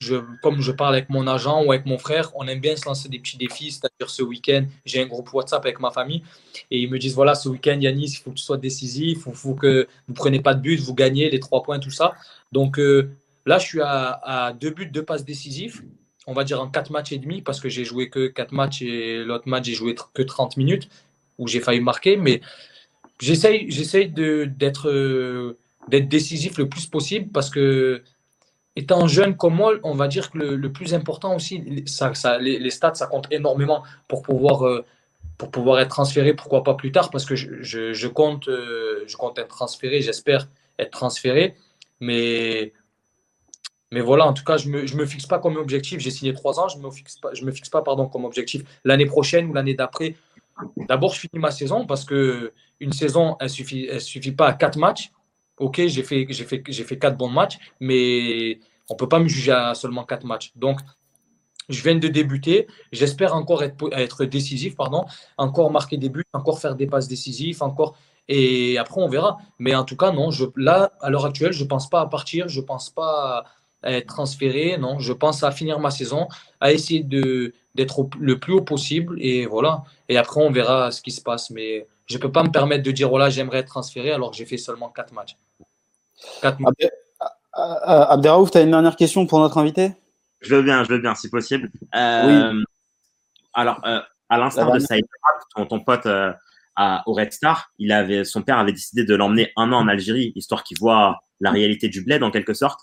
[0.00, 2.86] je, comme je parle avec mon agent ou avec mon frère, on aime bien se
[2.86, 3.72] lancer des petits défis.
[3.72, 6.22] C'est-à-dire, ce week-end, j'ai un groupe WhatsApp avec ma famille
[6.70, 9.34] et ils me disent voilà, ce week-end, Yanis, il faut que tu sois décisif, il
[9.34, 12.14] faut, que vous ne preniez pas de but, vous gagnez les trois points, tout ça.
[12.52, 13.10] Donc euh,
[13.44, 15.82] là, je suis à, à, deux buts, deux passes décisives.
[16.26, 18.82] On va dire en quatre matchs et demi parce que j'ai joué que quatre matchs
[18.82, 20.88] et l'autre match, j'ai joué que 30 minutes
[21.38, 22.40] où j'ai failli marquer, mais
[23.20, 23.68] j'essaye,
[24.18, 28.02] euh, d'être décisif le plus possible parce que
[28.76, 32.70] étant jeune comme moi, on va dire que le, plus important aussi, ça, ça, les,
[32.70, 34.84] stats, ça compte énormément pour pouvoir, euh,
[35.36, 39.16] pour pouvoir être transféré, pourquoi pas plus tard, parce que je, je, compte, euh, je
[39.16, 40.48] compte être transféré, j'espère
[40.78, 41.56] être transféré,
[41.98, 42.72] mais,
[43.90, 46.12] mais voilà, en tout cas, je ne me, je me fixe pas comme objectif, j'ai
[46.12, 48.62] signé trois ans, je ne me fixe pas, je me fixe pas pardon, comme objectif
[48.84, 50.14] l'année prochaine ou l'année d'après
[50.88, 54.78] D'abord, je finis ma saison parce que une saison, elle suffit, suffit pas à quatre
[54.78, 55.12] matchs.
[55.58, 56.26] Ok, j'ai fait,
[56.68, 60.52] j'ai quatre bons matchs, mais on peut pas me juger à seulement quatre matchs.
[60.56, 60.80] Donc,
[61.68, 62.66] je viens de débuter.
[62.92, 65.04] J'espère encore être, décisif, pardon,
[65.36, 67.96] encore marquer des buts, encore faire des passes décisives, encore.
[68.28, 69.38] Et après, on verra.
[69.58, 70.30] Mais en tout cas, non.
[70.30, 72.48] Je, là, à l'heure actuelle, je pense pas à partir.
[72.48, 73.44] Je pense pas
[73.84, 74.76] être transféré.
[74.78, 76.28] Non, je pense à finir ma saison,
[76.60, 79.16] à essayer de d'être le plus haut possible.
[79.20, 79.84] Et voilà.
[80.08, 81.50] Et après, on verra ce qui se passe.
[81.50, 84.36] Mais je ne peux pas me permettre de dire, voilà, j'aimerais être transféré alors que
[84.36, 85.36] j'ai fait seulement 4 matchs.
[87.54, 89.92] Abderraouf, tu as une dernière question pour notre invité?
[90.40, 91.70] Je veux bien, je veux bien, si possible.
[91.94, 92.64] Euh, oui.
[93.54, 95.04] Alors, euh, à l'instar de Saïd,
[95.54, 96.32] ton, ton pote euh,
[97.06, 100.32] au Red Star, il avait, son père avait décidé de l'emmener un an en Algérie,
[100.36, 102.80] histoire qu'il voit la réalité du bled en quelque sorte.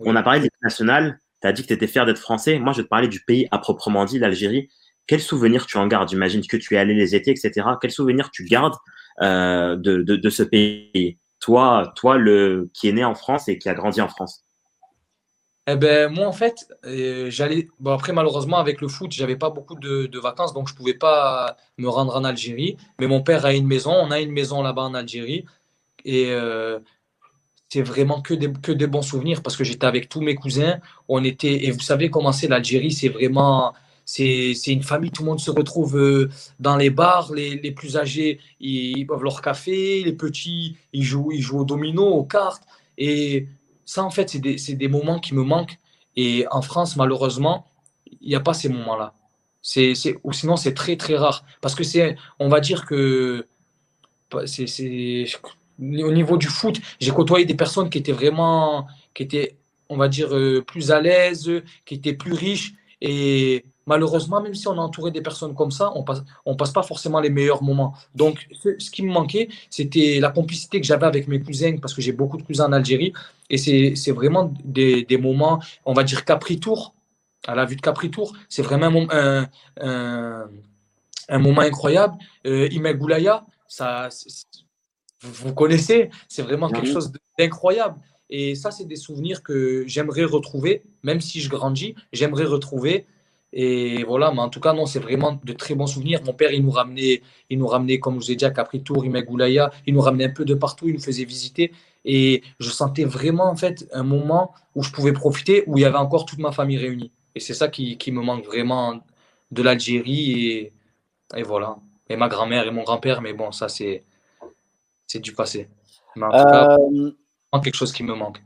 [0.00, 1.18] On a parlé de l'équipe nationale.
[1.40, 2.58] Tu as dit que tu étais fier d'être français.
[2.58, 4.68] Moi, je vais te parler du pays à proprement dit, l'Algérie.
[5.06, 6.10] Quels souvenirs tu en gardes?
[6.10, 7.66] J'imagine que tu es allé les étés, etc.
[7.80, 8.74] Quels souvenirs tu gardes
[9.22, 11.18] euh, de, de, ce pays?
[11.40, 14.44] Toi, toi le, qui est né en France et qui a grandi en France
[15.70, 17.68] eh ben, moi, en fait, euh, j'allais.
[17.78, 20.94] Bon, après, malheureusement, avec le foot, j'avais pas beaucoup de, de, vacances, donc je pouvais
[20.94, 22.78] pas me rendre en Algérie.
[22.98, 25.44] Mais mon père a une maison, on a une maison là-bas en Algérie.
[26.06, 26.78] Et euh,
[27.68, 30.78] c'est vraiment que des, que des bons souvenirs parce que j'étais avec tous mes cousins.
[31.08, 33.74] On était, et vous savez comment c'est l'Algérie, c'est vraiment,
[34.04, 36.30] c'est, une famille, tout le monde se retrouve euh,
[36.60, 37.32] dans les bars.
[37.34, 41.64] Les, les plus âgés, ils, boivent leur café, les petits, ils jouent, ils jouent au
[41.64, 42.62] domino, aux cartes.
[42.96, 43.46] Et
[43.84, 45.78] ça, en fait, c'est des, des, moments qui me manquent.
[46.16, 47.66] Et en France, malheureusement,
[48.22, 49.12] il n'y a pas ces moments-là.
[50.24, 51.44] Ou sinon, c'est très, très rare.
[51.60, 53.46] Parce que c'est, on va dire que
[54.46, 55.26] c'est,
[55.80, 59.56] au niveau du foot, j'ai côtoyé des personnes qui étaient vraiment, qui étaient,
[59.88, 61.50] on va dire, euh, plus à l'aise,
[61.84, 62.74] qui étaient plus riches.
[63.00, 66.72] Et malheureusement, même si on est entouré des personnes comme ça, on passe, on passe
[66.72, 67.94] pas forcément les meilleurs moments.
[68.14, 72.02] Donc, ce, qui me manquait, c'était la complicité que j'avais avec mes cousins, parce que
[72.02, 73.12] j'ai beaucoup de cousins en Algérie.
[73.48, 76.94] Et c'est vraiment des, des, moments, on va dire, Capri-Tour.
[77.46, 79.48] À la vue de Capri-Tour, c'est vraiment un,
[79.80, 82.14] un, moment incroyable.
[82.46, 84.08] Euh, Goulaya, ça,
[85.20, 87.96] vous, connaissez, c'est vraiment quelque chose d'incroyable.
[88.30, 93.06] Et ça, c'est des souvenirs que j'aimerais retrouver, même si je grandis, j'aimerais retrouver.
[93.52, 96.20] Et voilà, mais en tout cas, non, c'est vraiment de très bons souvenirs.
[96.24, 99.06] Mon père, il nous ramenait, il nous ramenait comme je vous ai dit, à Capri-Tour,
[99.06, 101.72] Imegoulaya, il nous ramenait un peu de partout, il nous faisait visiter.
[102.04, 105.84] Et je sentais vraiment, en fait, un moment où je pouvais profiter, où il y
[105.86, 107.10] avait encore toute ma famille réunie.
[107.34, 109.00] Et c'est ça qui, qui, me manque vraiment
[109.50, 110.42] de l'Algérie.
[110.42, 110.72] Et,
[111.34, 111.78] et voilà.
[112.10, 114.04] Et ma grand-mère et mon grand-père, mais bon, ça, c'est
[115.08, 115.68] c'est du passé.
[116.14, 118.40] Mais en tout cas, euh, quelque chose qui me manque.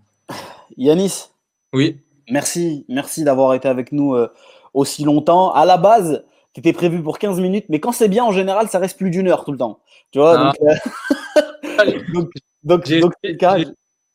[0.79, 1.29] Yanis
[1.75, 1.99] Oui.
[2.31, 4.33] Merci, merci d'avoir été avec nous euh,
[4.73, 5.53] aussi longtemps.
[5.53, 6.25] À la base,
[6.55, 9.11] tu étais prévu pour 15 minutes, mais quand c'est bien, en général, ça reste plus
[9.11, 9.81] d'une heure tout le temps.
[10.13, 10.53] Tu vois ah.
[12.15, 12.31] donc,
[12.63, 13.03] donc, j'ai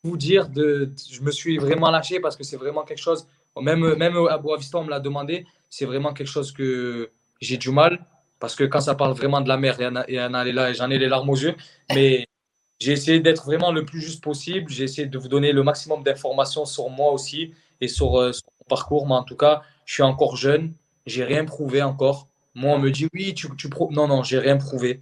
[0.04, 3.28] vous dire de, je me suis vraiment lâché parce que c'est vraiment quelque chose.
[3.60, 5.46] Même même à Boavista, on me l'a demandé.
[5.70, 7.12] C'est vraiment quelque chose que
[7.42, 8.06] j'ai du mal
[8.40, 9.76] parce que quand ça parle vraiment de la mer,
[10.08, 11.56] il y en a, là, j'en ai les larmes aux yeux.
[11.94, 12.28] Mais
[12.80, 14.70] j'ai essayé d'être vraiment le plus juste possible.
[14.72, 18.66] J'ai essayé de vous donner le maximum d'informations sur moi aussi et sur, euh, mon
[18.70, 19.08] parcours.
[19.08, 20.74] Mais en tout cas, je suis encore jeune.
[21.06, 22.28] J'ai rien prouvé encore.
[22.54, 23.92] Moi, on me dit oui, tu, prouves.
[23.92, 25.02] Non, non, j'ai rien prouvé.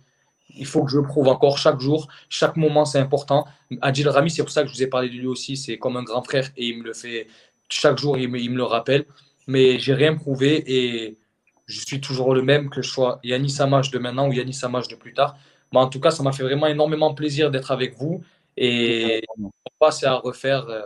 [0.58, 2.08] Il faut que je prouve encore chaque jour.
[2.30, 3.46] Chaque moment, c'est important.
[3.82, 5.58] Adil Rami, c'est pour ça que je vous ai parlé de lui aussi.
[5.58, 7.28] C'est comme un grand frère et il me le fait
[7.68, 8.18] chaque jour.
[8.18, 9.06] Il me, il me le rappelle.
[9.48, 11.18] Mais j'ai rien prouvé et
[11.66, 14.88] je suis toujours le même, que je sois Yannis Samaj de maintenant ou Yannis Samaj
[14.88, 15.36] de plus tard.
[15.76, 18.24] Mais en tout cas, ça m'a fait vraiment énormément plaisir d'être avec vous.
[18.56, 20.66] Et on passe à refaire.
[20.70, 20.86] Euh,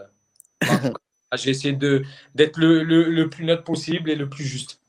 [1.38, 1.78] j'ai essayé
[2.34, 4.82] d'être le, le, le, plus neutre possible et le plus juste.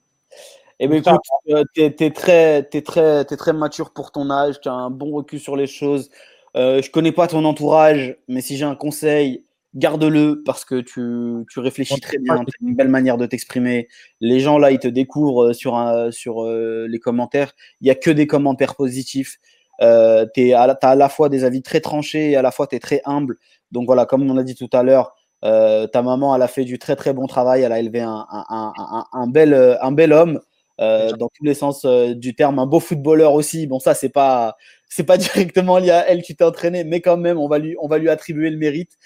[0.79, 1.21] Eh bien, écoute,
[1.51, 4.89] euh, tu es, très, es, très, es très mature pour ton âge, tu as un
[4.89, 6.09] bon recul sur les choses.
[6.57, 9.45] Euh, je connais pas ton entourage, mais si j'ai un conseil,
[9.75, 13.89] garde-le parce que tu, tu réfléchis très bien, tu une belle manière de t'exprimer.
[14.23, 17.53] Les gens là, ils te découvrent sur, un, sur les commentaires.
[17.83, 19.39] Il n'y a que des commentaires positifs.
[19.83, 22.77] Euh, tu as à la fois des avis très tranchés et à la fois tu
[22.77, 23.37] es très humble.
[23.73, 26.65] Donc voilà, comme on a dit tout à l'heure, euh, ta maman, elle a fait
[26.65, 27.63] du très très bon travail.
[27.63, 30.41] Elle a élevé un, un, un, un bel, un bel homme.
[30.81, 33.67] Euh, dans tous les sens euh, du terme, un beau footballeur aussi.
[33.67, 34.57] Bon, ça, c'est pas,
[34.89, 37.77] c'est pas directement lié à elle qui t'a entraîné, mais quand même, on va lui,
[37.81, 38.97] on va lui attribuer le mérite.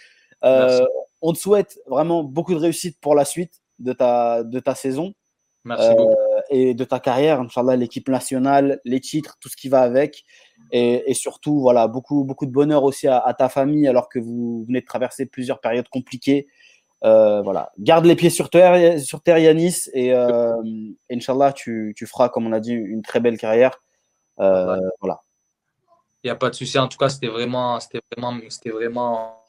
[0.45, 0.85] Euh,
[1.21, 5.15] on te souhaite vraiment beaucoup de réussite pour la suite de ta, de ta saison.
[5.65, 6.15] Merci beaucoup.
[6.51, 10.25] Et de ta carrière, Inch'Allah, l'équipe nationale, les titres, tout ce qui va avec.
[10.77, 14.81] Et, surtout, voilà, beaucoup, beaucoup de bonheur aussi à, ta famille alors que vous venez
[14.81, 16.49] de traverser plusieurs périodes compliquées.
[17.05, 20.61] Euh, voilà, garde les pieds sur terre, sur terre Yanis, et euh,
[21.13, 23.79] Inch'Allah, tu, tu, feras, comme on a dit, une très belle carrière.
[24.41, 25.21] Euh, voilà.
[26.25, 26.77] Il n'y a pas de souci.
[26.77, 29.45] En tout cas, c'était vraiment, c'était vraiment, c'était vraiment.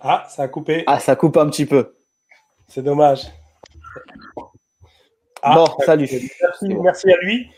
[0.00, 0.84] Ah, ça a coupé.
[0.86, 1.96] Ah, ça coupe un petit peu.
[2.66, 3.26] C'est dommage.
[5.42, 6.08] Ah, bon, salut.
[6.40, 7.50] Merci, merci à lui.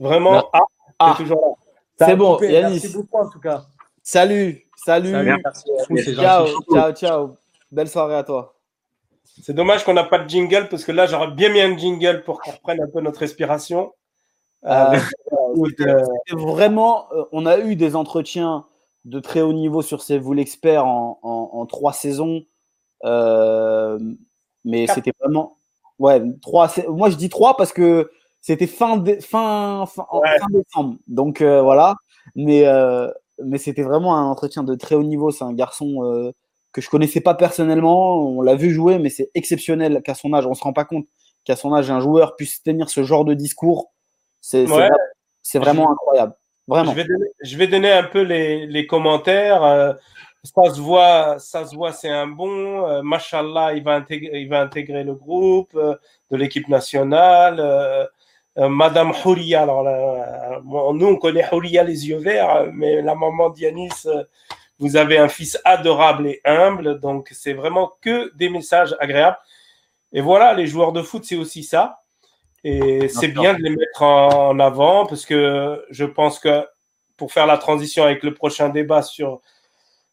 [0.00, 0.62] Vraiment, ah,
[0.98, 1.14] ah.
[1.16, 2.06] toujours là.
[2.06, 2.80] C'est bon, Yanis.
[2.82, 3.64] Merci beaucoup en tout cas.
[4.02, 5.12] Salut, salut.
[5.12, 6.14] salut.
[6.16, 7.36] ciao, ciao, ciao.
[7.70, 8.54] Belle soirée à toi.
[9.42, 12.22] C'est dommage qu'on n'a pas de jingle parce que là, j'aurais bien mis un jingle
[12.24, 13.92] pour qu'on reprenne un peu notre respiration.
[14.64, 14.96] Euh,
[15.56, 18.66] euh, euh, vraiment, on a eu des entretiens
[19.04, 22.44] de très haut niveau sur C'est vous l'expert en, en, trois saisons.
[23.02, 25.58] mais c'était vraiment.
[25.98, 26.72] Ouais, trois.
[26.88, 28.10] Moi, je dis trois parce que
[28.44, 30.04] c'était fin, fin, fin,
[30.50, 30.96] décembre.
[31.06, 31.94] Donc euh, voilà.
[32.34, 33.10] Mais, euh,
[33.42, 35.30] mais c'était vraiment un entretien de très haut niveau.
[35.30, 36.30] C'est un garçon euh,
[36.70, 38.18] que je connaissais pas personnellement.
[38.18, 41.06] On l'a vu jouer, mais c'est exceptionnel qu'à son âge, on se rend pas compte
[41.44, 43.94] qu'à son âge, un joueur puisse tenir ce genre de discours.
[44.42, 46.34] C'est vraiment incroyable.
[46.68, 46.90] Vraiment.
[46.90, 49.96] Je vais donner, je vais donner un peu les, les commentaires.
[50.42, 52.86] ça se voit, ça se voit, c'est un bon.
[52.86, 57.56] Euh, Mashallah, il va intégrer, il va intégrer le groupe de l'équipe nationale.
[57.58, 58.04] Euh,
[58.56, 59.62] Madame Houria.
[59.62, 64.24] Alors, euh, nous, on connaît Houria les yeux verts, mais la maman Dianis, euh,
[64.78, 67.00] vous avez un fils adorable et humble.
[67.00, 69.38] Donc, c'est vraiment que des messages agréables.
[70.12, 72.00] Et voilà, les joueurs de foot, c'est aussi ça.
[72.62, 76.66] Et c'est bien de les mettre en avant parce que je pense que
[77.16, 79.42] pour faire la transition avec le prochain débat sur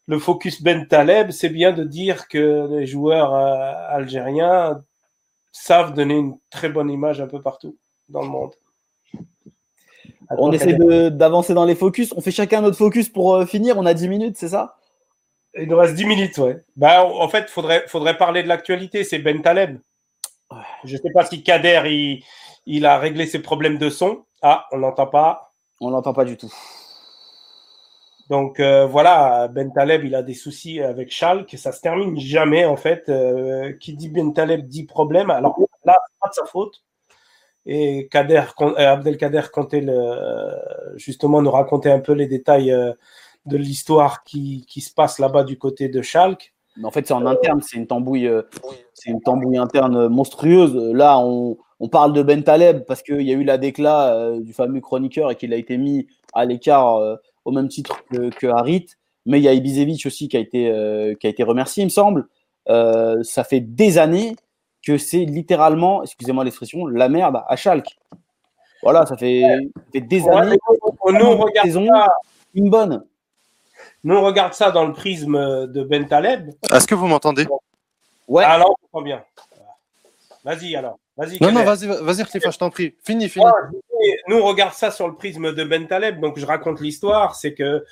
[0.06, 4.82] le focus Ben Taleb, c'est bien de dire que les joueurs euh, algériens
[5.52, 7.78] savent donner une très bonne image un peu partout
[8.12, 8.52] dans le monde.
[10.30, 10.74] on essaie
[11.10, 12.12] d'avancer dans les focus.
[12.16, 13.76] On fait chacun notre focus pour euh, finir.
[13.78, 14.76] On a 10 minutes, c'est ça?
[15.58, 16.62] Il nous reste 10 minutes, ouais.
[16.76, 19.04] Bah, en fait, il faudrait, faudrait parler de l'actualité.
[19.04, 19.78] C'est Ben Taleb.
[20.84, 22.22] Je ne sais pas si Kader, il,
[22.66, 24.24] il a réglé ses problèmes de son.
[24.42, 25.52] Ah, on n'entend pas.
[25.80, 26.52] On n'entend pas du tout.
[28.28, 32.64] Donc euh, voilà, Ben Taleb, il a des soucis avec Schalke, ça se termine jamais
[32.64, 33.08] en fait.
[33.08, 35.30] Euh, qui dit Ben Taleb dit problème.
[35.30, 36.82] Alors là, c'est pas de sa faute.
[37.66, 39.86] Et Kader, euh, Abdelkader comptait
[40.96, 42.74] justement nous raconter un peu les détails
[43.46, 46.54] de l'histoire qui, qui, se passe là-bas du côté de Schalke.
[46.76, 48.30] Mais en fait, c'est en interne, c'est une tambouille,
[48.94, 50.74] c'est une tambouille interne monstrueuse.
[50.74, 54.52] Là, on, on parle de Ben Taleb parce qu'il y a eu la déclat du
[54.52, 58.86] fameux chroniqueur et qu'il a été mis à l'écart au même titre que, Harit.
[59.26, 61.86] Mais il y a Ibisevic aussi qui a été, euh, qui a été remercié, il
[61.86, 62.26] me semble.
[62.68, 64.36] Euh, ça fait des années
[64.84, 67.98] que c'est littéralement, excusez-moi l'expression, la merde à Schalke.
[68.82, 69.44] Voilà, ça fait,
[69.94, 70.58] des années.
[71.08, 72.16] Nous, on regarde ça,
[72.54, 73.04] une bonne.
[74.04, 76.50] Nous, on regarde ça dans le prisme de Ben Taleb.
[76.72, 77.46] Est-ce que vous m'entendez?
[78.26, 78.44] Ouais.
[78.44, 79.24] Alors, on comprend bien.
[80.44, 80.98] Vas-y, alors.
[81.40, 82.96] non, non, vas-y, vas-y, je t'en prie.
[83.04, 83.44] Fini, fini
[84.28, 87.54] nous, on regarde ça sur le prisme de Ben Taleb, donc je raconte l'histoire, c'est
[87.54, 87.84] que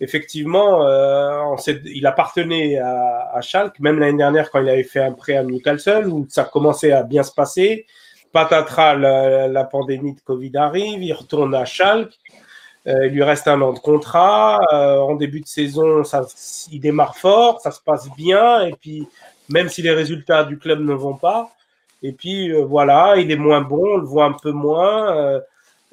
[0.00, 5.12] effectivement, euh, il appartenait à, à Schalke, même l'année dernière quand il avait fait un
[5.12, 7.86] prêt à Newcastle, où ça commençait à bien se passer.
[8.32, 12.12] Patatras, la, pandémie de Covid arrive, il retourne à Schalke,
[12.86, 14.60] euh, il lui reste un an de contrat.
[14.72, 16.26] Euh, en début de saison, ça,
[16.70, 19.08] il démarre fort, ça se passe bien, et puis
[19.48, 21.50] même si les résultats du club ne vont pas,
[22.02, 25.40] et puis voilà, il est moins bon, on le voit un peu moins.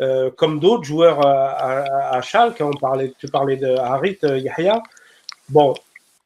[0.02, 2.62] Euh, comme d'autres joueurs à, à, Schalke.
[2.62, 4.84] On parlait, tu parlais de Harit euh, Yahya.
[5.50, 5.74] Bon,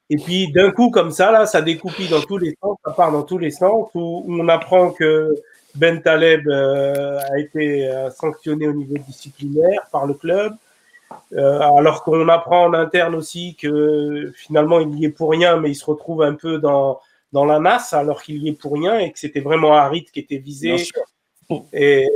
[0.10, 3.12] et puis d'un coup comme ça, là, ça découpille dans tous les sens, ça part
[3.12, 5.36] dans tous les sens, où, on apprend que
[5.76, 10.54] Ben Taleb euh, a été sanctionné au niveau disciplinaire par le club.
[11.36, 15.76] alors qu'on apprend en interne aussi que finalement il y est pour rien, mais il
[15.76, 17.00] se retrouve un peu dans,
[17.34, 20.20] dans la masse alors qu'il y est pour rien et que c'était vraiment Harit qui
[20.20, 20.76] était visé.
[21.74, 22.08] Et,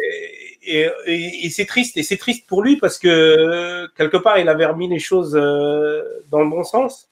[0.66, 1.98] et, c'est triste.
[1.98, 6.02] Et c'est triste pour lui parce que quelque part, il avait remis les choses euh,
[6.32, 7.08] dans le bon sens.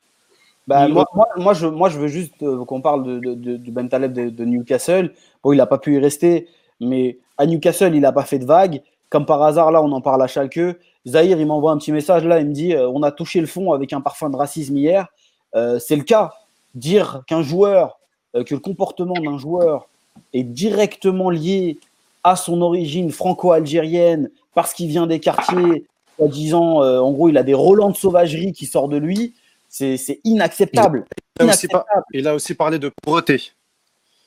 [0.68, 1.06] Bah, moi,
[1.38, 4.46] moi, je, moi, je veux juste euh, qu'on parle de, de, du Ben Taleb de,
[4.46, 5.14] Newcastle.
[5.44, 6.48] Bon, il n'a pas pu y rester,
[6.80, 8.82] mais à Newcastle, il n'a pas fait de vague.
[9.10, 10.78] Comme par hasard, là, on en parle à Schalke.
[11.06, 13.48] Zahir, il m'envoie un petit message là, il me dit euh, on a touché le
[13.48, 15.08] fond avec un parfum de racisme hier.
[15.54, 16.34] c'est le cas.
[16.74, 18.00] Dire qu'un joueur,
[18.34, 19.90] que le comportement d'un joueur
[20.34, 21.80] est directement lié
[22.24, 25.86] à son origine franco-algérienne, parce qu'il vient des quartiers,
[26.20, 29.34] en disant, euh, en gros, il a des Roland de sauvagerie qui sortent de lui,
[29.70, 31.06] c'est inacceptable.
[31.40, 31.68] Il a, Aussi
[32.14, 33.54] il a, Aussi parlé de pauvreté.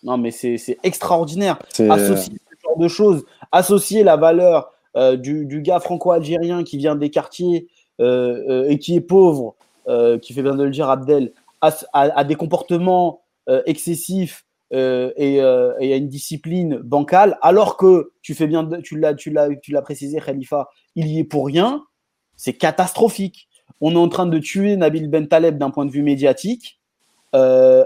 [0.03, 1.59] Non, mais c'est extraordinaire.
[1.91, 6.95] Associer ce genre de choses, associer la valeur euh, du, du, gars franco-algérien qui vient
[6.95, 7.69] des quartiers
[8.01, 9.55] euh, et qui est pauvre,
[10.23, 13.21] qui fait bien de le dire Abdel, à des comportements
[13.66, 19.14] excessifs euh, euh, et, à une discipline bancale, alors que tu fais bien, tu l'as,
[19.14, 21.84] tu l'as, tu l'as précisé, Khalifa, il y est pour rien,
[22.36, 23.48] c'est catastrophique.
[23.80, 26.80] On est en train de tuer Nabil Bentaleb d'un point de vue médiatique.
[27.34, 27.84] Euh,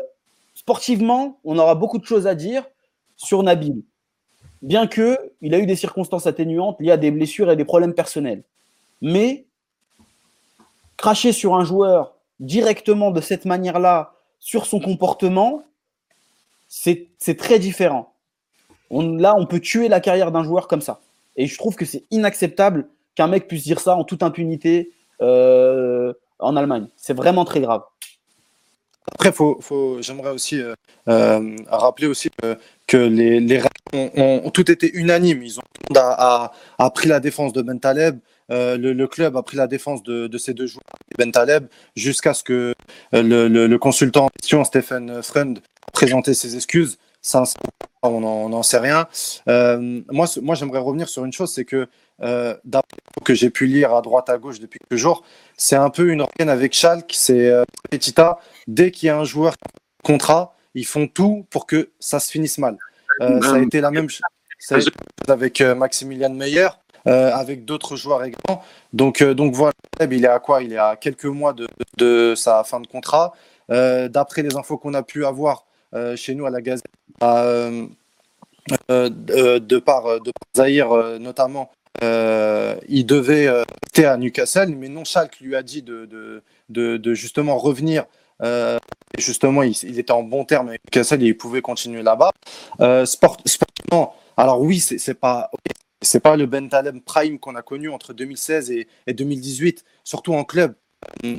[0.55, 2.65] sportivement, on aura beaucoup de choses à dire
[3.17, 3.83] sur Nabil,
[4.63, 7.95] bien que il a eu des circonstances atténuantes liées à des blessures et des problèmes
[7.95, 8.45] personnels.
[9.03, 9.47] Mais
[10.97, 15.63] cracher sur un joueur directement de cette manière-là, sur son comportement,
[16.69, 18.15] c'est très différent.
[18.91, 21.01] On, là, on peut tuer la carrière d'un joueur comme ça.
[21.37, 24.93] Et je trouve que c'est inacceptable qu'un mec puisse dire ça en toute impunité
[25.23, 26.89] euh, en Allemagne.
[26.97, 27.83] C'est vraiment très grave.
[29.11, 30.75] Après, faut, j'aimerais aussi euh,
[31.09, 32.29] euh, rappeler aussi
[32.87, 33.63] que, les, les
[33.93, 35.43] ont, tout été unanimes.
[35.43, 35.63] Ils ont
[35.97, 36.51] a,
[36.95, 38.19] pris la défense de Ben Taleb.
[38.51, 40.83] le, club a pris la défense de, ces deux joueurs,
[41.17, 42.75] Ben Taleb, jusqu'à ce que
[43.13, 45.61] le, le, consultant en question, Stephen Freund,
[45.93, 46.99] présenter ses excuses.
[47.21, 47.43] Ça,
[48.03, 49.09] on n'en sait rien.
[49.49, 51.89] Euh, moi, moi j'aimerais revenir sur une chose, c'est que
[52.23, 52.55] euh,
[53.25, 55.23] que j'ai pu lire à droite à gauche depuis quelques jours,
[55.57, 58.39] c'est un peu une organe avec Schalke, c'est euh, Petita.
[58.67, 59.55] Dès qu'il y a un joueur
[60.03, 62.77] contrat, ils font tout pour que ça se finisse mal.
[63.21, 64.91] Euh, ça a été la même chose
[65.29, 66.69] avec Maximilian Meyer,
[67.05, 68.63] avec d'autres joueurs également.
[68.93, 70.63] Donc, donc voilà, il est à quoi?
[70.63, 73.33] Il est à quelques mois de, de sa fin de contrat.
[73.69, 75.78] D'après les infos qu'on a pu avoir, euh,
[76.17, 76.87] chez nous à la Gazette,
[77.23, 77.87] euh,
[78.91, 81.71] euh, de, par, de Zahir notamment,
[82.03, 85.03] il devait rester à Newcastle, mais non,
[85.41, 88.05] lui a dit de, de, justement revenir.
[88.43, 88.79] Euh,
[89.19, 92.31] justement, il, était en bon terme avec Newcastle et il pouvait continuer là-bas.
[92.81, 95.51] Euh, sport, sportivement, alors oui, c'est pas
[96.23, 100.75] pas le Ben Taleb Prime qu'on a connu entre 2016 et, 2018, surtout en club.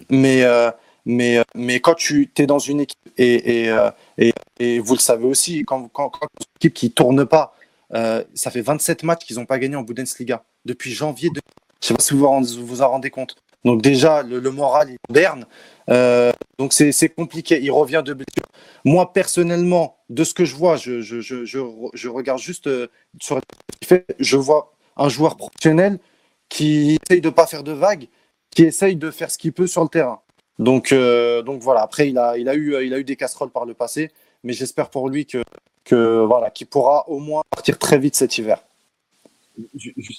[0.09, 0.71] Mais euh,
[1.05, 3.75] mais, mais quand tu es dans une équipe, et, et,
[4.17, 7.55] et, et vous le savez aussi, quand, quand, quand une équipe qui tourne pas,
[7.91, 11.29] ça fait 27 matchs qu'ils n'ont pas gagné en Bundesliga depuis janvier.
[11.29, 11.41] De...
[11.81, 13.35] Je ne sais pas si vous vous en rendez compte.
[13.65, 15.45] Donc déjà, le, moral, berne.
[15.89, 17.59] Euh, donc c'est compliqué.
[17.61, 18.47] Il revient de blessure.
[18.85, 22.87] Moi, personnellement, de ce que je vois, je, je, je, je regarde juste euh,
[23.19, 23.39] sur
[23.83, 24.05] fait.
[24.19, 25.99] Je vois un joueur professionnel
[26.47, 28.07] qui essaye de ne pas faire de vagues,
[28.51, 30.21] qui essaye de faire ce qu'il peut sur le terrain.
[30.59, 33.49] Donc, euh, donc voilà, après, il a, il, a eu, il a eu des casseroles
[33.49, 34.11] par le passé,
[34.43, 35.41] mais j'espère pour lui que,
[35.85, 38.61] que voilà, qu'il pourra au moins partir très vite cet hiver.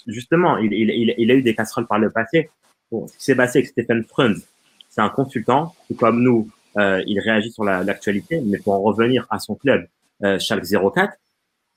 [0.07, 2.51] Justement, il, il, il, a eu des casseroles par le passé,
[2.91, 4.45] Bon, ce qui s'est passé avec Stephen Frunz,
[4.89, 9.27] c'est un consultant qui, comme nous, euh, il réagit sur l'actualité, mais pour en revenir
[9.31, 9.87] à son club,
[10.25, 11.17] euh, Schalke 04,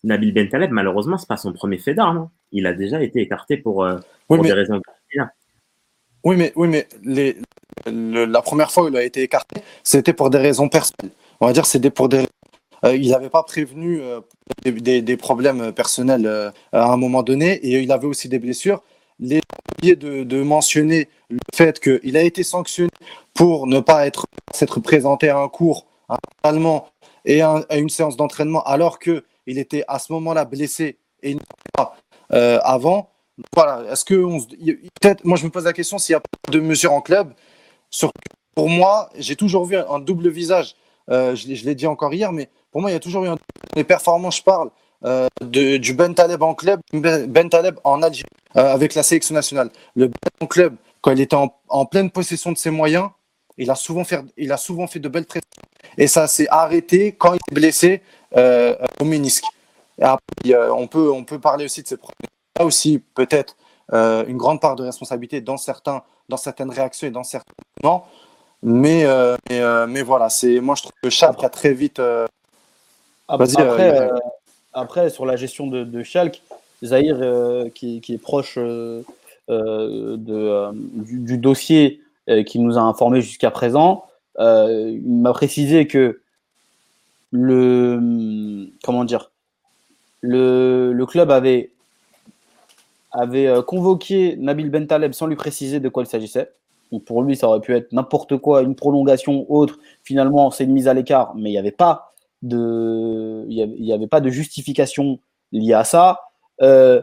[0.04, 2.30] Nabil Bentaleb, malheureusement, c'est pas son premier fait d'armes.
[2.52, 4.82] Il a déjà été écarté pour, euh, pour des raisons
[6.26, 7.38] oui, mais, oui, mais les,
[7.86, 11.12] la première fois où il a été écarté, c'était pour des raisons personnelles.
[11.40, 12.26] On va dire c'est pour des
[12.86, 14.20] euh, il n'avait pas prévenu euh,
[14.64, 18.82] des, des, problèmes personnels euh, à un moment donné et il avait aussi des blessures
[19.20, 19.42] les
[19.82, 22.90] de, de mentionner le fait qu'il a été sanctionné
[23.34, 25.88] pour ne pas être s'être présenté à un cours
[26.44, 26.88] allemand
[27.26, 31.38] et à, une séance d'entraînement alors que il était à ce moment-là blessé et
[31.74, 31.96] pas
[32.32, 33.10] euh, avant.
[33.56, 34.16] Voilà, est-ce que
[35.02, 37.34] peut-être moi je me pose la question s'il y a pas de mesures en club.
[37.94, 38.12] Sur,
[38.56, 40.76] pour moi, j'ai toujours vu un double visage.
[41.12, 43.38] Euh, je l'ai dit encore hier, mais pour moi, il y a toujours eu un...
[43.76, 44.38] les performances.
[44.38, 44.72] Je parle
[45.06, 48.26] euh, de, du Ben Taleb en club, Ben Taleb en Algérie
[48.58, 49.70] euh, avec la sélection nationale.
[49.96, 53.10] Le Ben en club, quand il était en, pleine possession de ses moyens,
[53.60, 55.62] il a souvent fait, de belles prestations.
[56.00, 58.02] Et ça s'est arrêté quand il est blessé
[58.36, 59.46] au ménisque.
[60.44, 62.32] Et on, peut, parler aussi de ces problèmes.
[62.58, 63.56] A aussi peut-être
[63.92, 68.08] une grande part de responsabilité dans, certains, dans certaines réactions et dans certains moments.
[68.62, 69.06] Mais,
[69.50, 72.02] mais, mais, voilà, c'est moi je trouve que Chalk a très vite.
[73.28, 74.10] Après,
[74.74, 76.42] après, sur la gestion de, de Schalke,
[76.84, 79.04] Zahir, euh, qui, est proche euh,
[79.50, 82.02] euh, de, du, dossier
[82.46, 84.06] qui nous a informé jusqu'à présent,
[84.40, 86.22] il m'a précisé que
[87.32, 89.32] le comment dire
[90.22, 91.72] le, le club avait
[93.14, 96.52] avait convoqué Nabil Bentaleb sans lui préciser de quoi il s'agissait.
[97.06, 99.80] Pour lui, ça aurait pu être n'importe quoi, une prolongation autre.
[100.04, 102.14] Finalement, c'est une mise à l'écart, mais il n'y avait pas
[102.44, 105.20] de, n'y avait, pas de justification
[105.52, 106.22] liée à ça.
[106.62, 107.02] Euh,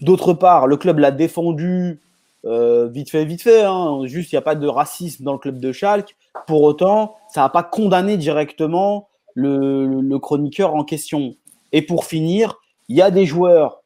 [0.00, 2.00] d'autre part, le club l'a défendu
[2.44, 3.62] euh, vite fait, vite fait.
[3.62, 4.00] Hein.
[4.04, 6.16] Juste, il n'y a pas de racisme dans le club de Schalke.
[6.46, 11.34] Pour autant, ça n'a pas condamné directement le, chroniqueur en question.
[11.72, 12.58] Et pour finir,
[12.88, 13.82] il y a des joueurs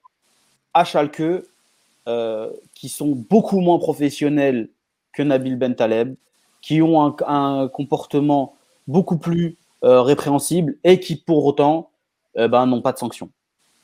[0.74, 1.22] à Schalke
[2.08, 4.70] euh, qui sont beaucoup moins professionnels
[5.12, 6.14] que Nabil Bentaleb,
[6.62, 8.54] qui ont un, comportement
[8.88, 11.90] beaucoup plus euh, répréhensibles et qui pour autant
[12.38, 13.30] euh, ben, n'ont pas de sanction.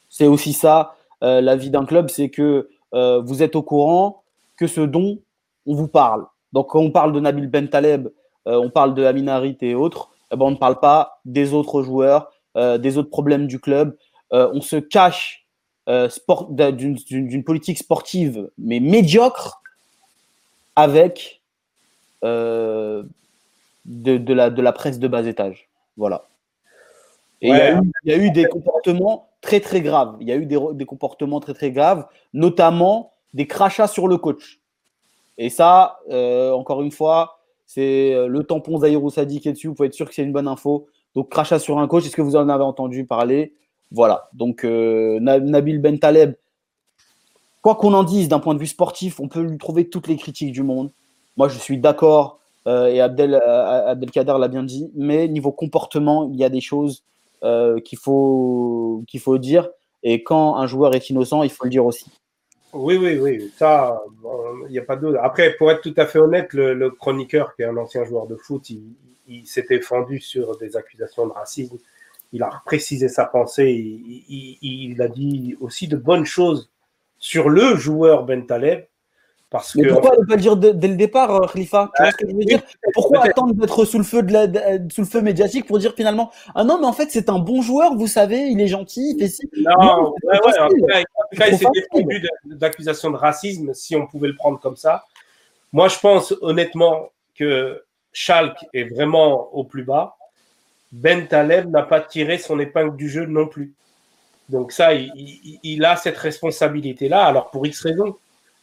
[0.08, 4.22] C'est aussi ça la vie d'un club, c'est que vous êtes au courant
[4.56, 5.18] que ce dont
[5.66, 6.26] on vous parle.
[6.52, 8.08] Donc quand on parle de Nabil Bentaleb,
[8.44, 12.30] on parle de Aminarit et autres, eh ben, on ne parle pas des autres joueurs,
[12.54, 13.96] des autres problèmes du club.
[14.30, 15.45] on se cache
[15.86, 19.62] d'une politique sportive, mais médiocre,
[20.74, 21.40] avec
[22.22, 23.06] de,
[23.84, 25.68] de, la, de la presse de bas étage.
[25.96, 26.26] Voilà.
[27.42, 27.56] Et il,
[28.04, 30.16] y a eu, des comportements très très graves.
[30.20, 34.60] Il y a eu des, comportements très très graves, notamment des crachats sur le coach.
[35.38, 38.80] Et ça, euh, encore une fois, c'est euh, le tampon
[39.10, 39.68] Sadi qui est dessus.
[39.68, 40.86] Vous pouvez être sûr que c'est une bonne info.
[41.14, 43.52] Donc, crachat sur un coach, est-ce que vous en avez entendu parler?
[43.90, 44.28] Voilà.
[44.32, 46.34] Donc, euh, Nabil Bentaleb,
[47.62, 50.16] quoi qu'on en dise d'un point de vue sportif, on peut lui trouver toutes les
[50.16, 50.90] critiques du monde.
[51.36, 56.28] Moi, je suis d'accord euh, et Abdel, euh, Abdelkader l'a bien dit, mais niveau comportement,
[56.32, 57.04] il y a des choses
[57.44, 59.70] euh, qu'il faut, qu'il faut dire.
[60.02, 62.10] Et quand un joueur est innocent, il faut le dire aussi.
[62.72, 64.02] Oui, oui, oui, ça,
[64.68, 65.18] il n'y a pas d'autre.
[65.22, 68.36] Après, pour être tout à fait honnête, le, chroniqueur, qui est un ancien joueur de
[68.36, 68.68] foot,
[69.28, 71.78] il, s'était fendu sur des accusations de racisme.
[72.32, 73.70] Il a précisé sa pensée.
[73.70, 76.70] Il, il, a dit aussi de bonnes choses
[77.19, 78.86] sur le joueur Ben Taleb.
[79.48, 82.28] Parce mais pourquoi ne pas le dire dès le départ, Khalifa tu vois ce que
[82.28, 82.62] je veux dire?
[82.94, 84.47] Pourquoi attendre d'être sous le feu de la,
[84.90, 87.62] sous le feu médiatique pour dire finalement ah non mais en fait c'est un bon
[87.62, 89.48] joueur, vous savez, il est gentil, il fait ci.
[89.57, 90.85] Non, ouais, ouais, en tout
[91.36, 95.05] cas, il s'est défendu d'accusations de racisme si on pouvait le prendre comme ça.
[95.73, 100.16] Moi je pense honnêtement que Schalke est vraiment au plus bas,
[100.92, 103.74] Ben Taleb n'a pas tiré son épingle du jeu non plus.
[104.48, 107.24] Donc ça, il, a cette responsabilité-là.
[107.24, 108.16] Alors pour X raisons,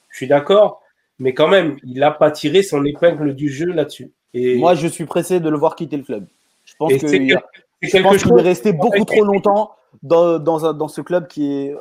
[0.10, 0.82] je suis d'accord,
[1.20, 4.12] mais quand même, il n'a pas tiré son épingle du jeu là-dessus.
[4.34, 4.58] Et...
[4.58, 6.26] Moi, je suis pressé de le voir quitter le club.
[6.66, 11.76] Je pense qu'il est resté beaucoup trop longtemps dans, dans, ce club qui est,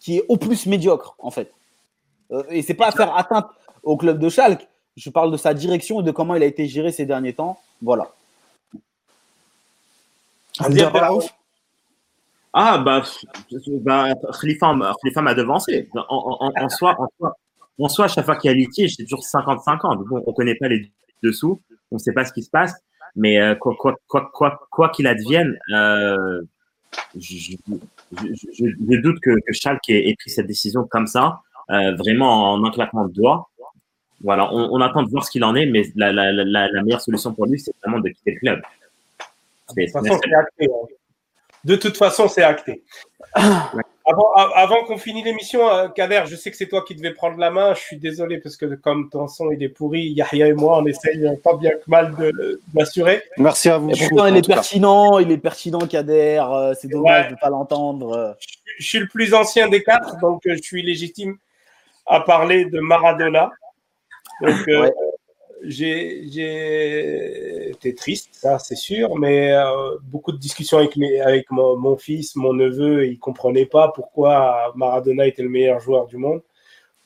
[0.00, 1.52] qui est au plus médiocre, en fait.
[2.32, 3.46] Euh, et c'est pas à faire atteinte
[3.82, 4.66] au club de Schalke.
[4.96, 7.58] Je parle de sa direction et de comment il a été géré ces derniers temps.
[7.82, 8.10] Voilà.
[12.52, 13.02] Ah, bah,
[13.82, 15.88] bah Khalifa, m'a devancé.
[15.94, 16.96] En, en, soi,
[17.78, 20.04] en, soi, à chaque fois qu'il y a litige, c'est toujours 50-50.
[20.08, 20.90] Bon, on ne connaît pas les
[21.22, 21.60] dessous,
[21.92, 22.74] on ne sait pas ce qui se passe,
[23.14, 26.42] mais euh, quoi qu'il quoi, quoi, quoi, qu'il advienne, euh,
[27.16, 27.54] je,
[28.12, 31.40] je, doute que, que Schalke ait, pris cette décision comme ça,
[31.70, 33.48] euh, vraiment en un claquement de doigts.
[34.22, 36.82] Voilà, on, on, attend de voir ce qu'il en est, mais la, la, la, la
[36.82, 38.62] meilleure solution pour lui, c'est vraiment de quitter le club.
[39.76, 40.66] De toute façon, c'est acté.
[40.66, 40.86] Hein.
[41.64, 42.82] De toute façon, c'est acté.
[44.54, 47.50] Avant, qu'on finisse l'émission, euh, Kader, je sais que c'est toi qui devais prendre la
[47.50, 47.74] main.
[47.74, 50.86] Je suis désolé parce que comme ton son il est pourri, Yahya et moi, on
[50.86, 53.22] essaye pas bien que mal de, m'assurer.
[53.36, 53.90] Merci à vous.
[53.90, 56.42] pourtant, il est pertinent, il est pertinent, Kader.
[56.50, 58.36] Euh, c'est dommage de ne pas l'entendre.
[58.78, 61.36] Je, suis le plus ancien des quatre, donc euh, je suis légitime
[62.06, 63.50] à parler de Maradona.
[64.42, 64.66] Donc,
[65.62, 66.20] j'ai
[67.70, 72.52] été triste, ça c'est sûr, mais euh, beaucoup de discussions avec, avec mon, fils, mon
[72.52, 76.42] neveu, ils ne comprenaient pas pourquoi Maradona était le meilleur joueur du monde.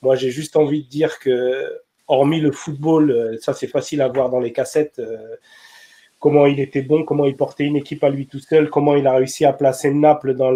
[0.01, 4.07] Moi, j'ai juste envie de dire que, hormis le football, euh, ça c'est facile à
[4.07, 5.35] voir dans les cassettes, euh,
[6.19, 9.07] comment il était bon, comment il portait une équipe à lui tout seul, comment il
[9.07, 10.51] a réussi à placer Naples dans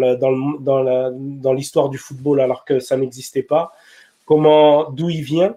[1.54, 3.72] l'histoire dans, du football alors que ça n'existait pas,
[4.24, 5.56] comment, d'où il vient,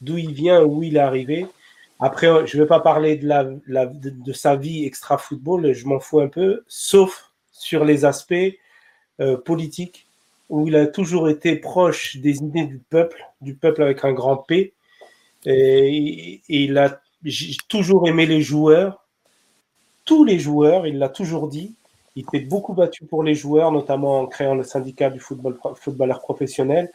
[0.00, 1.46] d'où il vient, où il est arrivé.
[2.04, 6.64] Après, je ne vais pas parler de, sa vie extra-football, je m'en fous un peu,
[6.66, 8.34] sauf sur les aspects
[9.20, 10.08] euh, politiques,
[10.50, 14.36] où il a toujours été proche des idées du peuple, du peuple avec un grand
[14.36, 14.74] P.
[15.46, 17.00] Et, il a
[17.68, 19.06] toujours aimé les joueurs,
[20.04, 21.76] tous les joueurs, il l'a toujours dit.
[22.16, 26.20] Il s'est beaucoup battu pour les joueurs, notamment en créant le syndicat du football, footballeur
[26.20, 26.90] professionnel.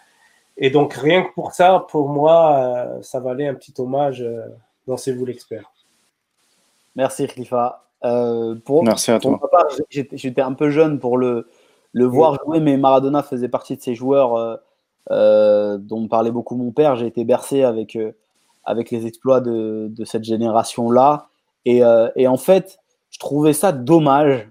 [0.57, 4.21] Et donc, rien que pour ça, pour moi, euh, ça valait un petit hommage.
[4.87, 5.71] Euh, Dansez-vous l'expert.
[6.95, 7.83] Merci Khalifa.
[8.05, 9.39] Euh, pour, Merci à toi.
[9.89, 11.47] J'étais un peu jeune pour le,
[11.93, 14.55] le voir jouer, mais Maradona faisait partie de ces joueurs euh,
[15.11, 16.95] euh, dont parlait beaucoup mon père.
[16.95, 17.97] J'ai été bercé avec,
[18.63, 21.27] avec les exploits de, de cette génération-là.
[21.65, 21.81] Et,
[22.15, 24.49] et, en fait, je trouvais ça dommage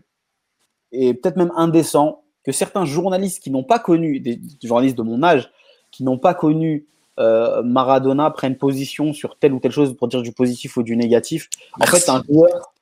[0.93, 5.23] et peut-être même indécent que certains journalistes qui n'ont pas connu, des journalistes de mon
[5.23, 5.51] âge,
[5.91, 6.87] qui n'ont pas connu
[7.19, 10.97] euh, Maradona prenne position sur telle ou telle chose pour dire du positif ou du
[10.97, 11.49] négatif.
[11.81, 12.75] En fait, un joueur,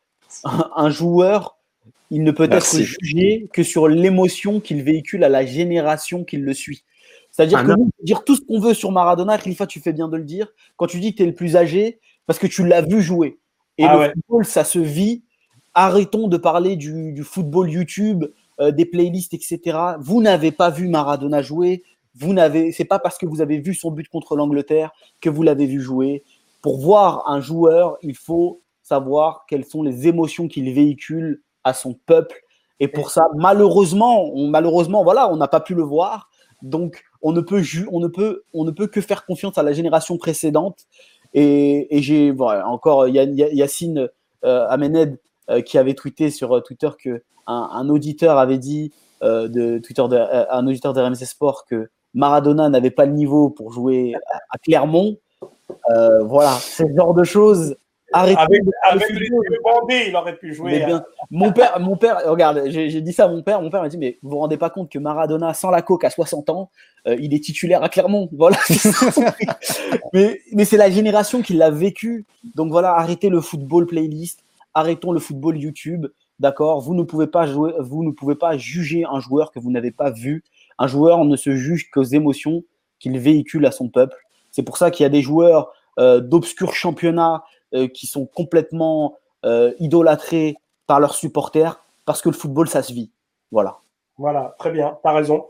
[0.77, 1.56] un joueur,
[2.11, 6.52] il ne peut être jugé que sur l'émotion qu'il véhicule à la génération qui le
[6.55, 6.85] suit.
[7.31, 10.09] C'est-à-dire ah que nous, dire tout ce qu'on veut sur Maradona, Khalifa, tu fais bien
[10.09, 12.66] de le dire, quand tu dis que tu es le plus âgé, parce que tu
[12.66, 13.39] l'as vu jouer.
[13.78, 15.24] Et ah le football, ça se vit.
[15.74, 18.27] Arrêtons de parler du, football YouTube,
[18.61, 19.77] euh, des playlists, etc.
[19.98, 21.82] Vous n'avez pas vu Maradona jouer,
[22.16, 25.43] vous n'avez, c'est pas parce que vous avez vu son but contre l'Angleterre que vous
[25.43, 26.23] l'avez vu jouer.
[26.62, 31.95] Pour voir un joueur, il faut savoir quelles sont les émotions qu'il véhicule à son
[31.95, 32.41] peuple.
[32.81, 36.31] Et pour ça, malheureusement, on, malheureusement, voilà, on n'a pas pu le voir.
[36.62, 39.73] Donc, on ne peut, on ne peut, on ne peut que faire confiance à la
[39.73, 40.86] génération précédente.
[41.35, 44.09] Et, j'ai, encore Yacine
[44.45, 45.19] euh, Amened
[45.51, 48.93] euh, qui avait tweeté sur Twitter que un, auditeur avait dit
[49.23, 53.73] euh, de Twitter, un auditeur de RMC Sport que Maradona n'avait pas le niveau pour
[53.73, 54.15] jouer
[54.51, 55.16] à, Clermont.
[55.91, 57.77] Euh, voilà, ce genre de choses.
[58.12, 60.85] Arrêtez avec, avec les bandés, il aurait pu jouer.
[60.85, 63.61] Bien, mon père, mon père, regarde, j'ai dit ça à mon père.
[63.61, 66.05] Mon père m'a dit, mais vous vous rendez pas compte que Maradona, sans la coque
[66.05, 66.70] à 60 ans,
[67.09, 68.28] euh, il est titulaire à Clermont.
[68.32, 68.57] Voilà.
[70.12, 72.24] mais mais c'est la génération qui l'a vécu.
[72.55, 76.07] Donc voilà, arrêtez le football playlist, arrêtons le football YouTube.
[76.39, 79.73] D'accord, vous ne pouvez pas jouer, vous ne pouvez pas juger un joueur que vous
[79.73, 80.45] n'avez pas vu
[80.78, 82.64] un joueur ne se juge qu'aux émotions
[82.98, 84.16] qu'il véhicule à son peuple.
[84.51, 87.44] C'est pour ça qu'il y a des joueurs euh, d'obscurs championnats
[87.74, 90.56] euh, qui sont complètement euh, idolâtrés
[90.86, 93.10] par leurs supporters parce que le football, ça se vit.
[93.51, 93.78] Voilà.
[94.16, 95.46] Voilà, très bien, tu as raison.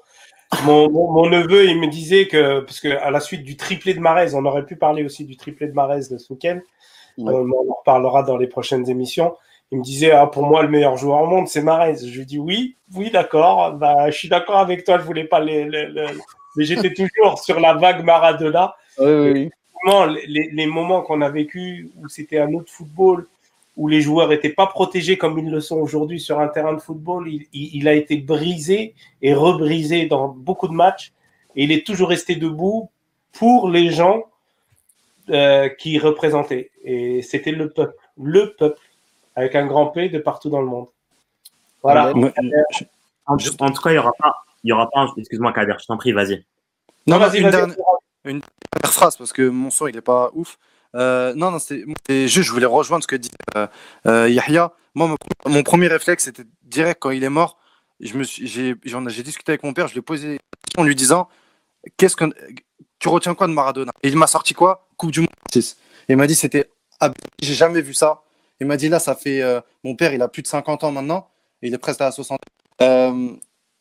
[0.65, 4.45] Mon, neveu, il me disait que, parce qu'à la suite du triplé de Marez, on
[4.45, 6.61] aurait pu parler aussi du triplé de Marez de ce week-end.
[7.19, 9.35] On, en reparlera dans les prochaines émissions.
[9.75, 11.97] Il me disait, ah, pour moi, le meilleur joueur au monde, c'est Marez.
[11.97, 13.73] Je lui dis, oui, oui, d'accord.
[13.73, 14.99] Bah, je suis d'accord avec toi.
[14.99, 15.69] Je voulais pas les,
[16.55, 18.77] mais j'étais toujours sur la vague Maradona.
[19.01, 19.51] Oui, oui.
[20.29, 23.27] les, les moments qu'on a vécu où c'était un autre football,
[23.77, 26.81] où les joueurs n'étaient pas protégés comme ils le sont aujourd'hui sur un terrain de
[26.81, 31.13] football, il, il, il, a été brisé et rebrisé dans beaucoup de matchs.
[31.57, 32.91] Et il est toujours resté debout
[33.33, 34.23] pour les gens
[35.31, 36.71] euh, qui représentaient.
[36.85, 38.79] Et c'était le peuple, le peuple,
[39.37, 40.87] avec un grand P de partout dans le monde.
[41.83, 42.13] Voilà.
[42.13, 45.87] En, en, tout cas, il n'y aura pas, il y aura pas, excuse-moi Kader, je
[45.87, 46.45] t'en prie, vas-y.
[47.07, 47.77] Non, vas-y, une, vas dernière,
[48.25, 50.59] une dernière phrase parce que mon son il n'est pas ouf.
[50.95, 53.67] Euh, non, non, c'est juste, je voulais rejoindre ce que dit euh,
[54.07, 54.73] euh, Yahya.
[54.95, 55.17] Moi, mon,
[55.51, 57.59] mon premier réflexe, c'était direct quand il est mort.
[58.01, 60.83] Je me suis, j'ai, j'ai discuté avec mon père, je lui ai posé une question
[60.83, 61.29] en lui disant
[61.97, 62.25] Qu'est-ce que
[62.99, 63.93] tu retiens quoi de Maradona?
[64.03, 64.89] Et il m'a sorti quoi?
[64.97, 65.77] Coupe du Monde 6.
[66.09, 66.71] il m'a dit C'était.
[67.41, 68.24] J'ai jamais vu ça.
[68.61, 69.43] Il m'a dit Là, ça fait.
[69.43, 71.29] Euh, mon père, il a plus de 50 ans maintenant.
[71.63, 72.39] il est presque à 60.
[72.83, 73.31] Euh,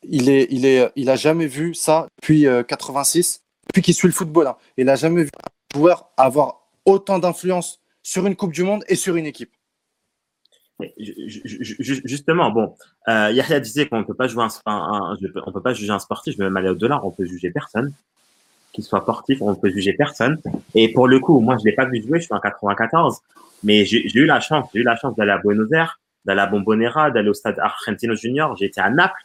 [0.02, 4.14] il, est, il, est, il a jamais vu ça depuis 86, depuis qu'il suit le
[4.14, 4.46] football.
[4.46, 4.56] Hein.
[4.76, 5.30] Il a jamais vu
[5.74, 9.50] un joueur avoir autant d'influence sur une Coupe du Monde et sur une équipe.
[12.04, 12.74] Justement, bon,
[13.08, 15.16] euh, Yahya disait qu'on ne peut pas jouer un, un,
[15.52, 17.92] peut pas juger un sportif, je vais même aller au-delà, on peut juger personne,
[18.72, 20.40] qu'il soit sportif, on peut juger personne.
[20.74, 23.20] Et pour le coup, moi, je l'ai pas vu jouer, je suis en 94,
[23.64, 26.46] mais j'ai eu la chance, j'ai eu la chance d'aller à Buenos Aires, d'aller à
[26.46, 29.20] Bombonera, d'aller au stade Argentino Junior, été à Naples.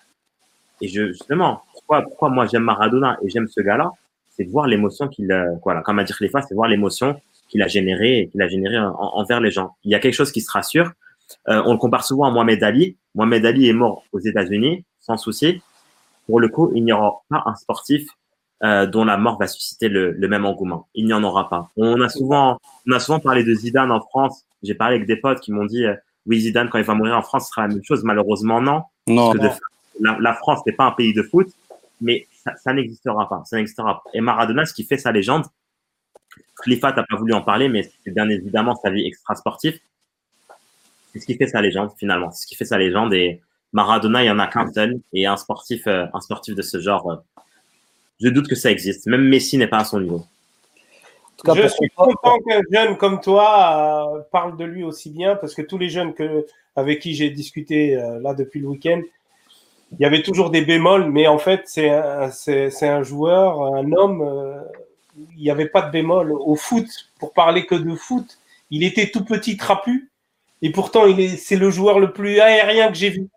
[0.81, 3.91] Et je, justement, pourquoi, pourquoi moi j'aime Maradona et j'aime ce gars-là,
[4.31, 7.19] c'est de voir l'émotion qu'il, euh, voilà, comme a dit Khalifa, c'est de voir l'émotion
[7.49, 9.75] qu'il a généré et qu'il a généré envers les gens.
[9.83, 10.91] Il y a quelque chose qui se rassure.
[11.49, 12.97] Euh, on le compare souvent à Mohamed Ali.
[13.15, 15.61] Mohamed Ali est mort aux États-Unis, sans souci.
[16.27, 18.07] Pour le coup, il n'y aura pas un sportif
[18.63, 20.87] euh, dont la mort va susciter le, le, même engouement.
[20.93, 21.69] Il n'y en aura pas.
[21.77, 24.45] On a souvent, on a souvent parlé de Zidane en France.
[24.63, 25.95] J'ai parlé avec des potes qui m'ont dit, euh,
[26.25, 28.03] oui, Zidane, quand il va mourir en France, ce sera la même chose.
[28.03, 28.83] Malheureusement, non.
[29.07, 29.33] Non.
[29.33, 29.65] Parce que
[30.01, 31.47] la, la, France n'est pas un pays de foot,
[32.01, 33.43] mais ça, ça n'existera pas.
[33.45, 34.09] Ça n'existera pas.
[34.13, 35.45] Et Maradona, ce qui fait sa légende,
[36.63, 39.79] Khalifa, t'as pas voulu en parler, mais c'est bien évidemment sa vie extra-sportive.
[41.13, 42.31] C'est ce qui fait sa légende, finalement.
[42.31, 43.13] C'est ce qui fait sa légende.
[43.13, 43.41] Et
[43.73, 44.99] Maradona, il y en a qu'un seul.
[45.13, 47.15] Et un sportif, euh, un sportif de ce genre, euh,
[48.19, 49.07] je doute que ça existe.
[49.07, 50.25] Même Messi n'est pas à son niveau.
[51.43, 55.55] Cas, je suis content qu'un jeune comme toi euh, parle de lui aussi bien, parce
[55.55, 59.01] que tous les jeunes que, avec qui j'ai discuté euh, là depuis le week-end,
[59.93, 63.91] il y avait toujours des bémols, mais en fait, c'est un, c'est, un joueur, un
[63.93, 64.61] homme euh,
[65.35, 66.31] il n'y avait pas de bémol.
[66.31, 66.87] Au foot,
[67.19, 68.37] pour parler que de foot,
[68.69, 70.11] il était tout petit, trapu,
[70.61, 73.29] et pourtant il est, c'est le joueur le plus aérien que j'ai vu.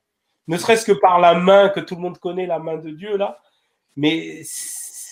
[0.49, 3.17] Ne serait-ce que par la main que tout le monde connaît, la main de Dieu
[3.17, 3.39] là.
[3.97, 4.43] Mais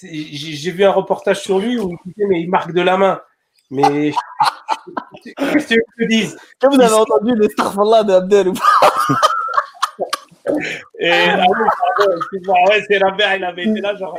[0.03, 3.21] j'ai vu un reportage sur lui où il disait mais il marque de la main.
[3.71, 4.13] Mais
[5.25, 8.91] qu'est-ce que tu te dises que vous avez entendu les starfallah de Abdel ou pas
[10.99, 14.17] Et ah oui, excuse-moi, ouais, c'est la mère, il avait été là, genre.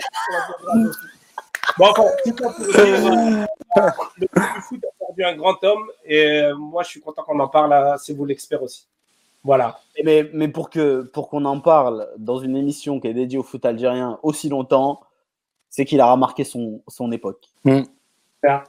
[1.77, 6.55] Bon, enfin, tout ça pour dire, le foot a perdu un grand homme et euh,
[6.55, 8.87] moi je suis content qu'on en parle, c'est vous l'expert aussi.
[9.43, 9.79] Voilà.
[10.03, 13.43] Mais, mais pour qu'on pour qu'on en parle dans une émission qui est dédiée au
[13.43, 15.01] foot algérien aussi longtemps,
[15.69, 17.45] c'est qu'il a remarqué son, son époque.
[17.63, 17.81] Mm.
[18.43, 18.63] Yeah.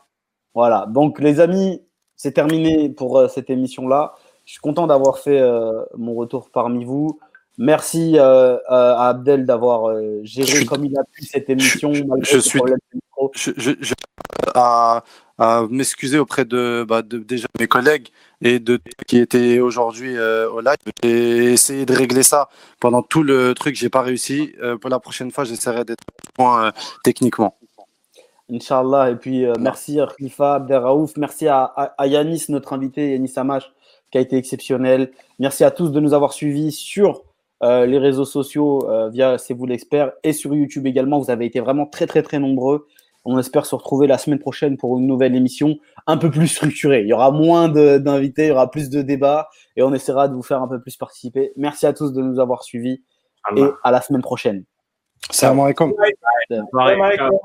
[0.55, 0.87] Voilà.
[0.89, 1.83] Donc, les amis,
[2.17, 4.15] c'est terminé pour euh, cette émission-là.
[4.45, 7.19] Je suis content d'avoir fait euh, mon retour parmi vous.
[7.59, 11.91] Merci euh, à Abdel d'avoir euh, géré Je- comme il a pu cette émission.
[12.07, 13.31] malgré je ses suis- problèmes de micro.
[13.35, 13.95] je, je, je-
[14.55, 15.05] à,
[15.39, 18.09] à m'excuser auprès de, bah, de déjà mes collègues
[18.41, 20.77] et de qui étaient aujourd'hui euh, au live.
[21.03, 22.49] J'ai essayé de régler ça
[22.81, 24.55] pendant tout le truc, j'ai pas réussi.
[24.63, 26.03] Euh, pour la prochaine fois, j'essaierai d'être
[26.35, 26.71] point euh,
[27.05, 27.57] techniquement.
[28.53, 29.11] Inch'Allah.
[29.11, 31.17] Et puis, euh, merci à Khalifa Abderraouf.
[31.17, 33.73] Merci à, à, à Yanis, notre invité, Yanis Amash,
[34.11, 35.13] qui a été exceptionnel.
[35.39, 37.23] Merci à tous de nous avoir suivis sur
[37.65, 41.21] les réseaux sociaux via C'est vous l'expert et sur YouTube également.
[41.21, 42.89] Vous avez été vraiment très, très, très nombreux.
[43.25, 45.77] On espère se retrouver la semaine prochaine pour une nouvelle émission
[46.09, 47.03] un peu plus structurée.
[47.03, 50.27] Il y aura moins de- d'invités, il y aura plus de débats et on essaiera
[50.29, 51.53] de vous faire un peu plus participer.
[51.57, 53.03] Merci à tous de nous avoir suivis
[53.57, 54.65] et à la semaine prochaine.
[55.31, 55.93] Salam alaikum.
[55.93, 56.15] Soirée.
[56.73, 57.39] Salam alaikum.